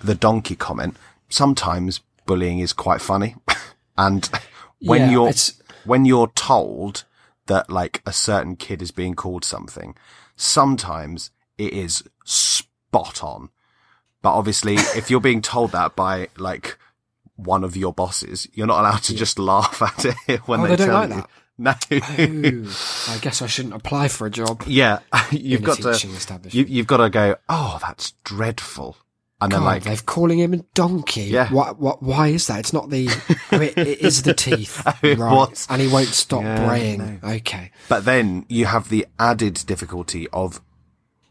the 0.03 0.15
donkey 0.15 0.55
comment, 0.55 0.95
sometimes 1.29 2.01
bullying 2.25 2.59
is 2.59 2.73
quite 2.73 3.01
funny. 3.01 3.35
and 3.97 4.29
when 4.79 5.01
Yeah, 5.01 5.11
you're, 5.11 5.29
it's- 5.29 5.61
when 5.85 6.05
you're 6.05 6.31
told 6.35 7.03
that 7.47 7.69
like 7.69 8.01
a 8.05 8.13
certain 8.13 8.55
kid 8.55 8.81
is 8.81 8.91
being 8.91 9.15
called 9.15 9.43
something, 9.43 9.95
sometimes 10.35 11.31
it 11.57 11.73
is 11.73 12.03
spot 12.23 13.23
on. 13.23 13.49
But 14.21 14.33
obviously, 14.35 14.75
if 14.95 15.09
you're 15.09 15.19
being 15.19 15.41
told 15.41 15.71
that 15.71 15.95
by 15.95 16.29
like 16.37 16.77
one 17.35 17.63
of 17.63 17.75
your 17.75 17.93
bosses, 17.93 18.47
you're 18.53 18.67
not 18.67 18.79
allowed 18.81 19.03
to 19.03 19.15
just 19.15 19.37
laugh 19.39 19.81
at 19.81 20.05
it 20.27 20.39
when 20.47 20.61
Oh, 20.61 20.63
they, 20.63 20.69
they 20.75 20.85
don't 20.85 20.87
tell 20.87 20.99
like 20.99 21.09
you. 21.09 21.15
that? 21.15 21.29
No. 21.55 21.71
Ooh, 22.19 22.69
I 23.09 23.17
guess 23.19 23.41
I 23.43 23.47
shouldn't 23.47 23.75
apply 23.75 24.07
for 24.07 24.25
a 24.25 24.29
job. 24.31 24.63
yeah, 24.65 24.99
you've 25.31 25.61
got 25.61 25.77
to. 25.79 26.07
You, 26.49 26.63
you've 26.63 26.87
got 26.87 26.97
to 26.97 27.09
go. 27.11 27.35
Oh, 27.47 27.77
that's 27.81 28.13
dreadful. 28.23 28.97
And 29.43 29.51
then 29.51 29.59
God, 29.59 29.65
like, 29.65 29.83
they're 29.83 29.97
calling 29.97 30.39
him 30.39 30.53
a 30.53 30.57
donkey. 30.73 31.23
Yeah. 31.23 31.51
What? 31.51 31.79
What? 31.79 32.01
Why 32.01 32.29
is 32.29 32.47
that? 32.47 32.59
It's 32.59 32.73
not 32.73 32.89
the. 32.89 33.09
oh, 33.51 33.59
it, 33.61 33.77
it 33.77 33.99
is 34.01 34.23
the 34.23 34.33
teeth, 34.33 34.81
right? 35.03 35.17
was. 35.17 35.67
And 35.69 35.81
he 35.81 35.87
won't 35.87 36.07
stop 36.09 36.43
Yeah, 36.43 36.65
braying. 36.65 37.19
Okay. 37.23 37.71
But 37.89 38.05
then 38.05 38.45
you 38.47 38.65
have 38.65 38.89
the 38.89 39.05
added 39.19 39.63
difficulty 39.65 40.27
of 40.29 40.61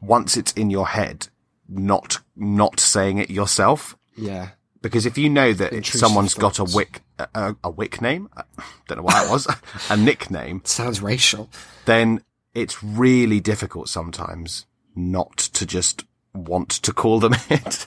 once 0.01 0.37
it's 0.37 0.53
in 0.53 0.71
your 0.71 0.89
head, 0.89 1.29
not 1.69 2.19
not 2.37 2.81
saying 2.81 3.19
it 3.19 3.31
yourself. 3.31 3.97
Yeah. 4.17 4.51
Because 4.83 5.07
if 5.07 5.17
you 5.17 5.31
know 5.31 5.53
that 5.53 5.73
Intrusive 5.73 6.01
someone's 6.01 6.35
got 6.35 6.59
a 6.59 6.65
wick 6.65 7.03
a, 7.19 7.29
a, 7.35 7.57
a 7.65 7.71
wick 7.71 8.03
name, 8.03 8.29
I 8.37 8.41
uh, 8.41 8.45
don't 8.89 8.99
know 8.99 9.05
what 9.05 9.15
that 9.15 9.31
was, 9.31 9.47
a 9.91 9.97
nickname, 9.97 10.61
Sounds 10.65 11.01
racial. 11.01 11.49
then 11.85 12.23
it's 12.53 12.83
really 12.83 13.41
difficult 13.41 13.89
sometimes 13.89 14.67
not 14.95 15.37
to 15.39 15.65
just 15.65 16.05
want 16.35 16.71
to 16.71 16.93
call 16.93 17.21
them 17.21 17.35
it. 17.51 17.87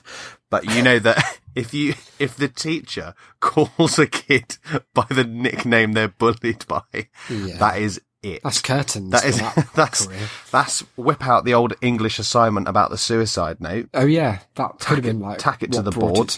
But 0.49 0.65
you 0.65 0.81
know 0.81 0.99
that 0.99 1.39
if 1.55 1.73
you, 1.73 1.95
if 2.19 2.35
the 2.35 2.47
teacher 2.47 3.13
calls 3.39 3.97
a 3.99 4.07
kid 4.07 4.57
by 4.93 5.05
the 5.09 5.23
nickname 5.23 5.93
they're 5.93 6.07
bullied 6.07 6.65
by, 6.67 6.81
Yeah. 7.29 7.57
that 7.57 7.77
is 7.79 7.99
it. 8.23 8.41
That's 8.43 8.61
curtains. 8.61 9.11
That 9.11 9.25
is 9.25 9.39
that 9.39 9.69
that's 9.75 10.07
career. 10.07 10.19
that's 10.51 10.79
whip 10.97 11.27
out 11.27 11.45
the 11.45 11.53
old 11.53 11.73
English 11.81 12.17
assignment 12.19 12.67
about 12.67 12.89
the 12.91 12.97
suicide 12.97 13.59
note. 13.61 13.89
Oh 13.93 14.05
yeah, 14.05 14.39
that 14.55 14.79
could 14.79 14.97
have 14.97 15.03
been 15.05 15.19
like 15.19 15.37
tack 15.39 15.61
it 15.63 15.71
to 15.73 15.81
the 15.81 15.91
board. 15.91 16.35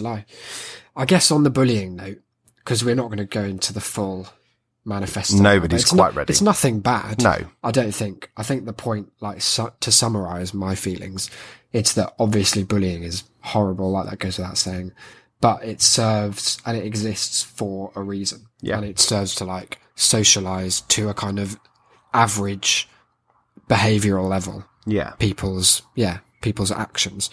I 0.95 1.05
guess 1.05 1.29
on 1.31 1.43
the 1.43 1.49
bullying 1.49 1.95
note, 1.95 2.19
because 2.57 2.83
we're 2.83 2.95
not 2.95 3.05
going 3.07 3.19
to 3.19 3.25
go 3.25 3.43
into 3.43 3.71
the 3.71 3.79
full 3.81 4.27
manifesting. 4.87 5.43
Nobody's 5.43 5.81
It's 5.83 5.91
quite 5.91 6.15
ready. 6.15 6.31
It's 6.31 6.41
nothing 6.41 6.79
bad. 6.79 7.21
No. 7.21 7.37
I 7.63 7.71
don't 7.71 7.91
think. 7.93 8.31
I 8.37 8.43
think 8.43 8.65
the 8.65 8.73
point, 8.73 9.11
like, 9.19 9.41
su- 9.41 9.71
to 9.81 9.91
summarize 9.91 10.53
my 10.53 10.73
feelings, 10.75 11.29
it's 11.73 11.93
that 11.93 12.13
obviously 12.17 12.63
bullying 12.63 13.03
is 13.03 13.23
horrible, 13.41 13.91
like 13.91 14.09
that 14.09 14.19
goes 14.19 14.37
without 14.37 14.57
saying, 14.57 14.93
but 15.41 15.63
it 15.63 15.81
serves 15.81 16.57
and 16.65 16.75
it 16.77 16.85
exists 16.85 17.43
for 17.43 17.91
a 17.95 18.01
reason. 18.01 18.47
Yeah. 18.61 18.77
And 18.77 18.85
it 18.85 18.97
serves 18.99 19.35
to 19.35 19.45
like 19.45 19.79
socialize 19.95 20.81
to 20.81 21.09
a 21.09 21.13
kind 21.13 21.37
of 21.39 21.59
average 22.13 22.87
behavioral 23.69 24.27
level 24.29 24.63
Yeah. 24.85 25.11
people's 25.19 25.81
yeah 25.95 26.19
people's 26.41 26.71
actions 26.71 27.29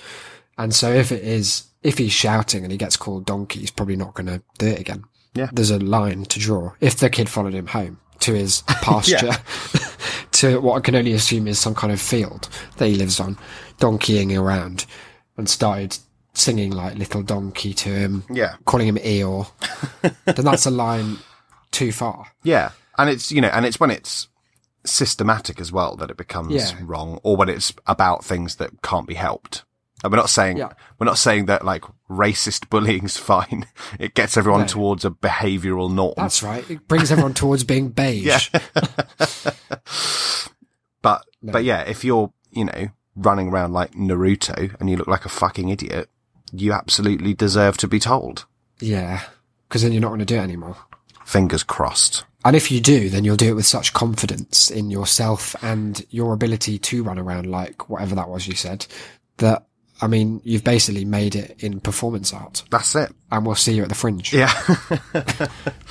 and 0.59 0.75
so 0.75 0.91
if 0.93 1.13
it 1.13 1.23
is 1.23 1.65
if 1.83 1.99
he's 1.99 2.13
shouting 2.13 2.65
and 2.65 2.73
he 2.73 2.79
gets 2.79 2.97
called 2.97 3.25
donkey 3.25 3.61
he's 3.61 3.71
probably 3.71 3.97
not 3.97 4.15
going 4.15 4.27
to 4.27 4.43
do 4.59 4.67
it 4.67 4.81
again 4.81 5.05
Yeah. 5.35 5.49
there's 5.53 5.71
a 5.71 5.79
line 5.79 6.25
to 6.27 6.39
draw 6.39 6.73
if 6.81 6.97
the 6.97 7.11
kid 7.11 7.29
followed 7.29 7.55
him 7.55 7.67
home 7.67 7.99
to 8.21 8.35
his 8.35 8.63
pasture 8.69 9.33
to 10.33 10.61
what 10.61 10.77
i 10.77 10.81
can 10.81 10.95
only 10.95 11.13
assume 11.13 11.47
is 11.49 11.59
some 11.59 11.75
kind 11.75 11.93
of 11.93 12.01
field 12.01 12.49
that 12.77 12.87
he 12.87 12.95
lives 12.95 13.19
on 13.21 13.37
donkeying 13.79 14.39
around 14.39 14.87
and 15.37 15.49
started 15.49 15.99
singing 16.35 16.71
like 16.73 16.97
little 16.97 17.23
donkey 17.23 17.73
to 17.75 17.89
him 17.89 18.25
Yeah. 18.31 18.55
calling 18.65 18.89
him 18.89 18.97
eeyore 18.97 19.49
then 20.25 20.45
that's 20.45 20.67
a 20.67 20.71
line 20.71 21.19
too 21.71 21.91
far 21.93 22.27
Yeah. 22.43 22.71
And 22.97 23.11
it's, 23.11 23.33
you 23.33 23.41
know, 23.41 23.49
and 23.49 23.67
it's 23.67 23.81
when 23.81 23.91
it's 23.91 24.29
systematic 24.85 25.61
as 25.61 25.73
well 25.73 25.97
that 25.97 26.11
it 26.11 26.17
becomes 26.17 26.53
Yeah. 26.55 26.79
wrong 26.83 27.19
or 27.23 27.37
when 27.37 27.49
it's 27.49 27.73
about 27.87 28.25
things 28.25 28.57
that 28.57 28.83
can't 28.83 29.07
be 29.09 29.15
helped. 29.15 29.65
And 30.03 30.13
we're 30.13 30.19
not 30.19 30.31
saying, 30.31 30.59
Yeah. 30.59 30.73
we're 30.99 31.07
not 31.07 31.19
saying 31.19 31.47
that 31.47 31.65
like 31.65 31.85
racist 32.11 32.69
bullying's 32.71 33.17
fine. 33.17 33.67
It 33.99 34.15
gets 34.15 34.37
everyone 34.37 34.63
No. 34.63 34.67
towards 34.67 35.05
a 35.05 35.11
behavioral 35.11 35.93
norm. 35.93 36.15
that's 36.17 36.43
right 36.43 36.69
it 36.71 36.87
brings 36.89 37.11
everyone 37.11 37.35
towards 37.35 37.65
being 37.65 37.89
beige 37.89 38.51
But, 41.03 41.25
but 41.43 41.65
yeah, 41.65 41.83
if 41.83 42.03
you're, 42.05 42.33
you 42.51 42.65
know, 42.65 42.89
running 43.15 43.49
around 43.49 43.73
like 43.75 43.93
Naruto 43.93 44.75
and 44.81 44.89
you 44.89 44.97
look 44.97 45.07
like 45.07 45.27
a 45.27 45.29
fucking 45.31 45.69
idiot, 45.69 46.09
you 46.53 46.73
absolutely 46.73 47.35
deserve 47.35 47.77
to 47.79 47.89
be 47.89 47.99
told. 47.99 48.47
yeah 48.81 49.23
because 49.69 49.83
then 49.83 49.93
you're 49.93 50.01
not 50.03 50.09
going 50.09 50.21
to 50.21 50.25
do 50.25 50.37
it 50.37 50.41
anymore 50.43 50.77
Fingers 51.25 51.63
crossed. 51.63 52.25
And 52.45 52.55
if 52.55 52.71
you 52.71 52.81
do, 52.83 53.09
then 53.09 53.25
you'll 53.25 53.37
do 53.37 53.49
it 53.49 53.55
with 53.55 53.65
such 53.67 53.95
confidence 53.95 54.71
in 54.71 54.91
yourself 54.91 55.57
and 55.65 56.05
your 56.11 56.35
ability 56.35 56.79
to 56.79 57.03
run 57.03 57.19
around 57.19 57.47
like 57.47 57.89
whatever 57.89 58.15
that 58.15 58.29
was 58.29 58.47
you 58.47 58.55
said 58.55 58.87
that, 59.39 59.67
I 60.01 60.07
mean, 60.09 60.41
you've 60.45 60.65
basically 60.65 61.05
made 61.05 61.37
it 61.37 61.63
in 61.63 61.79
performance 61.81 62.33
art 62.33 62.65
That's 62.71 62.97
it. 62.97 63.13
and 63.31 63.47
we'll 63.47 63.55
see 63.55 63.75
you 63.75 63.83
at 63.85 63.89
the 63.89 63.95
fringe. 63.95 64.33
Yeah. 64.33 64.53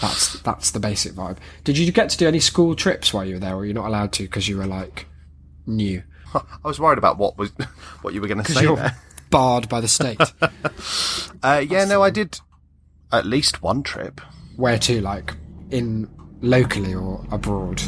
That's, 0.01 0.39
that's 0.41 0.71
the 0.71 0.79
basic 0.79 1.13
vibe. 1.13 1.37
Did 1.63 1.77
you 1.77 1.89
get 1.91 2.09
to 2.09 2.17
do 2.17 2.27
any 2.27 2.39
school 2.41 2.75
trips 2.75 3.13
while 3.13 3.23
you 3.25 3.35
were 3.35 3.39
there 3.39 3.55
or 3.55 3.65
you're 3.65 3.73
not 3.73 3.87
allowed 3.87 4.11
to 4.13 4.23
because 4.23 4.47
you 4.49 4.57
were 4.57 4.65
like 4.65 5.05
new? 5.65 6.03
I 6.35 6.41
was 6.67 6.79
worried 6.79 6.97
about 6.97 7.17
what 7.17 7.37
was, 7.37 7.51
what 8.01 8.13
you 8.13 8.19
were 8.21 8.27
going 8.27 8.43
to 8.43 8.51
say 8.51 8.63
You're 8.63 8.91
barred 9.29 9.69
by 9.69 9.79
the 9.79 9.87
state. 9.87 10.19
Uh, 11.41 11.63
yeah, 11.67 11.85
no, 11.85 12.01
I 12.03 12.09
did 12.09 12.39
at 13.11 13.25
least 13.25 13.61
one 13.63 13.83
trip. 13.83 14.19
Where 14.57 14.77
to, 14.79 15.01
like 15.01 15.33
in 15.71 16.09
locally 16.41 16.93
or 16.93 17.25
abroad? 17.31 17.81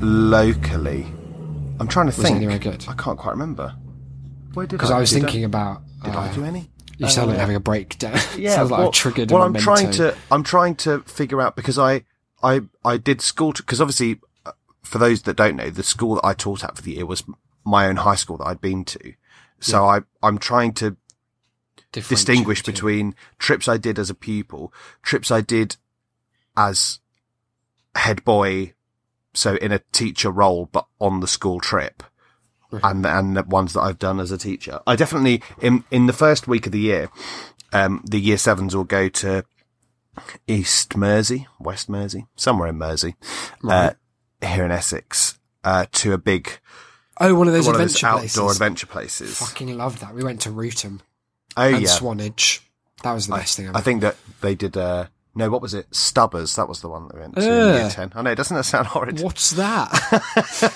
locally. 0.00 1.06
I'm 1.80 1.88
trying 1.88 2.06
to 2.06 2.16
Was 2.16 2.24
think. 2.24 2.36
anywhere 2.36 2.58
good? 2.58 2.84
I 2.88 2.94
can't 2.94 3.18
quite 3.18 3.32
remember. 3.32 3.74
Because 4.54 4.90
I, 4.90 4.96
I 4.96 5.00
was 5.00 5.12
thinking 5.12 5.44
about. 5.44 5.82
did 6.02 6.14
uh, 6.14 6.20
I 6.20 6.34
do 6.34 6.44
any? 6.44 6.70
You 6.98 7.08
sound 7.08 7.30
like 7.30 7.38
having 7.38 7.56
a 7.56 7.60
breakdown. 7.60 8.18
Yeah, 8.38 8.54
Sounds 8.56 8.70
like 8.70 8.78
well, 8.78 8.88
I've 8.88 8.94
triggered. 8.94 9.30
Well, 9.30 9.42
a 9.42 9.46
I'm 9.46 9.54
trying 9.54 9.90
to. 9.92 10.16
I'm 10.30 10.42
trying 10.42 10.76
to 10.76 11.00
figure 11.00 11.40
out 11.40 11.56
because 11.56 11.78
I, 11.78 12.04
I, 12.42 12.62
I 12.84 12.96
did 12.96 13.20
school 13.20 13.52
because 13.52 13.80
obviously, 13.80 14.20
uh, 14.46 14.52
for 14.82 14.98
those 14.98 15.22
that 15.22 15.36
don't 15.36 15.56
know, 15.56 15.70
the 15.70 15.82
school 15.82 16.16
that 16.16 16.24
I 16.24 16.34
taught 16.34 16.64
at 16.64 16.76
for 16.76 16.82
the 16.82 16.92
year 16.92 17.06
was 17.06 17.24
my 17.64 17.86
own 17.86 17.96
high 17.96 18.14
school 18.14 18.36
that 18.38 18.46
I'd 18.46 18.60
been 18.60 18.84
to. 18.84 19.14
So 19.60 19.84
I, 19.86 20.00
I'm 20.22 20.38
trying 20.38 20.74
to 20.74 20.96
distinguish 21.92 22.62
between 22.62 23.14
trips 23.38 23.68
I 23.68 23.78
did 23.78 23.98
as 23.98 24.10
a 24.10 24.14
pupil, 24.14 24.72
trips 25.02 25.30
I 25.30 25.40
did 25.40 25.76
as 26.56 27.00
head 27.94 28.24
boy, 28.24 28.74
so 29.32 29.54
in 29.56 29.72
a 29.72 29.80
teacher 29.92 30.30
role, 30.30 30.68
but 30.70 30.86
on 31.00 31.20
the 31.20 31.26
school 31.26 31.60
trip. 31.60 32.02
And, 32.82 33.04
and 33.06 33.36
the 33.36 33.42
ones 33.44 33.72
that 33.74 33.80
I've 33.80 33.98
done 33.98 34.20
as 34.20 34.30
a 34.30 34.38
teacher. 34.38 34.80
I 34.86 34.96
definitely, 34.96 35.42
in, 35.60 35.84
in 35.90 36.06
the 36.06 36.12
first 36.12 36.48
week 36.48 36.66
of 36.66 36.72
the 36.72 36.80
year, 36.80 37.10
um, 37.72 38.02
the 38.04 38.20
year 38.20 38.38
sevens 38.38 38.74
will 38.74 38.84
go 38.84 39.08
to 39.08 39.44
East 40.46 40.90
Mersea, 40.90 41.46
West 41.58 41.88
Mersea, 41.90 42.26
somewhere 42.36 42.68
in 42.68 42.78
Mersea, 42.78 43.14
uh, 43.68 43.92
here 44.44 44.64
in 44.64 44.70
Essex, 44.70 45.38
uh, 45.64 45.86
to 45.92 46.12
a 46.12 46.18
big, 46.18 46.58
Oh, 47.20 47.34
one 47.34 47.46
of 47.46 47.54
those 47.54 47.66
one 47.66 47.76
of 47.76 47.80
adventure 47.80 48.06
those 48.06 48.36
outdoor 48.36 48.44
places. 48.46 48.56
adventure 48.56 48.86
places. 48.86 49.38
Fucking 49.38 49.76
love 49.76 50.00
that. 50.00 50.14
We 50.14 50.24
went 50.24 50.40
to 50.42 50.50
Rootham 50.50 51.00
oh 51.56 51.62
and 51.62 51.82
yeah. 51.82 51.88
Swanage. 51.88 52.60
That 53.02 53.12
was 53.12 53.26
the 53.28 53.36
best 53.36 53.56
thing 53.56 53.66
ever. 53.66 53.76
I 53.76 53.80
think 53.82 54.00
that 54.00 54.16
they 54.40 54.54
did, 54.54 54.76
uh, 54.76 55.06
no, 55.36 55.50
what 55.50 55.60
was 55.60 55.74
it? 55.74 55.92
Stubbers. 55.92 56.54
That 56.56 56.68
was 56.68 56.80
the 56.80 56.88
one 56.88 57.08
that 57.08 57.14
we 57.14 57.20
went 57.20 57.34
to 57.34 57.42
in 57.42 57.74
year 57.74 57.88
10. 57.90 58.12
I 58.14 58.22
know, 58.22 58.34
doesn't 58.34 58.56
that 58.56 58.64
sound 58.64 58.86
horrid? 58.86 59.20
What's 59.20 59.50
that? 59.52 59.90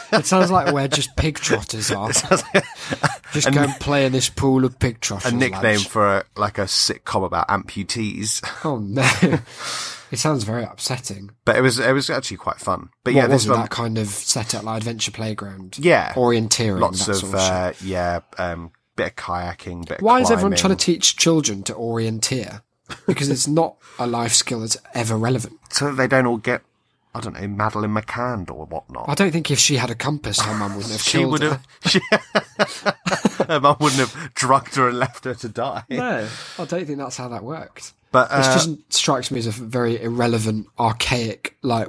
it 0.13 0.27
sounds 0.27 0.51
like 0.51 0.73
where 0.75 0.89
just 0.89 1.15
pig 1.17 1.37
trotters 1.37 1.93
are. 1.93 2.11
just 3.33 3.53
go 3.53 3.63
and 3.63 3.73
play 3.75 4.05
in 4.05 4.13
this 4.13 4.29
pool 4.29 4.65
of 4.65 4.79
pig 4.79 5.01
trotters. 5.01 5.33
A 5.33 5.37
nickname 5.37 5.63
lads. 5.63 5.87
for 5.87 6.19
a, 6.19 6.25
like 6.37 6.59
a 6.59 6.63
sitcom 6.63 7.25
about 7.25 7.47
amputees. 7.49 8.43
Oh 8.65 8.79
no. 8.79 9.03
it 10.11 10.19
sounds 10.19 10.43
very 10.43 10.65
upsetting. 10.65 11.31
But 11.45 11.57
it 11.57 11.61
was, 11.61 11.79
it 11.79 11.93
was 11.93 12.11
actually 12.11 12.39
quite 12.39 12.59
fun. 12.59 12.91
But 13.05 13.15
yeah, 13.15 13.23
what 13.23 13.31
was 13.31 13.45
this 13.45 13.51
one, 13.51 13.61
that 13.61 13.71
kind 13.71 13.97
of 13.97 14.09
set 14.09 14.57
up 14.57 14.65
like 14.65 14.79
adventure 14.79 15.13
playground? 15.13 15.79
yeah, 15.79 16.15
Orienteering, 16.15 16.81
lots 16.81 17.07
that 17.07 17.13
of, 17.13 17.19
sort 17.19 17.35
of 17.35 17.39
uh, 17.39 17.73
yeah, 17.85 18.21
um, 18.39 18.73
bit 18.97 19.07
of 19.07 19.15
kayaking, 19.17 19.87
bit 19.87 19.99
of 19.99 20.03
Why 20.03 20.21
is 20.21 20.33
everyone 20.33 20.57
trying 20.57 20.77
to 20.77 20.85
teach 20.85 21.17
children 21.17 21.63
to 21.65 21.75
orienteer? 21.75 22.63
Because 23.07 23.29
it's 23.31 23.47
not 23.49 23.77
a 23.99 24.07
life 24.07 24.33
skill 24.33 24.61
that's 24.61 24.77
ever 24.95 25.17
relevant. 25.17 25.59
So 25.71 25.87
that 25.87 25.97
they 25.97 26.09
don't 26.09 26.27
all 26.27 26.39
get, 26.39 26.63
I 27.15 27.21
don't 27.21 27.39
know, 27.39 27.47
Madeleine 27.47 27.93
McCann 27.95 28.51
or 28.51 28.65
whatnot. 28.67 29.09
I 29.09 29.15
don't 29.15 29.31
think 29.31 29.51
if 29.51 29.59
she 29.59 29.77
had 29.77 29.91
a 29.91 29.95
compass, 29.95 30.41
her 30.41 30.55
mum 30.55 30.77
wouldn't 30.77 30.93
have 30.93 31.03
she 31.03 31.19
killed 31.19 31.33
would 31.33 31.43
her. 31.43 31.51
have, 31.51 31.67
she, 31.87 32.01
her 33.49 33.61
mum 33.61 33.77
wouldn't 33.81 34.01
have 34.01 34.35
drugged 34.35 34.77
her 34.77 34.89
and 34.89 34.99
left 34.99 35.25
her 35.25 35.35
to 35.35 35.49
die. 35.49 35.85
No, 35.91 36.27
I 36.59 36.65
don't 36.65 36.87
think 36.87 36.99
that's 36.99 37.17
how 37.19 37.29
that 37.29 37.45
worked. 37.45 37.93
But, 38.11 38.31
It 38.31 38.35
uh, 38.35 38.55
just 38.55 38.93
strikes 38.93 39.31
me 39.31 39.39
as 39.39 39.47
a 39.47 39.51
very 39.51 40.01
irrelevant, 40.01 40.67
archaic, 40.79 41.57
like, 41.63 41.87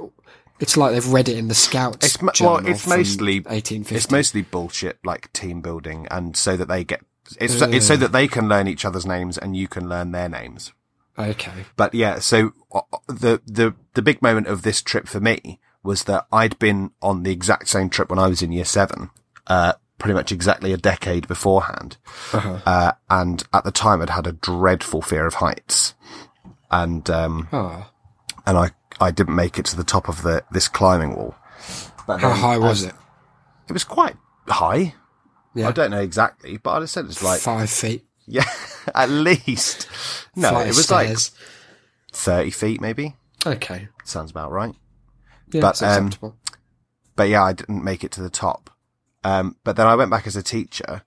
it's 0.60 0.76
like 0.76 0.92
they've 0.92 1.12
read 1.12 1.30
it 1.30 1.38
in 1.38 1.48
the 1.48 1.54
Scouts. 1.54 2.04
It's 2.04 2.20
mo- 2.20 2.32
well, 2.40 2.66
it's 2.66 2.86
mostly 2.86 3.36
1850. 3.36 3.94
It's 3.96 4.10
mostly 4.10 4.42
bullshit, 4.42 4.98
like 5.04 5.32
team 5.32 5.62
building, 5.62 6.06
and 6.10 6.36
so 6.36 6.56
that 6.58 6.68
they 6.68 6.84
get 6.84 7.00
it's 7.38 7.58
so, 7.58 7.70
it's 7.70 7.86
so 7.86 7.96
that 7.96 8.12
they 8.12 8.28
can 8.28 8.48
learn 8.48 8.66
each 8.68 8.84
other's 8.84 9.06
names 9.06 9.38
and 9.38 9.56
you 9.56 9.68
can 9.68 9.88
learn 9.88 10.12
their 10.12 10.28
names. 10.28 10.72
Okay. 11.28 11.64
But 11.76 11.94
yeah, 11.94 12.18
so 12.18 12.52
uh, 12.72 12.80
the 13.06 13.40
the 13.46 13.74
the 13.94 14.02
big 14.02 14.22
moment 14.22 14.46
of 14.46 14.62
this 14.62 14.82
trip 14.82 15.06
for 15.08 15.20
me 15.20 15.60
was 15.82 16.04
that 16.04 16.26
I'd 16.32 16.58
been 16.58 16.90
on 17.00 17.22
the 17.22 17.32
exact 17.32 17.68
same 17.68 17.88
trip 17.90 18.10
when 18.10 18.18
I 18.18 18.26
was 18.28 18.42
in 18.42 18.52
year 18.52 18.64
seven, 18.64 19.10
uh, 19.46 19.74
pretty 19.98 20.14
much 20.14 20.30
exactly 20.32 20.72
a 20.72 20.76
decade 20.76 21.26
beforehand, 21.28 21.96
uh, 22.32 22.92
and 23.08 23.42
at 23.52 23.64
the 23.64 23.72
time 23.72 24.02
I'd 24.02 24.10
had 24.10 24.26
a 24.26 24.32
dreadful 24.32 25.02
fear 25.02 25.26
of 25.26 25.34
heights, 25.34 25.94
and 26.70 27.08
um, 27.10 27.48
and 28.46 28.58
I 28.58 28.70
I 29.00 29.10
didn't 29.10 29.34
make 29.36 29.58
it 29.58 29.64
to 29.66 29.76
the 29.76 29.84
top 29.84 30.08
of 30.08 30.22
the 30.22 30.44
this 30.50 30.68
climbing 30.68 31.16
wall. 31.16 31.34
But 32.06 32.20
how 32.20 32.30
high 32.30 32.58
was 32.58 32.82
as- 32.82 32.90
it? 32.90 32.94
It 33.68 33.72
was 33.72 33.84
quite 33.84 34.16
high. 34.48 34.94
Yeah. 35.54 35.68
I 35.68 35.72
don't 35.72 35.90
know 35.90 36.00
exactly, 36.00 36.56
but 36.58 36.72
I'd 36.72 36.82
have 36.82 36.90
said 36.90 37.06
it's 37.06 37.22
like 37.22 37.40
Five 37.40 37.70
feet. 37.70 38.04
Yeah, 38.30 38.44
at 38.94 39.10
least. 39.10 39.88
No, 40.36 40.50
Flight 40.50 40.66
it 40.68 40.76
was 40.76 40.90
like 40.90 41.16
thirty 42.12 42.50
feet, 42.50 42.80
maybe. 42.80 43.16
Okay. 43.46 43.88
Sounds 44.04 44.30
about 44.30 44.52
right. 44.52 44.74
Yeah, 45.52 45.60
But, 45.62 45.82
um. 45.82 46.10
But 47.16 47.28
yeah, 47.28 47.42
I 47.42 47.52
didn't 47.52 47.84
make 47.84 48.04
it 48.04 48.12
to 48.12 48.22
the 48.22 48.30
top. 48.30 48.70
Um, 49.24 49.56
but 49.64 49.76
then 49.76 49.86
I 49.86 49.94
went 49.94 50.10
back 50.10 50.26
as 50.26 50.36
a 50.36 50.42
teacher, 50.42 51.02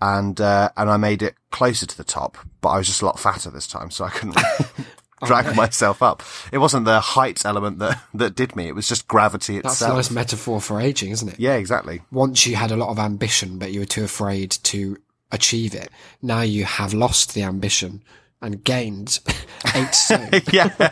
and 0.00 0.40
uh, 0.40 0.70
and 0.76 0.90
I 0.90 0.96
made 0.96 1.22
it 1.22 1.34
closer 1.50 1.86
to 1.86 1.96
the 1.96 2.04
top. 2.04 2.36
But 2.60 2.70
I 2.70 2.78
was 2.78 2.86
just 2.88 3.02
a 3.02 3.06
lot 3.06 3.18
fatter 3.20 3.50
this 3.50 3.68
time, 3.68 3.90
so 3.90 4.04
I 4.04 4.10
couldn't 4.10 4.36
drag 5.24 5.54
myself 5.54 6.02
up. 6.02 6.22
It 6.52 6.58
wasn't 6.58 6.84
the 6.86 6.98
height 7.00 7.44
element 7.44 7.78
that 7.78 8.02
that 8.14 8.34
did 8.34 8.56
me. 8.56 8.66
It 8.66 8.74
was 8.74 8.88
just 8.88 9.06
gravity 9.06 9.60
That's 9.60 9.80
a 9.80 9.84
itself. 9.84 9.94
nice 9.96 10.10
metaphor 10.10 10.60
for 10.60 10.80
aging, 10.80 11.10
isn't 11.12 11.28
it? 11.28 11.38
yeah, 11.40 11.54
exactly. 11.54 12.02
Once 12.10 12.46
you 12.46 12.56
had 12.56 12.72
a 12.72 12.76
lot 12.76 12.88
of 12.88 12.98
ambition, 12.98 13.58
but 13.58 13.72
you 13.72 13.80
were 13.80 13.86
too 13.86 14.04
afraid 14.04 14.50
to 14.64 14.96
achieve 15.32 15.74
it. 15.74 15.90
Now 16.22 16.42
you 16.42 16.64
have 16.64 16.92
lost 16.94 17.34
the 17.34 17.42
ambition 17.42 18.02
and 18.42 18.62
gained 18.64 19.18
eight 19.74 19.94
stone. 19.94 20.30
Yeah. 20.52 20.68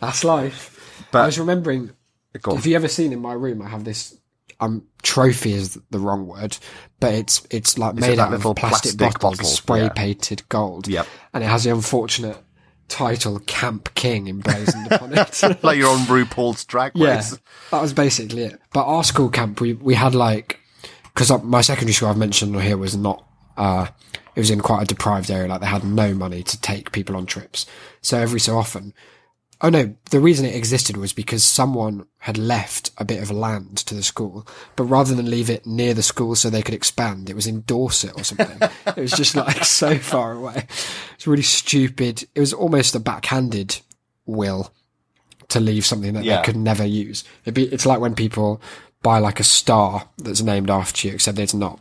That's 0.00 0.24
life. 0.24 1.06
But- 1.10 1.22
I 1.22 1.26
was 1.26 1.38
remembering. 1.38 1.90
Have 2.46 2.64
you 2.66 2.76
ever 2.76 2.88
seen 2.88 3.12
in 3.12 3.20
my 3.20 3.34
room? 3.34 3.60
I 3.62 3.68
have 3.68 3.84
this. 3.84 4.16
Um, 4.58 4.84
trophy 5.02 5.52
is 5.54 5.78
the 5.90 5.98
wrong 5.98 6.26
word, 6.28 6.56
but 7.00 7.12
it's 7.14 7.44
it's 7.50 7.78
like 7.78 7.94
it 7.96 8.00
made 8.00 8.18
that 8.18 8.28
out 8.28 8.34
of 8.34 8.42
plastic, 8.56 8.96
plastic 8.96 8.98
bottles, 8.98 9.36
bottle? 9.38 9.44
spray 9.50 9.82
Yeah. 9.82 9.88
painted 9.88 10.48
gold. 10.48 10.86
Yep. 10.86 11.06
and 11.34 11.42
it 11.42 11.48
has 11.48 11.64
the 11.64 11.70
unfortunate 11.70 12.36
title 12.86 13.40
Camp 13.40 13.92
King 13.94 14.28
emblazoned 14.28 14.92
upon 14.92 15.14
it. 15.18 15.42
like 15.64 15.78
you're 15.78 15.90
on 15.90 16.06
RuPaul's 16.06 16.64
Drag 16.64 16.94
race. 16.96 17.32
yeah, 17.32 17.38
that 17.72 17.82
was 17.82 17.92
basically 17.92 18.44
it. 18.44 18.60
But 18.72 18.84
our 18.84 19.02
school 19.02 19.30
camp, 19.30 19.60
we 19.60 19.72
we 19.72 19.94
had 19.94 20.14
like 20.14 20.60
because 21.14 21.42
my 21.42 21.60
secondary 21.60 21.92
school 21.92 22.08
I've 22.08 22.16
mentioned 22.16 22.60
here 22.60 22.76
was 22.76 22.96
not. 22.96 23.26
uh 23.56 23.86
It 24.34 24.40
was 24.40 24.50
in 24.50 24.60
quite 24.60 24.82
a 24.82 24.86
deprived 24.86 25.30
area. 25.30 25.48
Like 25.48 25.60
they 25.60 25.66
had 25.66 25.84
no 25.84 26.14
money 26.14 26.42
to 26.42 26.60
take 26.60 26.92
people 26.92 27.16
on 27.16 27.26
trips. 27.26 27.66
So 28.00 28.18
every 28.18 28.40
so 28.40 28.56
often, 28.58 28.94
Oh 29.64 29.68
no, 29.68 29.94
the 30.10 30.18
reason 30.18 30.44
it 30.44 30.56
existed 30.56 30.96
was 30.96 31.12
because 31.12 31.44
someone 31.44 32.06
had 32.18 32.36
left 32.36 32.90
a 32.98 33.04
bit 33.04 33.22
of 33.22 33.30
land 33.30 33.76
to 33.86 33.94
the 33.94 34.02
school, 34.02 34.44
but 34.74 34.82
rather 34.86 35.14
than 35.14 35.30
leave 35.30 35.48
it 35.48 35.64
near 35.66 35.94
the 35.94 36.02
school 36.02 36.34
so 36.34 36.50
they 36.50 36.62
could 36.62 36.74
expand, 36.74 37.30
it 37.30 37.36
was 37.36 37.46
in 37.46 37.60
Dorset 37.62 38.10
or 38.16 38.24
something. 38.24 38.58
it 38.88 38.96
was 38.96 39.12
just 39.12 39.36
like 39.36 39.64
so 39.64 39.98
far 39.98 40.32
away. 40.32 40.66
It's 41.14 41.28
really 41.28 41.44
stupid. 41.44 42.24
It 42.34 42.40
was 42.40 42.52
almost 42.52 42.96
a 42.96 42.98
backhanded 43.00 43.78
will 44.26 44.72
to 45.48 45.60
leave 45.60 45.86
something 45.86 46.14
that 46.14 46.24
Yeah. 46.24 46.38
they 46.38 46.42
could 46.46 46.56
never 46.56 46.84
use. 46.84 47.22
It'd 47.44 47.54
be, 47.54 47.66
it's 47.72 47.86
like 47.86 48.00
when 48.00 48.16
people 48.16 48.60
buy 49.02 49.18
like 49.18 49.40
a 49.40 49.44
star 49.44 50.08
that's 50.18 50.42
named 50.42 50.70
after 50.70 51.08
you, 51.08 51.14
except 51.14 51.38
it's 51.38 51.54
not. 51.54 51.80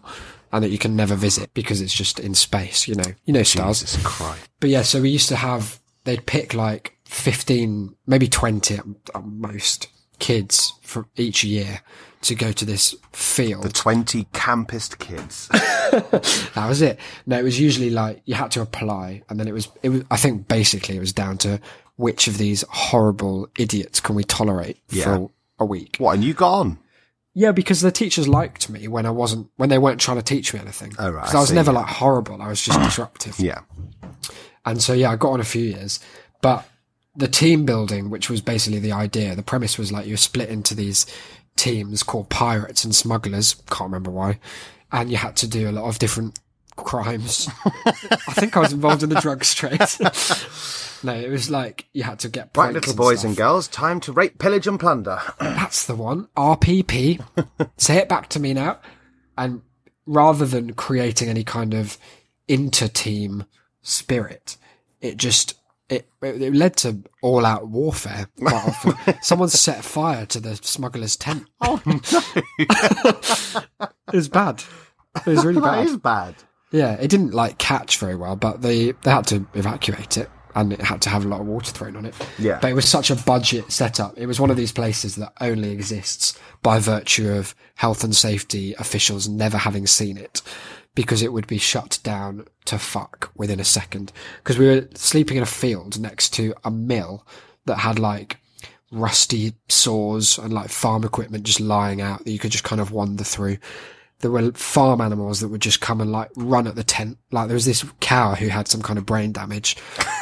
And 0.54 0.64
that 0.64 0.70
you 0.70 0.78
can 0.78 0.96
never 0.98 1.16
visit 1.16 1.54
because 1.54 1.80
it's 1.80 1.94
just 1.94 2.20
in 2.20 2.36
space, 2.36 2.88
you 2.88 2.96
know, 2.96 3.06
you 3.26 3.34
know, 3.34 3.44
stars. 3.44 3.80
Jesus 3.82 4.04
Christ. 4.04 4.50
But 4.60 4.70
yeah, 4.70 4.82
so 4.82 5.02
we 5.02 5.10
used 5.10 5.30
to 5.30 5.38
have, 5.38 5.80
they'd 6.04 6.26
pick 6.26 6.54
like 6.54 6.98
15, 7.06 7.96
maybe 8.06 8.28
20 8.28 8.76
at, 8.76 8.86
at 9.16 9.24
most 9.26 9.88
kids 10.20 10.74
for 10.82 11.06
each 11.16 11.44
year 11.46 11.80
to 12.24 12.36
go 12.36 12.52
to 12.52 12.66
this 12.66 12.94
field. 13.14 13.64
The 13.64 13.70
20 13.70 14.26
campest 14.34 15.00
kids. 15.00 15.48
that 15.52 16.66
was 16.68 16.82
it. 16.82 17.00
No, 17.26 17.40
it 17.40 17.44
was 17.44 17.60
usually 17.60 17.90
like 17.90 18.22
you 18.26 18.36
had 18.36 18.52
to 18.52 18.62
apply 18.62 19.24
and 19.30 19.40
then 19.40 19.48
it 19.48 19.54
was, 19.54 19.70
it 19.84 19.90
was, 19.90 20.04
I 20.12 20.18
think 20.18 20.48
basically 20.50 20.98
it 20.98 21.00
was 21.00 21.14
down 21.14 21.38
to 21.40 21.62
which 21.96 22.28
of 22.28 22.38
these 22.38 22.64
horrible 22.70 23.48
idiots 23.58 24.00
can 24.02 24.16
we 24.16 24.24
tolerate 24.26 24.78
Yeah. 24.90 25.04
for 25.06 25.32
a 25.60 25.66
week. 25.66 25.96
what, 26.00 26.16
and 26.16 26.24
you 26.24 26.34
got 26.34 26.54
on? 26.60 26.78
Yeah, 27.34 27.52
because 27.52 27.82
the 27.82 27.92
teachers 27.92 28.28
liked 28.28 28.70
me 28.70 28.88
when 28.88 29.06
I 29.06 29.12
wasn't, 29.12 29.50
when 29.56 29.70
they 29.70 29.78
weren't 29.78 30.02
trying 30.02 30.18
to 30.18 30.24
teach 30.24 30.54
me 30.54 30.60
anything. 30.60 30.94
Oh, 31.00 31.10
right, 31.12 31.34
I 31.34 31.38
I 31.38 31.40
was 31.40 31.50
see, 31.50 31.56
never 31.56 31.72
yeah. 31.72 31.80
like 31.80 31.88
horrible. 31.88 32.42
I 32.42 32.50
was 32.50 32.62
just 32.62 32.80
disruptive. 32.84 33.40
Yeah. 33.40 33.62
And 34.66 34.82
so, 34.82 34.94
yeah, 34.94 35.12
I 35.12 35.16
got 35.16 35.32
on 35.32 35.40
a 35.40 35.46
few 35.46 35.64
years, 35.64 36.00
but 36.42 36.68
the 37.16 37.28
team 37.28 37.66
building, 37.66 38.10
which 38.10 38.30
was 38.30 38.42
basically 38.42 38.80
the 38.80 38.92
idea, 38.92 39.36
the 39.36 39.44
premise 39.44 39.78
was 39.78 39.92
like 39.92 40.08
you're 40.08 40.18
split 40.18 40.50
into 40.50 40.76
these 40.76 41.06
teams 41.56 42.04
called 42.04 42.30
pirates 42.30 42.84
and 42.84 42.94
smugglers. 42.96 43.56
Can't 43.70 43.90
remember 43.90 44.12
why. 44.12 44.40
And 44.92 45.10
you 45.10 45.18
had 45.18 45.36
to 45.38 45.48
do 45.48 45.70
a 45.70 45.72
lot 45.72 45.86
of 45.86 46.00
different 46.00 46.40
crimes. 46.84 47.48
I 47.76 48.34
think 48.34 48.56
I 48.58 48.60
was 48.60 48.74
involved 48.74 49.04
in 49.04 49.10
the 49.10 49.20
drugs 49.22 49.54
trade. 49.54 49.80
no, 51.04 51.14
it 51.16 51.30
was 51.30 51.50
like 51.50 51.86
you 51.94 52.04
had 52.04 52.20
to 52.20 52.30
get 52.30 52.50
Right, 52.56 52.74
little 52.74 52.96
boys 52.96 53.20
stuff. 53.20 53.30
and 53.30 53.38
girls, 53.38 53.68
time 53.68 54.00
to 54.02 54.12
rape, 54.12 54.38
pillage, 54.40 54.68
and 54.68 54.80
plunder. 54.80 55.20
That's 55.40 55.86
the 55.86 55.96
one. 55.96 56.28
RPP. 56.38 57.24
Say 57.78 57.98
it 57.98 58.10
back 58.10 58.30
to 58.30 58.40
me 58.40 58.54
now. 58.54 58.80
And 59.38 59.62
rather 60.06 60.46
than 60.46 60.74
creating 60.74 61.30
any 61.30 61.44
kind 61.44 61.74
of 61.74 61.98
inter-team 62.48 63.46
spirit, 63.82 64.58
it 65.00 65.18
just 65.18 65.56
it, 65.90 66.08
it 66.22 66.54
led 66.56 66.78
to 66.78 67.04
all-out 67.22 67.68
warfare. 67.68 68.28
Quite 68.40 68.54
often, 68.54 69.16
someone 69.22 69.50
set 69.50 69.84
fire 69.84 70.26
to 70.28 70.40
the 70.40 70.56
smuggler's 70.56 71.18
tent. 71.18 71.48
oh, 71.60 71.82
no. 71.86 72.00
It 74.08 74.14
was 74.14 74.30
bad. 74.30 74.64
It 75.18 75.26
was 75.28 75.44
really 75.46 75.60
that 75.60 75.72
bad. 75.78 75.88
is 75.88 75.98
bad. 75.98 76.36
Yeah, 76.72 76.94
it 76.94 77.10
didn't 77.10 77.34
like 77.34 77.58
catch 77.58 77.98
very 77.98 78.16
well, 78.16 78.36
but 78.36 78.62
they 78.62 78.92
they 78.92 79.12
had 79.12 79.28
to 79.28 79.46
evacuate 79.54 80.18
it 80.18 80.30
and 80.56 80.74
it 80.74 80.82
had 80.82 81.02
to 81.02 81.10
have 81.10 81.26
a 81.26 81.28
lot 81.28 81.42
of 81.42 81.48
water 81.48 81.72
thrown 81.72 81.96
on 81.96 82.06
it. 82.06 82.16
Yeah. 82.38 82.60
But 82.62 82.72
it 82.72 82.74
was 82.74 82.88
such 82.88 83.10
a 83.10 83.16
budget 83.16 83.72
setup. 83.72 84.18
It 84.18 84.26
was 84.26 84.40
one 84.40 84.50
of 84.50 84.58
these 84.58 84.72
places 84.72 85.16
that 85.16 85.34
only 85.40 85.72
exists 85.72 86.38
by 86.62 86.80
virtue 86.80 87.32
of 87.32 87.56
health 87.76 88.04
and 88.04 88.16
safety 88.16 88.74
officials 88.78 89.28
never 89.28 89.58
having 89.58 89.88
seen 89.88 90.18
it 90.18 90.42
because 90.94 91.22
it 91.22 91.32
would 91.32 91.48
be 91.48 91.58
shut 91.58 92.00
down 92.04 92.46
to 92.66 92.78
fuck 92.78 93.32
within 93.36 93.60
a 93.60 93.66
second. 93.66 94.12
Because 94.38 94.58
we 94.58 94.68
were 94.68 94.88
sleeping 94.94 95.38
in 95.38 95.44
a 95.44 95.48
field 95.48 96.00
next 96.00 96.34
to 96.34 96.54
a 96.64 96.72
mill 96.72 97.26
that 97.66 97.78
had 97.78 97.98
like 97.98 98.38
rusty 98.92 99.54
saws 99.70 100.38
and 100.38 100.52
like 100.52 100.70
farm 100.70 101.06
equipment 101.06 101.46
just 101.46 101.62
lying 101.62 102.02
out 102.02 102.26
that 102.26 102.32
you 102.32 102.40
could 102.40 102.52
just 102.52 102.66
kind 102.66 102.82
of 102.82 102.92
wander 102.92 103.24
through 103.24 103.58
there 104.22 104.32
were 104.32 104.52
farm 104.54 105.02
animals 105.02 105.40
that 105.42 105.50
would 105.50 105.62
just 105.62 105.82
come 105.82 106.02
and 106.02 106.12
like 106.12 106.30
run 106.36 106.68
at 106.68 106.76
the 106.76 106.84
tent. 106.84 107.18
Like 107.32 107.48
there 107.48 107.56
was 107.56 107.66
this 107.66 107.86
cow 108.00 108.36
who 108.36 108.48
had 108.48 108.68
some 108.68 108.82
kind 108.82 108.98
of 108.98 109.06
brain 109.06 109.32
damage 109.32 109.76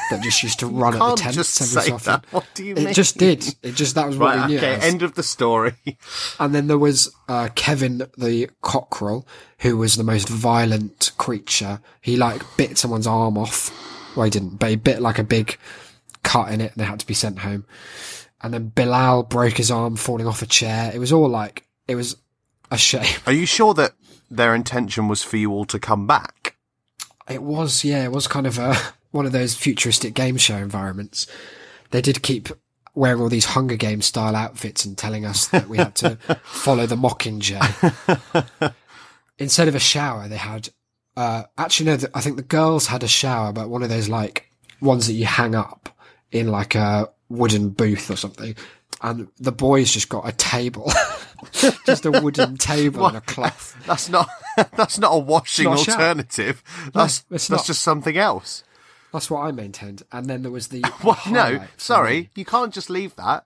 that 0.09 0.21
just 0.23 0.41
used 0.43 0.59
to 0.59 0.67
run 0.67 0.93
at 0.95 0.99
the 0.99 1.15
tent 1.15 1.35
just 1.35 1.61
every 1.61 1.73
say 1.81 1.87
so 1.89 1.95
often. 1.95 2.11
that. 2.13 2.25
What 2.33 2.45
do 2.53 2.63
you 2.65 2.75
It 2.75 2.83
mean? 2.85 2.93
just 2.93 3.17
did. 3.17 3.55
It 3.63 3.75
just 3.75 3.95
that 3.95 4.07
was 4.07 4.17
what 4.17 4.35
Right, 4.35 4.47
we 4.47 4.53
knew. 4.53 4.57
okay, 4.59 4.75
end 4.81 5.01
of 5.03 5.15
the 5.15 5.23
story. 5.23 5.75
And 6.39 6.55
then 6.55 6.67
there 6.67 6.77
was 6.77 7.13
uh, 7.27 7.49
Kevin 7.55 8.03
the 8.17 8.49
cockerel, 8.61 9.27
who 9.59 9.77
was 9.77 9.95
the 9.95 10.03
most 10.03 10.29
violent 10.29 11.11
creature. 11.17 11.81
He 12.01 12.15
like 12.17 12.41
bit 12.57 12.77
someone's 12.77 13.07
arm 13.07 13.37
off. 13.37 13.71
Well, 14.15 14.23
he 14.25 14.29
didn't, 14.31 14.57
but 14.57 14.69
he 14.69 14.75
bit 14.75 15.01
like 15.01 15.19
a 15.19 15.23
big 15.23 15.57
cut 16.23 16.51
in 16.51 16.61
it, 16.61 16.71
and 16.71 16.81
they 16.81 16.85
had 16.85 16.99
to 17.01 17.05
be 17.07 17.13
sent 17.13 17.39
home. 17.39 17.65
And 18.41 18.53
then 18.53 18.69
Bilal 18.69 19.23
broke 19.23 19.57
his 19.57 19.69
arm 19.69 19.97
falling 19.97 20.25
off 20.27 20.41
a 20.41 20.45
chair. 20.45 20.91
It 20.93 20.99
was 20.99 21.11
all 21.11 21.27
like 21.27 21.67
it 21.87 21.95
was 21.95 22.15
a 22.71 22.77
shame. 22.77 23.19
Are 23.25 23.33
you 23.33 23.45
sure 23.45 23.73
that 23.75 23.93
their 24.29 24.53
intention 24.55 25.07
was 25.07 25.23
for 25.23 25.37
you 25.37 25.51
all 25.51 25.65
to 25.65 25.79
come 25.79 26.07
back? 26.07 26.55
It 27.29 27.43
was, 27.43 27.83
yeah, 27.83 28.03
it 28.03 28.11
was 28.11 28.27
kind 28.27 28.47
of 28.47 28.57
a 28.57 28.75
one 29.11 29.25
of 29.25 29.31
those 29.31 29.55
futuristic 29.55 30.13
game 30.13 30.37
show 30.37 30.57
environments. 30.57 31.27
They 31.91 32.01
did 32.01 32.21
keep 32.21 32.49
wearing 32.93 33.21
all 33.21 33.29
these 33.29 33.45
Hunger 33.45 33.75
Games 33.75 34.05
style 34.05 34.35
outfits 34.35 34.85
and 34.85 34.97
telling 34.97 35.25
us 35.25 35.47
that 35.47 35.67
we 35.67 35.77
had 35.77 35.95
to 35.95 36.15
follow 36.43 36.85
the 36.85 36.95
Mockingjay. 36.95 38.73
Instead 39.39 39.67
of 39.67 39.75
a 39.75 39.79
shower, 39.79 40.27
they 40.27 40.37
had. 40.37 40.69
Uh, 41.15 41.43
actually, 41.57 41.87
no, 41.87 41.97
I 42.13 42.21
think 42.21 42.37
the 42.37 42.43
girls 42.43 42.87
had 42.87 43.03
a 43.03 43.07
shower, 43.07 43.51
but 43.51 43.69
one 43.69 43.83
of 43.83 43.89
those 43.89 44.09
like 44.09 44.49
ones 44.81 45.07
that 45.07 45.13
you 45.13 45.25
hang 45.25 45.55
up 45.55 45.89
in 46.31 46.47
like 46.47 46.75
a 46.75 47.09
wooden 47.29 47.69
booth 47.69 48.09
or 48.09 48.15
something. 48.15 48.55
And 49.01 49.29
the 49.39 49.51
boys 49.53 49.91
just 49.93 50.09
got 50.09 50.27
a 50.27 50.31
table, 50.33 50.91
just 51.85 52.05
a 52.05 52.11
wooden 52.11 52.57
table 52.57 53.05
and 53.07 53.17
a 53.17 53.21
cloth. 53.21 53.75
That's 53.85 54.09
not. 54.09 54.27
That's 54.75 54.99
not 54.99 55.11
a 55.13 55.17
washing 55.17 55.65
Not 55.65 55.87
a 55.87 55.91
alternative. 55.91 56.61
That's 56.93 57.23
it's 57.31 57.47
that's 57.47 57.49
not. 57.49 57.65
just 57.65 57.81
something 57.81 58.17
else. 58.17 58.63
That's 59.13 59.31
what 59.31 59.39
I 59.39 59.51
maintained. 59.51 60.03
And 60.11 60.25
then 60.27 60.41
there 60.41 60.51
was 60.51 60.67
the 60.67 60.81
What? 61.01 61.25
No, 61.27 61.63
sorry, 61.77 62.29
you 62.35 62.43
can't 62.43 62.73
just 62.73 62.89
leave 62.89 63.15
that. 63.15 63.45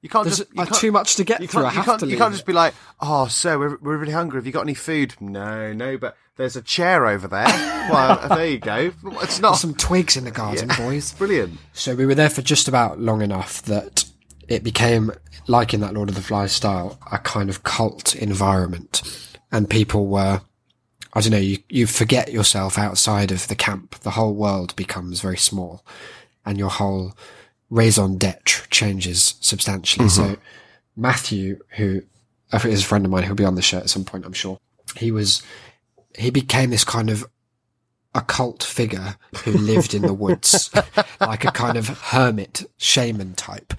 You 0.00 0.08
can't 0.08 0.24
There's 0.26 0.38
just. 0.38 0.50
You 0.50 0.64
can't, 0.64 0.74
too 0.76 0.92
much 0.92 1.16
to 1.16 1.24
get 1.24 1.40
You 1.40 1.48
through. 1.48 1.62
can't, 1.64 1.74
I 1.74 1.78
you 1.80 1.84
can't, 1.84 2.02
you 2.12 2.16
can't 2.16 2.32
just 2.32 2.46
be 2.46 2.52
like, 2.52 2.72
oh, 3.00 3.26
so 3.26 3.58
we're, 3.58 3.76
we're 3.78 3.96
really 3.96 4.12
hungry. 4.12 4.38
Have 4.38 4.46
you 4.46 4.52
got 4.52 4.60
any 4.60 4.74
food? 4.74 5.14
No, 5.20 5.72
no, 5.72 5.98
but 5.98 6.16
there's 6.36 6.54
a 6.54 6.62
chair 6.62 7.04
over 7.06 7.26
there. 7.26 7.46
well, 7.90 8.28
there 8.28 8.46
you 8.46 8.58
go. 8.60 8.92
It's 9.22 9.40
not 9.40 9.54
some 9.54 9.74
twigs 9.74 10.16
in 10.16 10.22
the 10.24 10.30
garden, 10.30 10.70
boys. 10.78 11.12
brilliant. 11.14 11.58
So 11.72 11.96
we 11.96 12.06
were 12.06 12.14
there 12.14 12.30
for 12.30 12.42
just 12.42 12.68
about 12.68 13.00
long 13.00 13.22
enough 13.22 13.60
that 13.62 14.04
it 14.48 14.64
became, 14.64 15.12
like 15.46 15.74
in 15.74 15.80
that 15.80 15.94
Lord 15.94 16.08
of 16.08 16.14
the 16.14 16.22
Flies 16.22 16.52
style, 16.52 16.98
a 17.12 17.18
kind 17.18 17.50
of 17.50 17.62
cult 17.62 18.16
environment. 18.16 19.02
And 19.52 19.68
people 19.68 20.06
were, 20.06 20.40
I 21.12 21.20
don't 21.20 21.32
know, 21.32 21.38
you, 21.38 21.58
you 21.68 21.86
forget 21.86 22.32
yourself 22.32 22.78
outside 22.78 23.30
of 23.30 23.46
the 23.48 23.54
camp. 23.54 23.96
The 24.00 24.12
whole 24.12 24.34
world 24.34 24.74
becomes 24.74 25.20
very 25.20 25.36
small 25.36 25.84
and 26.44 26.58
your 26.58 26.70
whole 26.70 27.14
raison 27.70 28.16
d'etre 28.16 28.66
changes 28.70 29.34
substantially. 29.40 30.08
So 30.08 30.22
mm-hmm. 30.22 30.42
Matthew, 30.96 31.60
who 31.76 32.02
I 32.50 32.58
think 32.58 32.74
a 32.74 32.82
friend 32.82 33.04
of 33.04 33.10
mine, 33.10 33.24
who'll 33.24 33.36
be 33.36 33.44
on 33.44 33.54
the 33.54 33.62
show 33.62 33.78
at 33.78 33.90
some 33.90 34.04
point, 34.04 34.24
I'm 34.24 34.32
sure. 34.32 34.58
He 34.96 35.12
was, 35.12 35.42
he 36.16 36.30
became 36.30 36.70
this 36.70 36.84
kind 36.84 37.10
of 37.10 37.26
occult 38.14 38.62
figure 38.62 39.16
who 39.44 39.52
lived 39.52 39.92
in 39.92 40.02
the 40.02 40.14
woods, 40.14 40.70
like 41.20 41.44
a 41.44 41.52
kind 41.52 41.76
of 41.76 41.88
hermit 41.88 42.64
shaman 42.78 43.34
type 43.34 43.74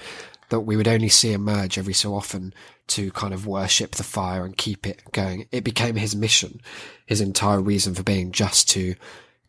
that 0.50 0.62
we 0.62 0.76
would 0.76 0.88
only 0.88 1.10
see 1.10 1.32
emerge 1.32 1.78
every 1.78 1.94
so 1.94 2.16
often 2.16 2.54
to 2.88 3.12
kind 3.12 3.34
of 3.34 3.48
worship 3.48 3.92
the 3.92 4.04
fire 4.04 4.46
and 4.46 4.58
keep 4.58 4.86
it 4.86 5.02
going. 5.12 5.48
It 5.52 5.64
became 5.64 5.96
his 5.96 6.16
mission, 6.16 6.62
his 7.06 7.22
entire 7.22 7.62
reason 7.62 7.94
for 7.94 8.04
being 8.04 8.32
just 8.32 8.70
to 8.72 8.96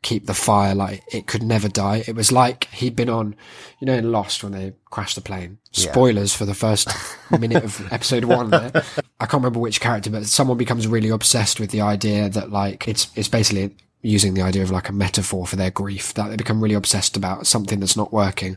keep 0.03 0.27
the 0.27 0.35
fire 0.35 0.75
like 0.75 1.03
it 1.13 1.27
could 1.27 1.43
never 1.43 1.69
die. 1.69 2.03
It 2.07 2.15
was 2.15 2.33
like 2.33 2.65
he'd 2.73 2.97
been 2.97 3.11
on, 3.11 3.35
you 3.81 3.87
know, 3.87 3.95
in 3.95 4.13
Lost 4.13 4.43
when 4.43 4.53
they 4.53 4.73
crashed 4.91 5.15
the 5.15 5.21
plane. 5.21 5.59
Spoilers 5.73 6.35
for 6.35 6.47
the 6.47 6.55
first 6.55 6.89
minute 7.31 7.65
of 7.65 7.93
episode 7.93 8.25
one 8.25 8.51
there. 8.51 8.73
I 9.21 9.27
can't 9.27 9.43
remember 9.43 9.61
which 9.61 9.81
character, 9.81 10.11
but 10.11 10.27
someone 10.27 10.59
becomes 10.59 10.87
really 10.87 11.11
obsessed 11.11 11.61
with 11.61 11.71
the 11.71 11.83
idea 11.83 12.29
that 12.31 12.51
like 12.51 12.89
it's, 12.89 13.11
it's 13.15 13.29
basically 13.29 13.75
using 14.03 14.33
the 14.33 14.43
idea 14.43 14.63
of 14.63 14.71
like 14.71 14.89
a 14.89 14.93
metaphor 14.93 15.47
for 15.47 15.57
their 15.57 15.71
grief 15.71 16.15
that 16.15 16.29
they 16.29 16.37
become 16.37 16.63
really 16.63 16.75
obsessed 16.75 17.17
about 17.17 17.47
something 17.47 17.81
that's 17.81 17.97
not 17.97 18.13
working 18.13 18.57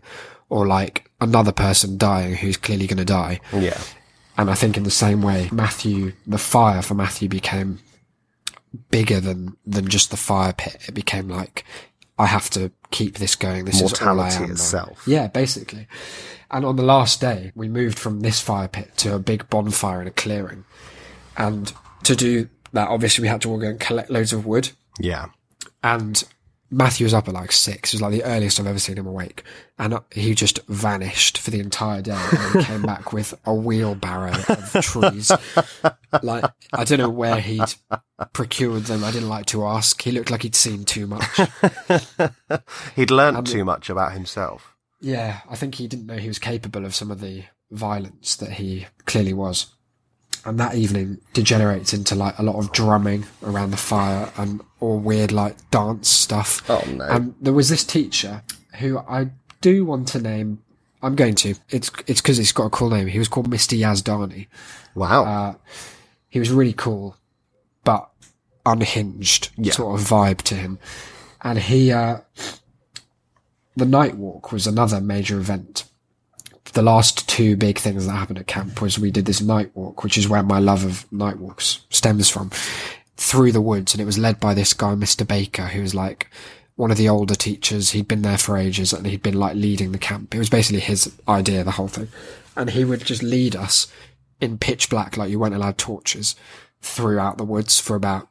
or 0.53 0.67
like 0.67 1.09
another 1.19 1.51
person 1.51 1.97
dying 1.97 2.35
who's 2.35 2.57
clearly 2.57 2.85
going 2.85 2.99
to 2.99 3.03
die. 3.03 3.39
Yeah. 3.51 3.81
And 4.37 4.51
I 4.51 4.53
think 4.53 4.77
in 4.77 4.83
the 4.83 4.91
same 4.91 5.23
way, 5.23 5.49
Matthew, 5.51 6.13
the 6.27 6.37
fire 6.37 6.83
for 6.83 6.93
Matthew 6.93 7.27
became 7.27 7.79
bigger 8.91 9.19
than, 9.19 9.57
than 9.65 9.87
just 9.87 10.11
the 10.11 10.17
fire 10.17 10.53
pit. 10.53 10.77
It 10.87 10.93
became 10.93 11.27
like 11.27 11.65
I 12.19 12.27
have 12.27 12.51
to 12.51 12.71
keep 12.91 13.17
this 13.17 13.35
going. 13.35 13.65
This 13.65 13.81
is 13.81 13.99
all 13.99 14.09
I 14.09 14.13
Mortality 14.13 14.43
am. 14.43 14.49
now." 14.49 14.53
itself. 14.53 15.03
Yeah, 15.07 15.25
basically. 15.25 15.87
And 16.51 16.65
on 16.65 16.75
the 16.75 16.83
last 16.83 17.19
day, 17.19 17.51
we 17.55 17.67
moved 17.67 17.97
from 17.97 18.19
this 18.19 18.39
fire 18.39 18.67
pit 18.67 18.95
to 18.97 19.15
a 19.15 19.19
big 19.19 19.49
bonfire 19.49 20.03
in 20.03 20.07
a 20.07 20.11
clearing. 20.11 20.65
And 21.35 21.73
to 22.03 22.15
do 22.15 22.47
that, 22.73 22.89
obviously, 22.89 23.23
we 23.23 23.27
had 23.27 23.41
to 23.41 23.49
all 23.49 23.57
go 23.57 23.69
and 23.69 23.79
collect 23.79 24.11
loads 24.11 24.33
of 24.33 24.45
wood. 24.45 24.69
Yeah. 24.99 25.29
And 25.81 26.23
Matthew 26.73 27.05
was 27.05 27.13
up 27.13 27.27
at 27.27 27.33
like 27.35 27.51
six. 27.51 27.93
It 27.93 27.97
was 27.97 28.01
like 28.01 28.13
the 28.13 28.23
earliest 28.23 28.59
I've 28.59 28.65
ever 28.65 28.79
seen 28.79 28.97
him 28.97 29.05
awake. 29.05 29.43
And 29.77 29.99
he 30.11 30.33
just 30.33 30.59
vanished 30.67 31.37
for 31.37 31.51
the 31.51 31.59
entire 31.59 32.01
day 32.01 32.19
and 32.31 32.65
came 32.65 32.81
back 32.81 33.13
with 33.13 33.33
a 33.45 33.53
wheelbarrow 33.53 34.33
of 34.49 34.71
trees. 34.81 35.31
Like, 36.21 36.45
I 36.73 36.83
don't 36.83 36.97
know 36.97 37.09
where 37.09 37.39
he'd 37.39 37.73
procured 38.33 38.83
them. 38.85 39.03
I 39.03 39.11
didn't 39.11 39.29
like 39.29 39.45
to 39.47 39.65
ask. 39.65 40.01
He 40.01 40.11
looked 40.11 40.31
like 40.31 40.41
he'd 40.41 40.55
seen 40.55 40.83
too 40.83 41.05
much. 41.07 41.39
He'd 42.95 43.11
learnt 43.11 43.47
too 43.47 43.65
much 43.65 43.89
about 43.89 44.13
himself. 44.13 44.75
Yeah, 45.01 45.41
I 45.49 45.55
think 45.55 45.75
he 45.75 45.87
didn't 45.87 46.05
know 46.05 46.17
he 46.17 46.27
was 46.27 46.39
capable 46.39 46.85
of 46.85 46.95
some 46.95 47.11
of 47.11 47.19
the 47.19 47.43
violence 47.71 48.35
that 48.37 48.53
he 48.53 48.87
clearly 49.05 49.33
was. 49.33 49.67
And 50.45 50.59
that 50.59 50.75
evening 50.75 51.19
degenerates 51.33 51.93
into 51.93 52.15
like 52.15 52.37
a 52.37 52.43
lot 52.43 52.57
of 52.57 52.71
drumming 52.73 53.25
around 53.43 53.71
the 53.71 53.77
fire 53.77 54.31
and 54.37 54.61
all 54.81 54.99
weird 54.99 55.31
like 55.31 55.55
dance 55.71 56.09
stuff. 56.09 56.69
Oh, 56.69 56.83
no. 56.87 57.05
And 57.05 57.35
there 57.39 57.53
was 57.53 57.69
this 57.69 57.83
teacher 57.85 58.43
who 58.79 58.97
I 58.97 59.29
do 59.61 59.85
want 59.85 60.09
to 60.09 60.21
name. 60.21 60.61
I'm 61.01 61.15
going 61.15 61.35
to. 61.35 61.55
It's 61.69 61.91
it's 62.07 62.21
because 62.21 62.39
it's 62.39 62.51
got 62.51 62.65
a 62.65 62.69
cool 62.69 62.89
name. 62.89 63.07
He 63.07 63.19
was 63.19 63.27
called 63.27 63.49
Mr. 63.49 63.77
Yazdani. 63.77 64.47
Wow. 64.95 65.25
Uh, 65.25 65.55
he 66.29 66.39
was 66.39 66.51
really 66.51 66.73
cool, 66.73 67.15
but 67.83 68.09
unhinged 68.65 69.51
sort 69.71 69.99
of 69.99 70.05
vibe 70.05 70.41
to 70.43 70.55
him. 70.55 70.79
And 71.41 71.59
he, 71.59 71.91
uh, 71.91 72.21
the 73.75 73.85
night 73.85 74.15
walk 74.15 74.51
was 74.51 74.65
another 74.65 75.01
major 75.01 75.37
event. 75.37 75.85
The 76.73 76.81
last 76.81 77.29
two 77.29 77.55
big 77.55 77.77
things 77.77 78.05
that 78.05 78.13
happened 78.13 78.39
at 78.39 78.47
camp 78.47 78.81
was 78.81 78.97
we 78.97 79.11
did 79.11 79.25
this 79.25 79.41
night 79.41 79.71
walk, 79.75 80.03
which 80.03 80.17
is 80.17 80.27
where 80.27 80.43
my 80.43 80.59
love 80.59 80.83
of 80.83 81.11
night 81.11 81.37
walks 81.37 81.85
stems 81.89 82.29
from, 82.29 82.49
through 83.15 83.51
the 83.51 83.61
woods. 83.61 83.93
And 83.93 84.01
it 84.01 84.05
was 84.05 84.17
led 84.17 84.39
by 84.39 84.53
this 84.53 84.73
guy, 84.73 84.95
Mr. 84.95 85.27
Baker, 85.27 85.67
who 85.67 85.81
was 85.81 85.93
like 85.93 86.29
one 86.75 86.89
of 86.89 86.97
the 86.97 87.09
older 87.09 87.35
teachers. 87.35 87.91
He'd 87.91 88.07
been 88.07 88.23
there 88.23 88.39
for 88.39 88.57
ages 88.57 88.91
and 88.91 89.05
he'd 89.05 89.21
been 89.21 89.39
like 89.39 89.55
leading 89.55 89.91
the 89.91 89.99
camp. 89.99 90.33
It 90.33 90.39
was 90.39 90.49
basically 90.49 90.81
his 90.81 91.11
idea, 91.27 91.63
the 91.63 91.71
whole 91.71 91.87
thing. 91.87 92.09
And 92.57 92.71
he 92.71 92.83
would 92.83 93.05
just 93.05 93.21
lead 93.21 93.55
us 93.55 93.91
in 94.41 94.57
pitch 94.57 94.89
black, 94.89 95.15
like 95.15 95.29
you 95.29 95.39
weren't 95.39 95.55
allowed 95.55 95.77
torches, 95.77 96.35
throughout 96.81 97.37
the 97.37 97.45
woods 97.45 97.79
for 97.79 97.95
about, 97.95 98.27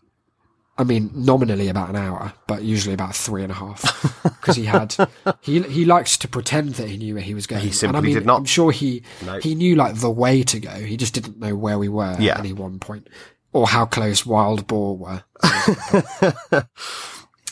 I 0.79 0.85
mean, 0.85 1.11
nominally 1.15 1.69
about 1.69 1.91
an 1.91 1.97
hour, 1.97 2.33
but 2.47 2.63
usually 2.63 2.95
about 2.95 3.15
three 3.15 3.43
and 3.43 3.53
a 3.53 3.55
half. 3.55 3.83
Because 4.43 4.57
he 4.57 4.65
had, 4.65 4.97
he 5.41 5.61
he 5.63 5.85
liked 5.85 6.21
to 6.21 6.27
pretend 6.27 6.75
that 6.75 6.89
he 6.89 6.97
knew 6.97 7.15
where 7.15 7.23
he 7.23 7.33
was 7.33 7.47
going. 7.47 7.63
He 7.63 7.71
simply 7.71 7.97
and 7.97 7.97
I 7.97 8.01
mean, 8.09 8.15
did 8.17 8.27
not. 8.27 8.39
I'm 8.39 8.45
sure 8.45 8.73
he 8.73 9.05
No. 9.25 9.39
he 9.39 9.55
knew 9.55 9.77
like 9.77 9.95
the 9.97 10.11
way 10.11 10.43
to 10.43 10.59
go. 10.59 10.71
He 10.71 10.97
just 10.97 11.15
didn't 11.15 11.39
know 11.39 11.55
where 11.55 11.79
we 11.79 11.89
were 11.89 12.17
Yeah. 12.19 12.33
at 12.33 12.41
any 12.41 12.53
one 12.53 12.81
point, 12.81 13.09
or 13.53 13.69
how 13.69 13.85
close 13.87 14.27
wild 14.27 14.67
boar 14.67 14.97
were. 14.99 15.23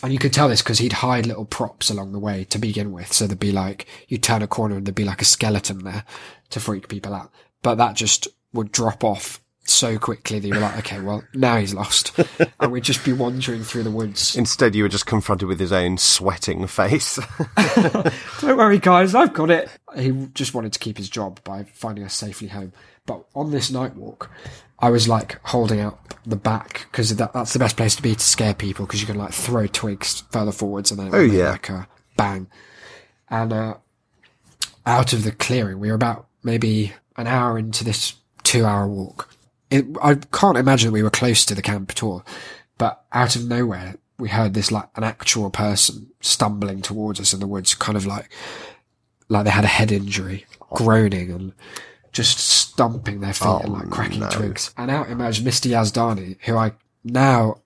And 0.02 0.14
you 0.14 0.18
could 0.18 0.32
tell 0.32 0.48
this 0.48 0.62
because 0.62 0.78
he'd 0.78 0.94
hide 0.94 1.26
little 1.26 1.44
props 1.44 1.90
along 1.90 2.12
the 2.12 2.18
way 2.18 2.44
to 2.44 2.58
begin 2.58 2.90
with. 2.90 3.12
So 3.12 3.26
there'd 3.26 3.38
be 3.38 3.52
like, 3.52 3.86
you 4.08 4.16
turn 4.16 4.40
a 4.40 4.46
corner 4.46 4.76
and 4.78 4.86
there'd 4.86 4.94
be 4.94 5.04
like 5.04 5.20
a 5.20 5.26
skeleton 5.26 5.84
there 5.84 6.04
to 6.48 6.58
freak 6.58 6.88
people 6.88 7.12
out. 7.12 7.30
But 7.62 7.74
that 7.74 7.96
just 7.96 8.26
would 8.54 8.72
drop 8.72 9.04
off 9.04 9.42
so 9.64 9.98
quickly 9.98 10.38
that 10.40 10.48
you 10.48 10.54
were 10.54 10.60
like, 10.60 10.78
okay, 10.78 11.00
well, 11.00 11.22
now 11.34 11.56
he's 11.56 11.72
lost. 11.74 12.12
and 12.60 12.72
we'd 12.72 12.82
just 12.84 13.04
be 13.04 13.12
wandering 13.12 13.62
through 13.62 13.84
the 13.84 13.90
woods. 13.90 14.34
Instead, 14.36 14.74
you 14.74 14.82
were 14.82 14.88
just 14.88 15.06
confronted 15.06 15.46
with 15.48 15.60
his 15.60 15.72
own 15.72 15.96
sweating 15.96 16.66
face. 16.66 17.18
Don't 18.40 18.56
worry, 18.56 18.78
guys, 18.78 19.14
I've 19.14 19.32
got 19.32 19.50
it. 19.50 19.68
He 19.96 20.10
just 20.34 20.54
wanted 20.54 20.72
to 20.72 20.78
keep 20.78 20.96
his 20.98 21.08
job 21.08 21.42
by 21.44 21.64
finding 21.64 22.04
us 22.04 22.14
safely 22.14 22.48
home. 22.48 22.72
But 23.06 23.24
on 23.34 23.50
this 23.50 23.70
night 23.70 23.96
walk, 23.96 24.30
I 24.78 24.90
was 24.90 25.08
like 25.08 25.38
holding 25.44 25.80
out 25.80 25.98
the 26.26 26.36
back 26.36 26.86
because 26.90 27.14
that, 27.16 27.32
that's 27.32 27.52
the 27.52 27.58
best 27.58 27.76
place 27.76 27.96
to 27.96 28.02
be 28.02 28.14
to 28.14 28.20
scare 28.20 28.54
people 28.54 28.86
because 28.86 29.00
you 29.00 29.06
can 29.06 29.16
like 29.18 29.32
throw 29.32 29.66
twigs 29.66 30.22
further 30.30 30.52
forwards 30.52 30.90
and 30.90 31.00
then 31.00 31.14
Oh, 31.14 31.20
yeah. 31.20 31.50
like 31.50 31.68
a 31.68 31.86
bang. 32.16 32.48
And 33.28 33.52
uh, 33.52 33.74
out 34.86 35.12
of 35.12 35.24
the 35.24 35.32
clearing, 35.32 35.78
we 35.80 35.88
were 35.88 35.94
about 35.94 36.26
maybe 36.42 36.92
an 37.16 37.26
hour 37.26 37.58
into 37.58 37.84
this 37.84 38.14
two 38.42 38.64
hour 38.64 38.88
walk. 38.88 39.28
It, 39.70 39.86
I 40.02 40.16
can't 40.16 40.58
imagine 40.58 40.92
we 40.92 41.02
were 41.02 41.10
close 41.10 41.44
to 41.46 41.54
the 41.54 41.62
camp 41.62 41.90
at 41.90 42.02
all, 42.02 42.24
but 42.78 43.04
out 43.12 43.36
of 43.36 43.46
nowhere, 43.46 43.96
we 44.18 44.28
heard 44.28 44.54
this 44.54 44.70
like 44.72 44.88
an 44.96 45.04
actual 45.04 45.50
person 45.50 46.10
stumbling 46.20 46.82
towards 46.82 47.20
us 47.20 47.32
in 47.32 47.40
the 47.40 47.46
woods, 47.46 47.74
kind 47.74 47.96
of 47.96 48.06
like 48.06 48.30
like 49.28 49.44
they 49.44 49.50
had 49.50 49.64
a 49.64 49.68
head 49.68 49.92
injury, 49.92 50.44
groaning 50.70 51.30
and 51.30 51.52
just 52.12 52.38
stumping 52.38 53.20
their 53.20 53.32
feet 53.32 53.62
and 53.62 53.72
like 53.72 53.86
oh, 53.86 53.90
cracking 53.90 54.28
twigs. 54.28 54.74
And 54.76 54.90
out 54.90 55.08
emerged 55.08 55.44
Mr. 55.44 55.70
Yazdani, 55.70 56.36
who 56.42 56.56
I 56.56 56.72
now 57.04 57.62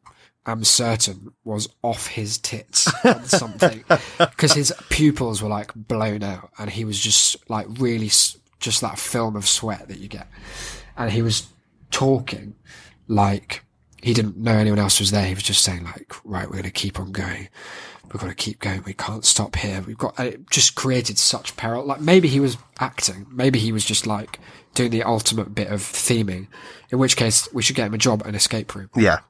am 0.46 0.62
certain 0.62 1.32
was 1.42 1.68
off 1.82 2.08
his 2.08 2.36
tits 2.38 2.92
on 3.04 3.24
something 3.24 3.82
because 4.18 4.52
his 4.52 4.72
pupils 4.90 5.42
were 5.42 5.48
like 5.48 5.72
blown 5.74 6.22
out 6.22 6.50
and 6.58 6.68
he 6.68 6.84
was 6.84 7.00
just 7.00 7.48
like 7.48 7.66
really 7.78 8.06
s- 8.06 8.36
just 8.60 8.82
that 8.82 8.98
film 8.98 9.36
of 9.36 9.48
sweat 9.48 9.88
that 9.88 9.98
you 9.98 10.08
get. 10.08 10.28
And 10.96 11.10
he 11.10 11.22
was 11.22 11.48
talking 11.94 12.56
like 13.06 13.64
he 14.02 14.12
didn't 14.12 14.36
know 14.36 14.52
anyone 14.56 14.80
else 14.80 14.98
was 14.98 15.10
there. 15.12 15.24
He 15.26 15.34
was 15.34 15.44
just 15.44 15.62
saying 15.62 15.84
like, 15.84 16.12
right, 16.24 16.46
we're 16.46 16.52
going 16.52 16.64
to 16.64 16.70
keep 16.70 16.98
on 16.98 17.12
going. 17.12 17.48
We've 18.12 18.20
got 18.20 18.28
to 18.28 18.34
keep 18.34 18.58
going. 18.60 18.82
We 18.84 18.92
can't 18.94 19.24
stop 19.24 19.56
here. 19.56 19.82
We've 19.86 19.96
got, 19.96 20.18
and 20.18 20.28
it 20.28 20.50
just 20.50 20.74
created 20.74 21.18
such 21.18 21.56
peril. 21.56 21.84
Like 21.84 22.00
maybe 22.00 22.28
he 22.28 22.40
was 22.40 22.58
acting. 22.80 23.26
Maybe 23.30 23.58
he 23.60 23.72
was 23.72 23.84
just 23.84 24.06
like 24.06 24.40
doing 24.74 24.90
the 24.90 25.04
ultimate 25.04 25.54
bit 25.54 25.68
of 25.68 25.80
theming, 25.80 26.48
in 26.90 26.98
which 26.98 27.16
case 27.16 27.48
we 27.54 27.62
should 27.62 27.76
get 27.76 27.86
him 27.86 27.94
a 27.94 27.98
job 27.98 28.22
at 28.22 28.28
an 28.28 28.34
escape 28.34 28.74
room. 28.74 28.90
yeah. 28.96 29.20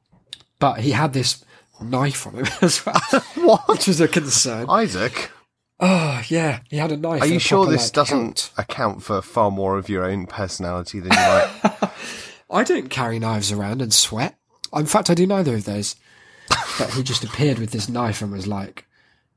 But 0.59 0.81
he 0.81 0.93
had 0.93 1.13
this 1.13 1.45
knife 1.83 2.27
on 2.27 2.35
him 2.35 2.47
as 2.63 2.85
well, 2.87 3.63
which 3.69 3.87
was 3.87 4.01
a 4.01 4.09
concern. 4.09 4.67
Isaac, 4.71 5.31
Oh 5.81 6.23
yeah, 6.29 6.61
he 6.71 6.77
had 6.79 6.93
a 6.93 6.97
knife. 6.97 7.21
are 7.23 7.27
you 7.27 7.39
sure 7.39 7.65
proper, 7.65 7.73
this 7.73 7.87
like, 7.89 7.93
doesn't 7.93 8.41
hilt. 8.41 8.51
account 8.57 9.03
for 9.03 9.21
far 9.21 9.51
more 9.51 9.77
of 9.77 9.89
your 9.89 10.05
own 10.05 10.27
personality 10.27 11.01
than 11.01 11.11
you 11.13 11.19
might? 11.19 11.51
I 12.51 12.65
don't 12.65 12.89
carry 12.89 13.19
knives 13.19 13.53
around 13.53 13.83
and 13.83 13.93
sweat. 13.93 14.37
In 14.75 14.87
fact, 14.87 15.11
I 15.11 15.15
do 15.15 15.27
neither 15.27 15.55
of 15.55 15.65
those. 15.65 15.97
But 16.79 16.91
he 16.91 17.05
just 17.05 17.23
appeared 17.23 17.61
with 17.61 17.71
this 17.71 17.89
knife 17.89 18.21
and 18.21 18.33
was 18.33 18.49
like 18.49 18.87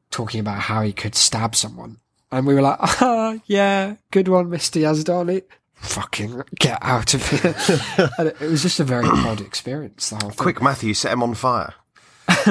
talking 0.09 0.39
about 0.39 0.61
how 0.61 0.81
he 0.81 0.91
could 0.91 1.13
stab 1.13 1.55
someone. 1.55 1.97
And 2.31 2.47
we 2.47 2.55
were 2.55 2.61
like, 2.61 2.77
ah, 2.81 3.37
yeah, 3.45 3.95
good 4.11 4.27
one, 4.27 4.49
Mr. 4.49 4.81
Yazdani. 4.81 5.43
Fucking 5.75 6.41
get 6.59 6.79
out 6.81 7.13
of 7.13 7.29
here. 7.29 7.55
and 8.17 8.29
it, 8.29 8.41
it 8.41 8.49
was 8.49 8.63
just 8.63 8.79
a 8.79 8.83
very 8.83 9.05
odd 9.07 9.41
experience, 9.41 10.09
the 10.09 10.15
whole 10.15 10.31
thing. 10.31 10.37
Quick, 10.37 10.61
Matthew, 10.61 10.95
set 10.95 11.13
him 11.13 11.21
on 11.21 11.35
fire. 11.35 11.75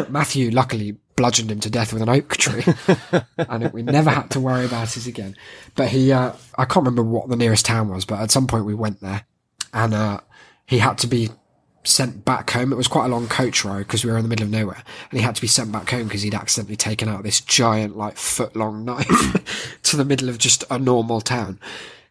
Matthew 0.09 0.51
luckily 0.51 0.97
bludgeoned 1.17 1.51
him 1.51 1.61
to 1.61 1.71
death 1.71 1.93
with 1.93 2.03
an 2.03 2.09
oak 2.09 2.37
tree, 2.37 2.65
and 3.37 3.73
we 3.73 3.83
never 3.83 4.11
had 4.11 4.31
to 4.31 4.41
worry 4.41 4.65
about 4.65 4.97
it 4.97 5.07
again. 5.07 5.37
But 5.75 5.89
he, 5.89 6.13
uh, 6.13 6.33
I 6.57 6.65
can't 6.65 6.87
remember 6.87 7.03
what 7.03 7.29
the 7.29 7.37
nearest 7.37 7.67
town 7.67 7.89
was, 7.89 8.05
but 8.05 8.21
at 8.21 8.31
some 8.31 8.47
point 8.47 8.65
we 8.65 8.75
went 8.75 9.01
there, 9.01 9.25
and 9.75 9.93
uh, 9.93 10.21
he 10.67 10.79
had 10.79 10.99
to 10.99 11.07
be 11.07 11.31
sent 11.85 12.25
back 12.25 12.51
home. 12.51 12.73
It 12.73 12.77
was 12.77 12.89
quite 12.89 13.07
a 13.07 13.09
long 13.09 13.29
coach 13.29 13.65
ride 13.65 13.81
because 13.87 14.05
we 14.05 14.11
were 14.11 14.17
in 14.19 14.25
the 14.25 14.29
middle 14.29 14.45
of 14.45 14.51
nowhere, 14.51 14.83
and 15.11 15.19
he 15.19 15.25
had 15.25 15.37
to 15.37 15.41
be 15.41 15.47
sent 15.47 15.73
back 15.73 15.91
home 15.91 16.05
because 16.05 16.23
he'd 16.23 16.35
accidentally 16.35 16.77
taken 16.77 17.09
out 17.09 17.23
this 17.23 17.41
giant, 17.41 17.97
like 17.97 18.17
foot 18.17 18.55
long 18.57 18.85
knife 18.85 19.81
to 19.83 19.97
the 19.97 20.05
middle 20.05 20.29
of 20.29 20.39
just 20.39 20.65
a 20.71 20.79
normal 20.79 21.21
town. 21.21 21.59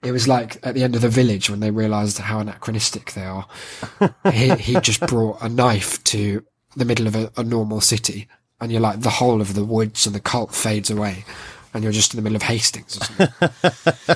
It 0.04 0.12
was 0.12 0.28
like 0.28 0.58
at 0.64 0.76
the 0.76 0.84
end 0.84 0.96
of 0.96 1.02
the 1.02 1.10
village 1.10 1.50
when 1.50 1.62
they 1.62 1.72
realised 1.72 2.20
how 2.20 2.40
anachronistic 2.40 3.14
they 3.14 3.26
are. 3.26 3.48
he, 4.32 4.50
he 4.56 4.80
just 4.80 5.02
brought 5.08 5.42
a 5.42 5.50
knife 5.50 6.04
to 6.06 6.46
the 6.76 6.86
middle 6.86 7.08
of 7.08 7.16
a, 7.16 7.32
a 7.38 7.44
normal 7.44 7.82
city, 7.82 8.28
and 8.62 8.72
you're 8.72 8.82
like 8.82 9.02
the 9.02 9.10
whole 9.10 9.42
of 9.42 9.56
the 9.56 9.66
woods 9.66 10.06
and 10.06 10.16
the 10.16 10.20
cult 10.20 10.54
fades 10.54 10.90
away, 10.90 11.26
and 11.74 11.84
you're 11.84 11.94
just 11.94 12.14
in 12.14 12.18
the 12.18 12.22
middle 12.22 12.36
of 12.36 12.44
Hastings. 12.44 12.98
Or 12.98 13.06
something. 13.06 14.16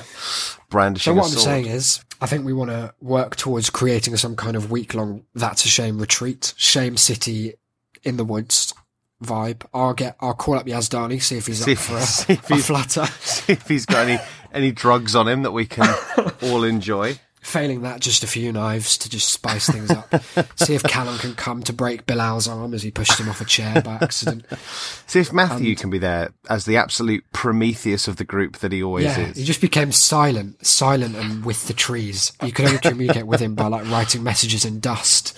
Brandishing 0.70 1.12
So 1.12 1.14
what 1.16 1.24
a 1.24 1.26
I'm 1.26 1.32
sword. 1.32 1.44
saying 1.44 1.66
is, 1.66 2.04
I 2.20 2.26
think 2.26 2.44
we 2.44 2.52
want 2.52 2.70
to 2.70 2.92
work 3.00 3.36
towards 3.36 3.70
creating 3.70 4.16
some 4.16 4.36
kind 4.36 4.56
of 4.56 4.70
week 4.70 4.94
long 4.94 5.24
That's 5.34 5.64
a 5.64 5.68
Shame 5.68 5.98
retreat, 5.98 6.52
Shame 6.56 6.96
City 6.96 7.54
in 8.02 8.16
the 8.16 8.24
woods 8.24 8.74
vibe. 9.22 9.64
I'll 9.74 9.94
get, 9.94 10.16
I'll 10.20 10.34
call 10.34 10.54
up 10.54 10.66
Yazdani, 10.66 11.22
see 11.22 11.36
if 11.38 11.46
he's 11.46 11.64
See 11.64 11.72
up 11.72 11.78
if- 11.78 11.84
for 11.84 11.96
a, 11.96 12.00
see 12.02 12.32
if 12.34 12.50
a 12.50 12.56
flutter. 12.58 13.06
See 13.20 13.52
if 13.54 13.68
he's 13.68 13.86
got 13.86 14.08
any 14.08 14.18
any 14.52 14.72
drugs 14.72 15.14
on 15.14 15.28
him 15.28 15.42
that 15.42 15.52
we 15.52 15.64
can 15.66 15.94
all 16.42 16.64
enjoy. 16.64 17.18
Failing 17.40 17.80
that, 17.82 18.00
just 18.00 18.22
a 18.22 18.26
few 18.26 18.52
knives 18.52 18.98
to 18.98 19.08
just 19.08 19.30
spice 19.30 19.66
things 19.68 19.90
up. 19.90 20.12
see 20.56 20.74
if 20.74 20.82
Callum 20.82 21.16
can 21.18 21.34
come 21.34 21.62
to 21.62 21.72
break 21.72 22.04
Bilal's 22.06 22.46
arm 22.46 22.74
as 22.74 22.82
he 22.82 22.90
pushed 22.90 23.18
him 23.18 23.30
off 23.30 23.40
a 23.40 23.46
chair 23.46 23.80
by 23.80 23.94
accident. 23.94 24.44
See 25.06 25.20
if 25.20 25.32
Matthew 25.32 25.74
can 25.74 25.88
be 25.88 25.98
there 25.98 26.32
as 26.50 26.66
the 26.66 26.76
absolute 26.76 27.24
Prometheus 27.32 28.06
of 28.06 28.16
the 28.16 28.24
group 28.24 28.58
that 28.58 28.72
he 28.72 28.82
always 28.82 29.06
Yeah, 29.06 29.20
is. 29.28 29.36
he 29.38 29.44
just 29.44 29.62
became 29.62 29.90
silent, 29.90 30.64
silent 30.66 31.16
and 31.16 31.44
with 31.44 31.66
the 31.66 31.72
trees. 31.72 32.32
You 32.44 32.52
could 32.52 32.66
only 32.66 32.78
communicate 32.78 33.26
with 33.26 33.40
him 33.40 33.54
by 33.54 33.68
like 33.68 33.90
writing 33.90 34.22
messages 34.22 34.64
in 34.66 34.78
dust. 34.78 35.36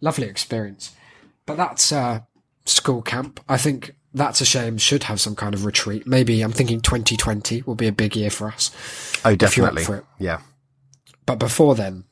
Lovely 0.00 0.26
experience. 0.26 0.92
But 1.44 1.58
that's 1.58 1.92
uh, 1.92 2.20
school 2.64 3.02
camp. 3.02 3.40
I 3.48 3.58
think 3.58 3.94
That's 4.14 4.40
a 4.40 4.44
Shame 4.46 4.78
should 4.78 5.04
have 5.04 5.20
some 5.20 5.36
kind 5.36 5.54
of 5.54 5.64
retreat. 5.66 6.06
Maybe 6.06 6.40
I'm 6.40 6.52
thinking 6.52 6.80
2020 6.80 7.62
will 7.62 7.74
be 7.74 7.86
a 7.88 7.92
big 7.92 8.16
year 8.16 8.30
for 8.30 8.48
us. 8.48 8.70
Oh, 9.24 9.36
definitely. 9.36 9.84
Yeah. 10.18 10.40
But 11.26 11.38
before 11.38 11.74
then, 11.74 12.04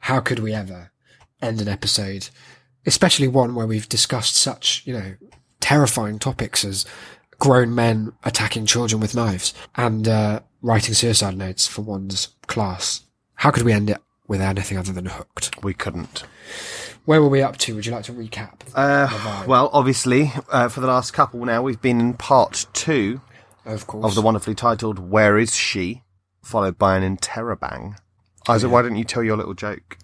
how 0.00 0.20
could 0.20 0.38
we 0.38 0.52
ever 0.52 0.90
end 1.40 1.60
an 1.60 1.68
episode, 1.68 2.28
especially 2.86 3.28
one 3.28 3.54
where 3.54 3.66
we've 3.66 3.88
discussed 3.88 4.36
such, 4.36 4.82
you 4.84 4.92
know, 4.92 5.14
terrifying 5.60 6.18
topics 6.18 6.64
as 6.64 6.84
grown 7.38 7.74
men 7.74 8.12
attacking 8.24 8.66
children 8.66 9.00
with 9.00 9.14
knives 9.14 9.54
and 9.76 10.08
uh, 10.08 10.40
writing 10.62 10.94
suicide 10.94 11.36
notes 11.36 11.66
for 11.66 11.82
one's 11.82 12.28
class? 12.46 13.02
How 13.36 13.50
could 13.50 13.62
we 13.62 13.72
end 13.72 13.90
it 13.90 13.98
with 14.26 14.40
anything 14.40 14.78
other 14.78 14.92
than 14.92 15.06
hooked? 15.06 15.62
We 15.62 15.74
couldn't. 15.74 16.24
Where 17.04 17.22
were 17.22 17.28
we 17.28 17.40
up 17.40 17.56
to? 17.58 17.74
Would 17.74 17.86
you 17.86 17.92
like 17.92 18.04
to 18.04 18.12
recap? 18.12 18.60
Uh, 18.74 19.44
well, 19.46 19.70
obviously, 19.72 20.30
uh, 20.50 20.68
for 20.68 20.80
the 20.80 20.86
last 20.88 21.12
couple 21.12 21.42
now, 21.44 21.62
we've 21.62 21.80
been 21.80 22.00
in 22.00 22.14
part 22.14 22.66
two 22.74 23.22
of 23.64 23.86
course. 23.86 24.04
of 24.04 24.14
the 24.14 24.20
wonderfully 24.20 24.54
titled 24.54 24.98
"Where 24.98 25.38
Is 25.38 25.54
She," 25.54 26.02
followed 26.42 26.76
by 26.76 26.96
an 26.98 27.16
interrobang. 27.16 27.96
Isaac, 28.48 28.70
why 28.70 28.82
don't 28.82 28.96
you 28.96 29.04
tell 29.04 29.22
your 29.22 29.36
little 29.36 29.54
joke? 29.54 29.98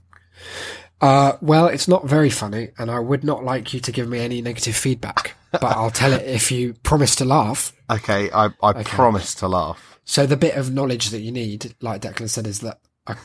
Uh, 1.01 1.37
well, 1.41 1.67
it's 1.67 1.89
not 1.89 2.07
very 2.07 2.31
funny, 2.31 2.71
and 2.79 2.91
I 2.91 2.99
would 2.99 3.25
not 3.25 3.45
like 3.45 3.75
you 3.75 3.81
to 3.81 3.93
give 3.93 4.09
me 4.09 4.21
any 4.21 4.41
negative 4.41 4.77
feedback. 4.77 5.35
but 5.53 5.65
I'll 5.65 5.91
tell 5.91 6.13
it 6.13 6.23
if 6.27 6.51
you 6.51 6.75
promise 6.83 7.15
to 7.17 7.25
laugh. 7.25 7.73
Okay, 7.91 8.31
I, 8.33 8.51
I 8.63 8.83
promise 8.83 9.35
to 9.37 9.49
laugh. 9.49 9.99
So 10.05 10.27
the 10.27 10.37
bit 10.37 10.57
of 10.57 10.73
knowledge 10.73 11.11
that 11.11 11.21
you 11.21 11.33
need, 11.33 11.75
like 11.81 12.03
Declan 12.03 12.29
said, 12.29 12.47
is 12.47 12.61
that 12.61 12.81
I, 13.07 13.17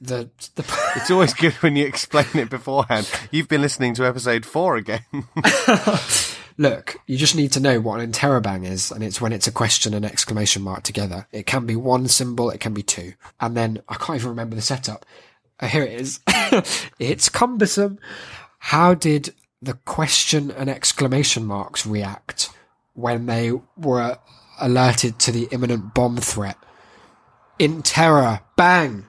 the 0.00 0.30
the 0.54 0.64
It's 0.96 1.10
always 1.10 1.34
good 1.34 1.54
when 1.54 1.76
you 1.76 1.86
explain 1.86 2.26
it 2.34 2.50
beforehand. 2.50 3.10
You've 3.30 3.48
been 3.48 3.62
listening 3.62 3.94
to 3.94 4.06
episode 4.06 4.44
four 4.46 4.76
again. 4.76 5.04
look. 6.58 6.96
You 7.06 7.16
just 7.16 7.36
need 7.36 7.52
to 7.52 7.60
know 7.60 7.80
what 7.80 8.00
an 8.00 8.10
interrobang 8.10 8.66
is, 8.66 8.90
and 8.90 9.02
it's 9.02 9.20
when 9.20 9.32
it's 9.32 9.46
a 9.46 9.52
question 9.52 9.94
and 9.94 10.04
exclamation 10.04 10.62
mark 10.62 10.82
together. 10.82 11.26
It 11.32 11.46
can 11.46 11.66
be 11.66 11.76
one 11.76 12.08
symbol, 12.08 12.50
it 12.50 12.60
can 12.60 12.74
be 12.74 12.82
two, 12.82 13.14
and 13.40 13.56
then 13.56 13.82
I 13.88 13.94
can't 13.94 14.18
even 14.18 14.30
remember 14.30 14.56
the 14.56 14.62
setup. 14.62 15.04
Uh, 15.58 15.66
here 15.68 15.82
it 15.82 16.00
is. 16.00 16.20
it's 16.98 17.28
cumbersome. 17.28 17.98
How 18.58 18.94
did 18.94 19.34
the 19.62 19.74
question 19.74 20.50
and 20.50 20.68
exclamation 20.68 21.44
marks 21.44 21.86
react 21.86 22.50
when 22.94 23.26
they 23.26 23.52
were 23.76 24.18
alerted 24.60 25.18
to 25.20 25.32
the 25.32 25.48
imminent 25.50 25.94
bomb 25.94 26.16
threat? 26.18 26.58
In 27.58 27.82
terror, 27.82 28.40
bang! 28.56 29.06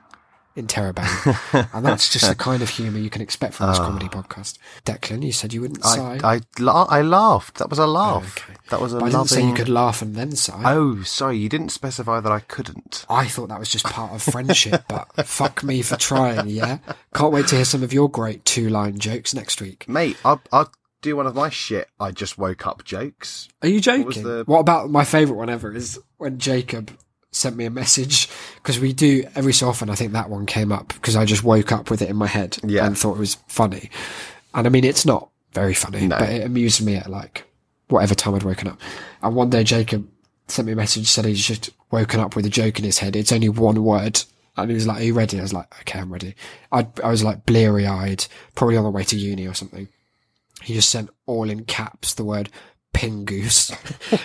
In 0.58 0.66
terror, 0.66 0.92
bang. 0.92 1.08
and 1.72 1.86
that's 1.86 2.12
just 2.12 2.28
the 2.28 2.34
kind 2.34 2.64
of 2.64 2.70
humour 2.70 2.98
you 2.98 3.12
can 3.12 3.22
expect 3.22 3.54
from 3.54 3.70
this 3.70 3.78
ah. 3.78 3.86
comedy 3.86 4.08
podcast. 4.08 4.58
Declan, 4.86 5.24
you 5.24 5.32
said 5.32 5.54
you 5.54 5.62
wouldn't 5.62 5.86
sigh. 5.86 6.18
I 6.24 6.34
I, 6.38 6.42
la- 6.58 6.88
I 6.90 7.04
laughed. 7.04 7.60
That 7.60 7.70
was 7.70 7.78
a 7.78 7.86
laugh. 7.86 8.40
Okay. 8.40 8.58
That 8.72 8.82
was 8.82 8.92
a 8.92 8.98
But 8.98 9.06
I 9.06 9.10
didn't 9.10 9.28
say 9.30 9.46
you 9.46 9.54
could 9.54 9.70
laugh 9.70 10.02
and 10.02 10.16
then 10.16 10.32
sigh. 10.32 10.64
Oh, 10.66 11.04
sorry, 11.04 11.38
you 11.38 11.48
didn't 11.48 11.70
specify 11.70 12.20
that 12.22 12.32
I 12.32 12.40
couldn't. 12.40 13.06
I 13.08 13.28
thought 13.28 13.50
that 13.50 13.60
was 13.60 13.70
just 13.70 13.86
part 13.86 14.14
of 14.14 14.24
friendship, 14.24 14.86
but 14.90 15.28
fuck 15.28 15.64
me 15.64 15.84
for 15.84 15.96
trying, 15.96 16.48
yeah? 16.48 16.80
Can't 17.14 17.32
wait 17.32 17.46
to 17.50 17.56
hear 17.58 17.66
some 17.66 17.84
of 17.84 17.94
your 17.94 18.10
great 18.10 18.44
two 18.44 18.68
line 18.68 18.98
jokes 18.98 19.36
next 19.36 19.62
week. 19.62 19.88
Mate, 19.88 20.18
I'll, 20.26 20.42
I'll 20.52 20.72
do 21.04 21.16
one 21.16 21.28
of 21.28 21.36
my 21.36 21.50
shit. 21.50 21.88
I 22.00 22.10
just 22.10 22.40
woke 22.40 22.66
up 22.66 22.84
jokes. 22.84 23.48
Are 23.62 23.68
you 23.68 23.80
joking? 23.80 24.24
the- 24.24 24.44
What 24.48 24.60
about 24.62 24.90
my 24.90 25.04
favourite 25.04 25.38
one 25.38 25.52
ever 25.52 25.72
is 25.72 26.00
when 26.18 26.40
Jacob 26.40 26.98
sent 27.32 27.56
me 27.56 27.66
a 27.66 27.70
message 27.70 28.30
because 28.56 28.80
we 28.80 28.94
do 28.94 29.24
every 29.36 29.54
so 29.54 29.68
often. 29.70 29.90
I 29.90 29.96
think 29.96 30.14
that 30.14 30.30
one 30.30 30.46
came 30.46 30.72
up 30.72 30.90
because 30.90 31.16
I 31.16 31.26
just 31.26 31.44
woke 31.44 31.72
up 31.72 31.90
with 31.92 32.02
it 32.02 32.10
in 32.10 32.16
my 32.16 32.28
head 32.28 32.58
Yeah. 32.64 32.86
and 32.86 32.98
thought 32.98 33.16
it 33.16 33.20
was 33.20 33.36
funny. 33.48 33.90
And 34.54 34.66
I 34.66 34.70
mean, 34.70 34.84
it's 34.84 35.06
not 35.06 35.30
very 35.54 35.74
funny, 35.74 36.08
No. 36.08 36.18
but 36.18 36.30
it 36.30 36.46
amused 36.46 36.84
me 36.84 36.96
at 36.96 37.10
like 37.10 37.44
whatever 37.90 38.16
time 38.16 38.36
I'd 38.36 38.44
woken 38.44 38.70
up. 38.70 38.80
And 39.22 39.36
one 39.36 39.50
day 39.50 39.64
Jacob 39.64 40.08
sent 40.48 40.66
me 40.66 40.72
a 40.74 40.76
message 40.76 41.08
said 41.08 41.26
he's 41.26 41.46
just 41.46 41.70
woken 41.92 42.20
up 42.20 42.36
with 42.36 42.46
a 42.46 42.50
joke 42.50 42.80
in 42.80 42.86
his 42.86 43.00
head. 43.00 43.16
It's 43.16 43.32
only 43.32 43.50
one 43.50 43.84
word. 43.84 44.22
And 44.56 44.72
he 44.72 44.76
was 44.76 44.88
like, 44.88 45.02
are 45.02 45.04
you 45.04 45.14
ready? 45.14 45.38
I 45.38 45.44
was 45.44 45.54
like, 45.54 45.68
okay, 45.82 46.00
I'm 46.00 46.12
ready. 46.12 46.34
I, 46.72 46.88
I 47.04 47.10
was 47.10 47.24
like 47.24 47.46
bleary 47.46 47.86
eyed, 47.86 48.26
probably 48.56 48.76
on 48.78 48.84
the 48.84 48.90
way 48.90 49.04
to 49.04 49.16
uni 49.16 49.46
or 49.48 49.54
something. 49.54 49.88
He 50.64 50.74
just 50.74 50.90
sent 50.90 51.12
all 51.28 51.50
in 51.50 51.66
caps 51.66 52.16
the 52.16 52.24
word 52.24 52.50
pingoose, 52.98 53.72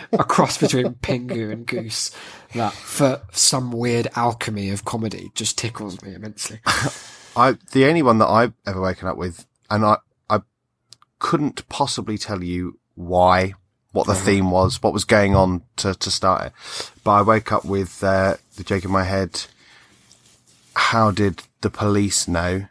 a 0.12 0.24
cross 0.24 0.56
between 0.56 0.94
pingu 0.94 1.52
and 1.52 1.66
goose. 1.66 2.10
That 2.54 2.72
for 2.72 3.22
some 3.32 3.70
weird 3.70 4.08
alchemy 4.16 4.70
of 4.70 4.84
comedy 4.84 5.30
just 5.34 5.58
tickles 5.58 6.02
me 6.02 6.14
immensely. 6.14 6.60
I 7.36 7.56
the 7.72 7.84
only 7.84 8.02
one 8.02 8.18
that 8.18 8.28
I've 8.28 8.54
ever 8.66 8.80
woken 8.80 9.08
up 9.08 9.16
with, 9.16 9.46
and 9.70 9.84
I 9.84 9.98
I 10.28 10.40
couldn't 11.18 11.68
possibly 11.68 12.16
tell 12.16 12.42
you 12.42 12.78
why, 12.94 13.54
what 13.92 14.06
the 14.06 14.14
theme 14.14 14.50
was, 14.50 14.82
what 14.82 14.92
was 14.92 15.04
going 15.04 15.34
on 15.34 15.62
to 15.76 15.94
to 15.94 16.10
start 16.10 16.46
it. 16.46 16.52
But 17.04 17.10
I 17.12 17.22
woke 17.22 17.52
up 17.52 17.64
with 17.64 18.02
uh, 18.02 18.36
the 18.56 18.64
joke 18.64 18.84
in 18.84 18.90
my 18.90 19.04
head. 19.04 19.44
How 20.74 21.10
did 21.10 21.42
the 21.60 21.70
police 21.70 22.26
know 22.26 22.68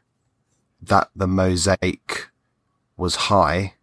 that 0.82 1.10
the 1.16 1.28
mosaic 1.28 2.28
was 2.97 3.16
high? 3.16 3.76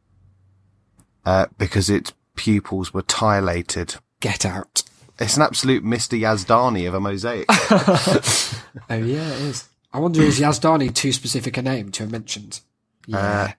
Uh, 1.29 1.45
because 1.59 1.91
its 1.91 2.15
pupils 2.37 2.95
were 2.95 3.03
dilated. 3.03 3.97
Get 4.21 4.47
out. 4.47 4.83
It's 5.19 5.37
an 5.37 5.43
absolute 5.43 5.85
Mr. 5.85 6.19
Yazdani 6.19 6.89
of 6.89 6.95
a 6.95 7.01
mosaic. 7.01 7.45
Oh 8.91 8.95
yeah, 8.95 9.29
it 9.29 9.41
is. 9.43 9.69
I 9.93 9.99
wonder 9.99 10.23
is 10.23 10.41
Yazdani 10.41 10.95
too 10.95 11.13
specific 11.13 11.59
a 11.59 11.63
name 11.63 11.91
to 11.93 12.05
have 12.05 12.11
mentioned? 12.13 12.61
Yeah. 13.07 13.53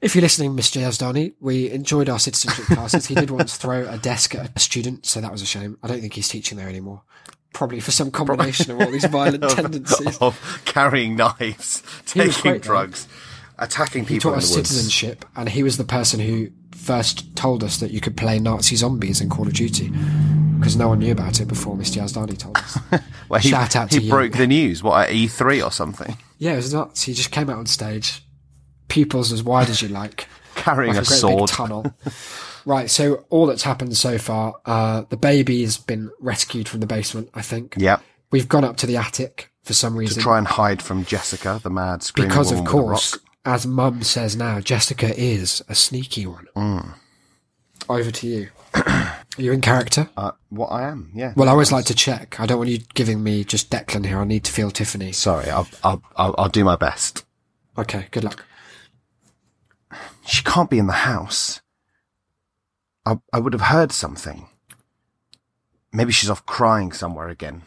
if 0.00 0.14
you're 0.14 0.22
listening, 0.22 0.56
Mr. 0.56 0.80
Yazdani, 0.80 1.34
we 1.40 1.70
enjoyed 1.70 2.08
our 2.08 2.18
citizenship 2.18 2.64
classes. 2.66 3.04
He 3.06 3.14
did 3.14 3.30
once 3.30 3.56
throw 3.58 3.86
a 3.86 3.98
desk 3.98 4.34
at 4.34 4.56
a 4.56 4.58
student, 4.58 5.04
so 5.04 5.20
that 5.20 5.30
was 5.32 5.42
a 5.42 5.46
shame. 5.46 5.76
I 5.82 5.88
don't 5.88 6.00
think 6.00 6.14
he's 6.14 6.28
teaching 6.28 6.56
there 6.56 6.68
anymore. 6.70 7.02
Probably 7.52 7.80
for 7.80 7.90
some 7.90 8.10
combination 8.10 8.70
of 8.70 8.80
all 8.80 8.90
these 8.90 9.04
violent 9.04 9.42
tendencies. 9.50 10.16
of 10.18 10.62
carrying 10.64 11.16
knives, 11.16 11.82
taking 12.06 12.60
drugs. 12.60 13.04
though. 13.06 13.12
Attacking 13.58 14.04
He 14.06 14.18
taught 14.18 14.36
us 14.38 14.52
citizenship, 14.52 15.24
and 15.36 15.48
he 15.48 15.62
was 15.62 15.76
the 15.76 15.84
person 15.84 16.20
who 16.20 16.48
first 16.72 17.34
told 17.36 17.64
us 17.64 17.78
that 17.78 17.90
you 17.90 18.00
could 18.00 18.16
play 18.16 18.38
Nazi 18.38 18.76
zombies 18.76 19.20
in 19.20 19.28
Call 19.30 19.46
of 19.46 19.54
Duty 19.54 19.90
because 20.58 20.76
no 20.76 20.88
one 20.88 20.98
knew 20.98 21.12
about 21.12 21.40
it 21.40 21.46
before 21.48 21.76
Mr. 21.76 22.02
Yazdani 22.02 22.36
told 22.38 22.56
us. 22.58 22.78
Well, 23.28 23.40
he, 23.40 23.48
Shout 23.48 23.74
out 23.74 23.90
he 23.92 24.00
you. 24.00 24.10
broke 24.10 24.32
the 24.32 24.46
news. 24.46 24.82
What 24.82 25.08
at 25.08 25.14
E3 25.14 25.64
or 25.64 25.70
something, 25.72 26.16
yeah, 26.38 26.52
it 26.52 26.56
was 26.56 26.74
nuts. 26.74 27.02
He 27.04 27.14
just 27.14 27.30
came 27.30 27.48
out 27.48 27.56
on 27.56 27.64
stage, 27.64 28.22
pupils 28.88 29.32
as 29.32 29.42
wide 29.42 29.70
as 29.70 29.80
you 29.80 29.88
like, 29.88 30.26
carrying 30.56 30.92
like 30.94 30.98
a 30.98 31.02
a 31.02 31.04
sword. 31.06 31.38
big 31.48 31.48
tunnel. 31.48 31.94
right. 32.66 32.90
So 32.90 33.24
all 33.30 33.46
that's 33.46 33.62
happened 33.62 33.96
so 33.96 34.18
far, 34.18 34.56
uh, 34.66 35.04
the 35.08 35.16
baby 35.16 35.62
has 35.62 35.78
been 35.78 36.10
rescued 36.20 36.68
from 36.68 36.80
the 36.80 36.86
basement. 36.86 37.30
I 37.34 37.40
think 37.40 37.76
Yeah. 37.78 37.98
we've 38.30 38.48
gone 38.48 38.62
up 38.64 38.76
to 38.78 38.86
the 38.86 38.98
attic 38.98 39.50
for 39.62 39.72
some 39.72 39.96
reason 39.96 40.16
to 40.16 40.20
try 40.22 40.36
and 40.36 40.46
hide 40.46 40.82
from 40.82 41.04
Jessica, 41.06 41.60
the 41.62 41.70
mad 41.70 42.02
screaming 42.02 42.28
because, 42.28 42.48
woman 42.52 42.66
of 42.66 42.70
course. 42.70 43.18
As 43.44 43.66
Mum 43.66 44.02
says 44.02 44.36
now, 44.36 44.60
Jessica 44.60 45.14
is 45.18 45.62
a 45.68 45.74
sneaky 45.74 46.26
one. 46.26 46.46
Mm. 46.56 46.94
Over 47.88 48.10
to 48.10 48.26
you. 48.26 48.48
Are 48.74 49.18
you 49.36 49.52
in 49.52 49.60
character? 49.60 50.08
Uh, 50.16 50.32
what 50.48 50.68
I 50.68 50.82
am, 50.88 51.10
yeah. 51.14 51.34
Well, 51.36 51.48
I 51.48 51.52
always 51.52 51.70
like 51.70 51.84
to 51.86 51.94
check. 51.94 52.40
I 52.40 52.46
don't 52.46 52.58
want 52.58 52.70
you 52.70 52.78
giving 52.94 53.22
me 53.22 53.44
just 53.44 53.70
Declan 53.70 54.06
here. 54.06 54.18
I 54.18 54.24
need 54.24 54.44
to 54.44 54.52
feel 54.52 54.70
Tiffany. 54.70 55.12
Sorry, 55.12 55.50
I'll, 55.50 55.68
I'll 55.82 56.02
I'll 56.16 56.34
I'll 56.38 56.48
do 56.48 56.64
my 56.64 56.76
best. 56.76 57.24
Okay, 57.76 58.06
good 58.10 58.24
luck. 58.24 58.44
She 60.26 60.42
can't 60.42 60.70
be 60.70 60.78
in 60.78 60.86
the 60.86 60.92
house. 60.92 61.60
I 63.04 63.18
I 63.32 63.38
would 63.38 63.52
have 63.52 63.62
heard 63.62 63.92
something. 63.92 64.48
Maybe 65.92 66.12
she's 66.12 66.30
off 66.30 66.46
crying 66.46 66.92
somewhere 66.92 67.28
again. 67.28 67.62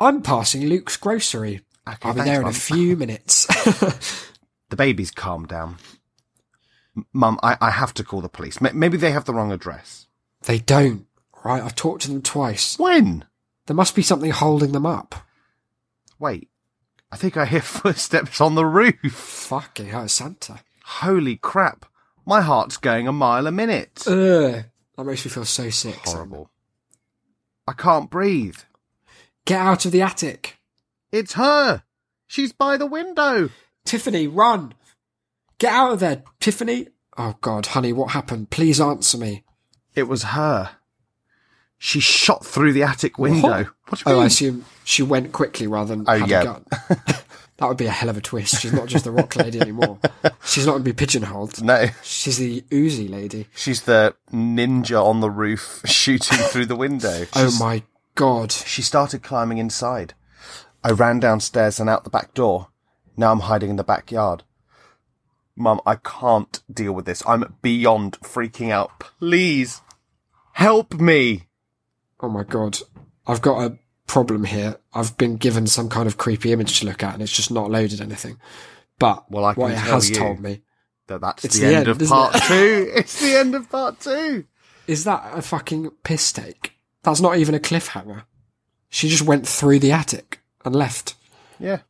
I'm 0.00 0.22
passing 0.22 0.66
Luke's 0.66 0.96
grocery. 0.96 1.62
Okay, 1.88 2.08
I'll 2.08 2.14
be 2.14 2.20
thanks, 2.20 2.30
there 2.30 2.42
in 2.42 2.48
a 2.48 2.52
few 2.52 2.96
minutes. 2.96 3.46
The 4.74 4.78
baby's 4.78 5.12
calmed 5.12 5.46
down. 5.46 5.76
Mum, 7.12 7.38
I, 7.44 7.56
I 7.60 7.70
have 7.70 7.94
to 7.94 8.02
call 8.02 8.20
the 8.20 8.28
police. 8.28 8.60
Maybe 8.60 8.96
they 8.96 9.12
have 9.12 9.24
the 9.24 9.32
wrong 9.32 9.52
address. 9.52 10.08
they 10.46 10.58
don't. 10.58 11.06
Right, 11.44 11.62
I've 11.62 11.76
talked 11.76 12.02
to 12.02 12.08
them 12.08 12.22
twice. 12.22 12.76
When? 12.76 13.24
There 13.66 13.76
must 13.76 13.94
be 13.94 14.02
something 14.02 14.32
holding 14.32 14.72
them 14.72 14.84
up. 14.84 15.14
Wait. 16.18 16.48
I 17.12 17.16
think 17.16 17.36
I 17.36 17.44
hear 17.44 17.60
footsteps 17.62 18.40
on 18.40 18.56
the 18.56 18.66
roof. 18.66 19.12
Fucking 19.12 19.86
hell, 19.86 20.08
Santa. 20.08 20.58
Holy 20.84 21.36
crap. 21.36 21.86
My 22.26 22.40
heart's 22.40 22.76
going 22.76 23.06
a 23.06 23.12
mile 23.12 23.46
a 23.46 23.52
minute. 23.52 24.02
Ugh, 24.08 24.64
that 24.96 25.04
makes 25.04 25.24
me 25.24 25.30
feel 25.30 25.44
so 25.44 25.70
sick. 25.70 26.04
Sam. 26.04 26.14
Horrible. 26.16 26.50
I 27.68 27.74
can't 27.74 28.10
breathe. 28.10 28.58
Get 29.44 29.60
out 29.60 29.84
of 29.84 29.92
the 29.92 30.02
attic. 30.02 30.58
It's 31.12 31.34
her. 31.34 31.84
She's 32.26 32.52
by 32.52 32.76
the 32.76 32.86
window. 32.86 33.50
Tiffany, 33.84 34.26
run. 34.26 34.74
Get 35.58 35.72
out 35.72 35.92
of 35.92 36.00
there, 36.00 36.22
Tiffany. 36.40 36.88
Oh 37.16 37.34
God, 37.40 37.66
honey, 37.66 37.92
what 37.92 38.10
happened? 38.12 38.50
Please 38.50 38.80
answer 38.80 39.18
me. 39.18 39.44
It 39.94 40.04
was 40.04 40.22
her. 40.24 40.70
She 41.78 42.00
shot 42.00 42.44
through 42.46 42.72
the 42.72 42.82
attic 42.82 43.18
window. 43.18 43.66
What, 43.88 43.98
do 44.04 44.10
you 44.10 44.16
Oh, 44.16 44.20
I 44.20 44.26
assume 44.26 44.64
she 44.84 45.02
went 45.02 45.32
quickly 45.32 45.66
rather 45.66 45.94
than 45.94 46.04
Oh, 46.08 46.18
had 46.18 46.28
yeah. 46.30 46.40
a 46.40 46.44
gun. 46.44 46.64
That 47.58 47.68
would 47.68 47.76
be 47.76 47.86
a 47.86 47.90
hell 47.90 48.08
of 48.08 48.16
a 48.16 48.20
twist. 48.20 48.60
She's 48.60 48.72
not 48.72 48.88
just 48.88 49.04
the 49.04 49.12
rock 49.12 49.36
lady 49.36 49.60
anymore. 49.60 50.00
She's 50.44 50.66
not 50.66 50.72
going 50.72 50.82
to 50.82 50.90
be 50.90 50.92
pigeonholed. 50.92 51.62
No, 51.62 51.86
She's 52.02 52.36
the 52.36 52.62
Uzi 52.62 53.08
lady. 53.08 53.46
she's 53.54 53.82
the 53.82 54.16
ninja 54.32 55.00
on 55.00 55.20
the 55.20 55.30
roof 55.30 55.80
shooting 55.86 56.36
through 56.36 56.66
the 56.66 56.74
window. 56.74 57.26
Oh 57.36 57.56
my 57.60 57.84
god. 58.16 58.50
She 58.50 58.82
started 58.82 59.22
climbing 59.22 59.58
inside. 59.58 60.14
I 60.82 60.90
ran 60.90 61.20
downstairs 61.20 61.78
and 61.78 61.88
out 61.88 62.02
the 62.02 62.10
back 62.10 62.34
door. 62.34 62.70
Now 63.16 63.32
I'm 63.32 63.40
hiding 63.40 63.70
in 63.70 63.76
the 63.76 63.84
backyard. 63.84 64.42
Mum, 65.56 65.80
I 65.86 65.96
can't 65.96 66.60
deal 66.72 66.92
with 66.92 67.04
this. 67.04 67.22
I'm 67.26 67.54
beyond 67.62 68.18
freaking 68.20 68.70
out. 68.70 68.98
Please 68.98 69.82
help 70.52 70.94
me. 70.94 71.46
Oh 72.20 72.28
my 72.28 72.42
god. 72.42 72.78
I've 73.26 73.40
got 73.42 73.62
a 73.64 73.78
problem 74.06 74.44
here. 74.44 74.76
I've 74.92 75.16
been 75.16 75.36
given 75.36 75.66
some 75.66 75.88
kind 75.88 76.06
of 76.08 76.16
creepy 76.18 76.52
image 76.52 76.80
to 76.80 76.86
look 76.86 77.02
at 77.04 77.14
and 77.14 77.22
it's 77.22 77.32
just 77.32 77.50
not 77.52 77.70
loaded 77.70 78.00
anything. 78.00 78.38
But 78.98 79.30
Well, 79.30 79.44
I 79.44 79.54
what 79.54 79.72
it 79.72 79.76
tell 79.78 79.94
has 79.94 80.10
told 80.10 80.40
me 80.40 80.62
That 81.06 81.20
that's 81.20 81.44
It's 81.44 81.54
the, 81.58 81.66
the 81.66 81.74
end, 81.76 81.88
end, 81.88 82.02
of 82.02 82.08
part 82.08 82.34
it? 82.36 82.42
two. 82.44 82.92
It's 82.96 83.20
the 83.20 83.36
end 83.38 83.54
of 83.54 83.70
part 83.70 84.00
two. 84.00 84.44
is 84.86 85.04
that 85.04 85.36
a 85.38 85.42
fucking 85.42 85.90
piss 86.02 86.32
take? 86.32 86.72
That's 87.02 87.20
not 87.20 87.36
even 87.38 87.54
a 87.54 87.58
cliffhanger. 87.60 88.24
She 88.88 89.08
just 89.08 89.22
went 89.22 89.46
through 89.46 89.78
the 89.80 89.92
attic 89.92 90.40
and 90.64 90.74
left. 90.74 91.14
Yeah. 91.58 91.80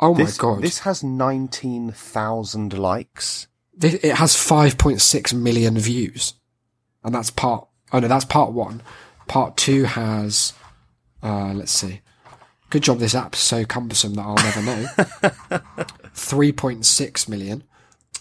Oh 0.00 0.14
This, 0.14 0.38
my 0.38 0.42
god. 0.42 0.62
this 0.62 0.80
has 0.80 1.02
19,000 1.02 2.76
likes. 2.78 3.46
It 3.80 4.14
has 4.16 4.34
5.6 4.34 5.34
million 5.34 5.78
views. 5.78 6.34
And 7.04 7.14
that's 7.14 7.30
part, 7.30 7.66
oh 7.92 7.98
no, 8.00 8.08
that's 8.08 8.24
part 8.24 8.52
one. 8.52 8.82
Part 9.28 9.56
two 9.56 9.84
has, 9.84 10.52
uh, 11.22 11.52
let's 11.52 11.72
see. 11.72 12.00
Good 12.70 12.82
job 12.82 12.98
this 12.98 13.14
app's 13.14 13.38
so 13.38 13.64
cumbersome 13.64 14.14
that 14.14 14.22
I'll 14.22 14.34
never 14.34 14.62
know. 14.62 14.86
3.6 16.14 17.28
million. 17.28 17.64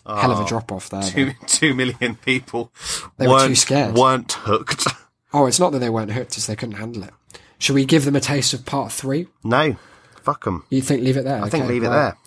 Hell 0.06 0.32
of 0.32 0.40
a 0.46 0.48
drop 0.48 0.72
off 0.72 0.90
there. 0.90 1.02
Two, 1.02 1.32
two 1.48 1.74
million 1.74 2.16
people 2.16 2.72
They 3.18 3.28
were 3.28 3.48
too 3.48 3.56
scared. 3.56 3.96
weren't 3.96 4.32
hooked. 4.34 4.86
Oh, 5.34 5.48
it's 5.48 5.60
not 5.60 5.72
that 5.72 5.80
they 5.80 5.90
weren't 5.90 6.12
hooked, 6.12 6.38
it's 6.38 6.46
they 6.48 6.56
couldn't 6.56 6.76
handle 6.76 7.04
it. 7.04 7.12
Should 7.58 7.74
we 7.76 7.86
give 7.86 8.06
them 8.06 8.16
a 8.16 8.20
taste 8.22 8.54
of 8.54 8.66
part 8.66 8.92
three? 8.92 9.28
no. 9.44 9.76
Fuck 10.26 10.44
them. 10.44 10.66
You 10.72 10.82
think 10.82 11.04
leave 11.04 11.18
it 11.18 11.24
there? 11.24 11.44
I 11.44 11.50
think 11.50 11.68
leave 11.68 11.84
it 11.84 11.90
there. 11.90 12.18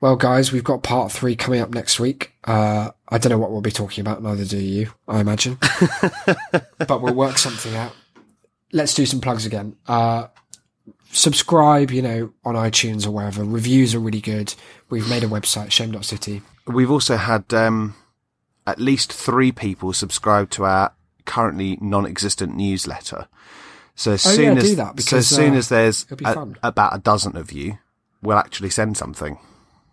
Well, 0.00 0.16
guys, 0.16 0.50
we've 0.50 0.64
got 0.64 0.82
part 0.82 1.12
three 1.12 1.36
coming 1.36 1.60
up 1.60 1.74
next 1.74 2.00
week. 2.00 2.32
Uh, 2.42 2.90
I 3.08 3.18
don't 3.18 3.30
know 3.30 3.38
what 3.38 3.50
we'll 3.50 3.60
be 3.60 3.70
talking 3.70 4.00
about, 4.00 4.22
neither 4.22 4.46
do 4.46 4.58
you, 4.58 4.90
I 5.06 5.20
imagine. 5.20 5.58
but 6.78 7.02
we'll 7.02 7.14
work 7.14 7.36
something 7.36 7.74
out. 7.74 7.92
Let's 8.72 8.94
do 8.94 9.04
some 9.04 9.20
plugs 9.20 9.44
again. 9.44 9.76
Uh, 9.86 10.28
subscribe, 11.12 11.90
you 11.90 12.00
know, 12.00 12.32
on 12.44 12.54
iTunes 12.54 13.06
or 13.06 13.10
wherever. 13.10 13.44
Reviews 13.44 13.94
are 13.94 14.00
really 14.00 14.22
good. 14.22 14.54
We've 14.88 15.08
made 15.08 15.22
a 15.22 15.28
website, 15.28 15.70
shame.city. 15.70 16.40
We've 16.66 16.90
also 16.90 17.16
had 17.16 17.52
um, 17.52 17.94
at 18.66 18.80
least 18.80 19.12
three 19.12 19.52
people 19.52 19.92
subscribe 19.92 20.48
to 20.50 20.64
our 20.64 20.92
currently 21.26 21.78
non-existent 21.80 22.56
newsletter. 22.56 23.28
So 23.96 24.12
as 24.12 24.26
Oh, 24.26 24.30
soon 24.30 24.56
yeah, 24.56 24.62
as 24.62 24.76
that, 24.76 24.86
so 24.88 24.94
because, 24.94 25.12
as 25.12 25.28
soon 25.28 25.54
uh, 25.54 25.58
as 25.58 25.68
there's 25.68 26.06
a- 26.24 26.46
about 26.62 26.94
a 26.96 26.98
dozen 26.98 27.36
of 27.36 27.52
you, 27.52 27.78
we'll 28.22 28.38
actually 28.38 28.70
send 28.70 28.96
something. 28.96 29.38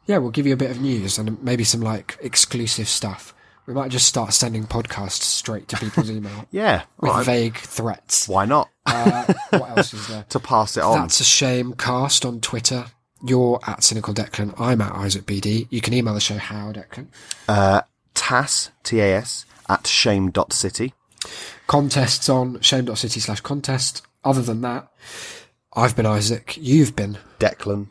Yeah, 0.08 0.18
we'll 0.18 0.32
give 0.32 0.48
you 0.48 0.54
a 0.54 0.58
bit 0.58 0.72
of 0.72 0.82
news 0.82 1.18
and 1.20 1.42
maybe 1.44 1.64
some 1.64 1.82
like 1.82 2.18
exclusive 2.22 2.88
stuff. 2.88 3.34
We 3.68 3.76
might 3.76 3.92
just 3.92 4.08
start 4.08 4.34
sending 4.34 4.64
podcasts 4.66 5.22
straight 5.22 5.68
to 5.70 5.78
people's 5.78 6.10
email 6.18 6.48
Yeah, 6.52 6.84
with 7.00 7.12
right. 7.12 7.26
vague 7.26 7.58
threats. 7.58 8.28
why 8.28 8.46
not? 8.46 8.70
Uh, 8.88 9.32
what 9.52 9.78
else 9.78 9.94
is 9.94 10.08
there? 10.08 10.24
to 10.30 10.40
pass 10.40 10.76
it 10.78 10.84
on. 10.84 11.02
That's 11.02 11.20
a 11.20 11.24
shame. 11.24 11.74
Cast 11.74 12.26
on 12.26 12.42
Twitter. 12.42 12.86
You're 13.24 13.60
at 13.68 13.84
Cynical 13.84 14.16
Declan. 14.16 14.60
I'm 14.60 14.82
at 14.82 14.94
Isaac 14.94 15.28
BD. 15.28 15.68
You 15.70 15.80
can 15.80 15.94
email 15.94 16.16
the 16.16 16.20
show 16.20 16.38
how 16.38 16.72
Declan. 16.74 17.08
Tas 18.16 18.72
T 18.84 19.00
A 19.00 19.14
S 19.18 19.46
at 19.70 19.86
shame.city. 19.86 20.94
Contests 21.72 22.28
on 22.28 22.60
shame.city 22.60 23.22
slash 23.22 23.40
contest. 23.40 24.06
Other 24.26 24.42
than 24.42 24.60
that, 24.60 24.92
I've 25.74 25.96
been 25.96 26.06
Isaac. 26.06 26.58
You've 26.60 26.98
been, 26.98 27.18
Declan. 27.40 27.88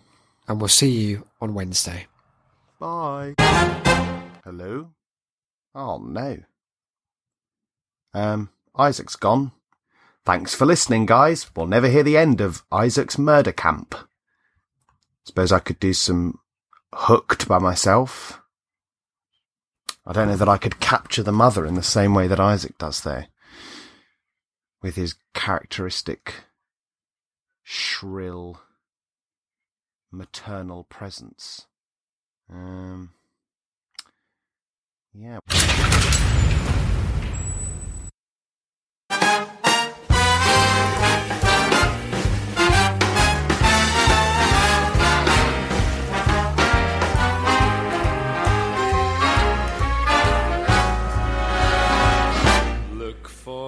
and 0.46 0.60
we'll 0.60 0.68
see 0.68 0.90
you 0.90 1.26
on 1.40 1.54
Wednesday. 1.54 2.06
Bye. 2.78 3.36
Hello? 4.44 4.90
Oh 5.74 5.96
no. 5.96 6.40
Um, 8.12 8.50
Isaac's 8.76 9.16
gone. 9.16 9.52
Thanks 10.26 10.54
for 10.54 10.66
listening, 10.66 11.06
guys. 11.06 11.50
We'll 11.56 11.66
never 11.66 11.88
hear 11.88 12.02
the 12.02 12.18
end 12.18 12.42
of 12.42 12.62
Isaac's 12.70 13.16
murder 13.16 13.52
camp. 13.52 13.94
Suppose 15.24 15.52
I 15.52 15.58
could 15.58 15.80
do 15.80 15.94
some 15.94 16.38
hooked 16.94 17.48
by 17.48 17.58
myself. 17.58 18.42
I 20.04 20.12
don't 20.12 20.28
know 20.28 20.36
that 20.36 20.50
I 20.50 20.58
could 20.58 20.80
capture 20.80 21.22
the 21.22 21.32
mother 21.32 21.64
in 21.64 21.76
the 21.76 21.82
same 21.82 22.12
way 22.12 22.26
that 22.26 22.38
Isaac 22.38 22.76
does 22.76 23.00
there. 23.00 23.29
With 24.82 24.96
his 24.96 25.14
characteristic 25.34 26.34
shrill 27.62 28.60
maternal 30.10 30.84
presence. 30.84 31.66
Um, 32.48 33.10
yeah. 35.12 35.38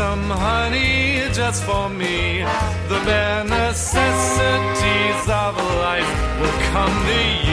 some 0.00 0.30
honey 0.30 1.28
just 1.30 1.62
for 1.64 1.90
me. 1.90 2.40
The 2.88 3.00
bare 3.04 3.44
necessities 3.44 5.22
of 5.44 5.52
life 5.86 6.10
will 6.40 6.58
come 6.72 6.96
to 7.10 7.20
you. 7.44 7.49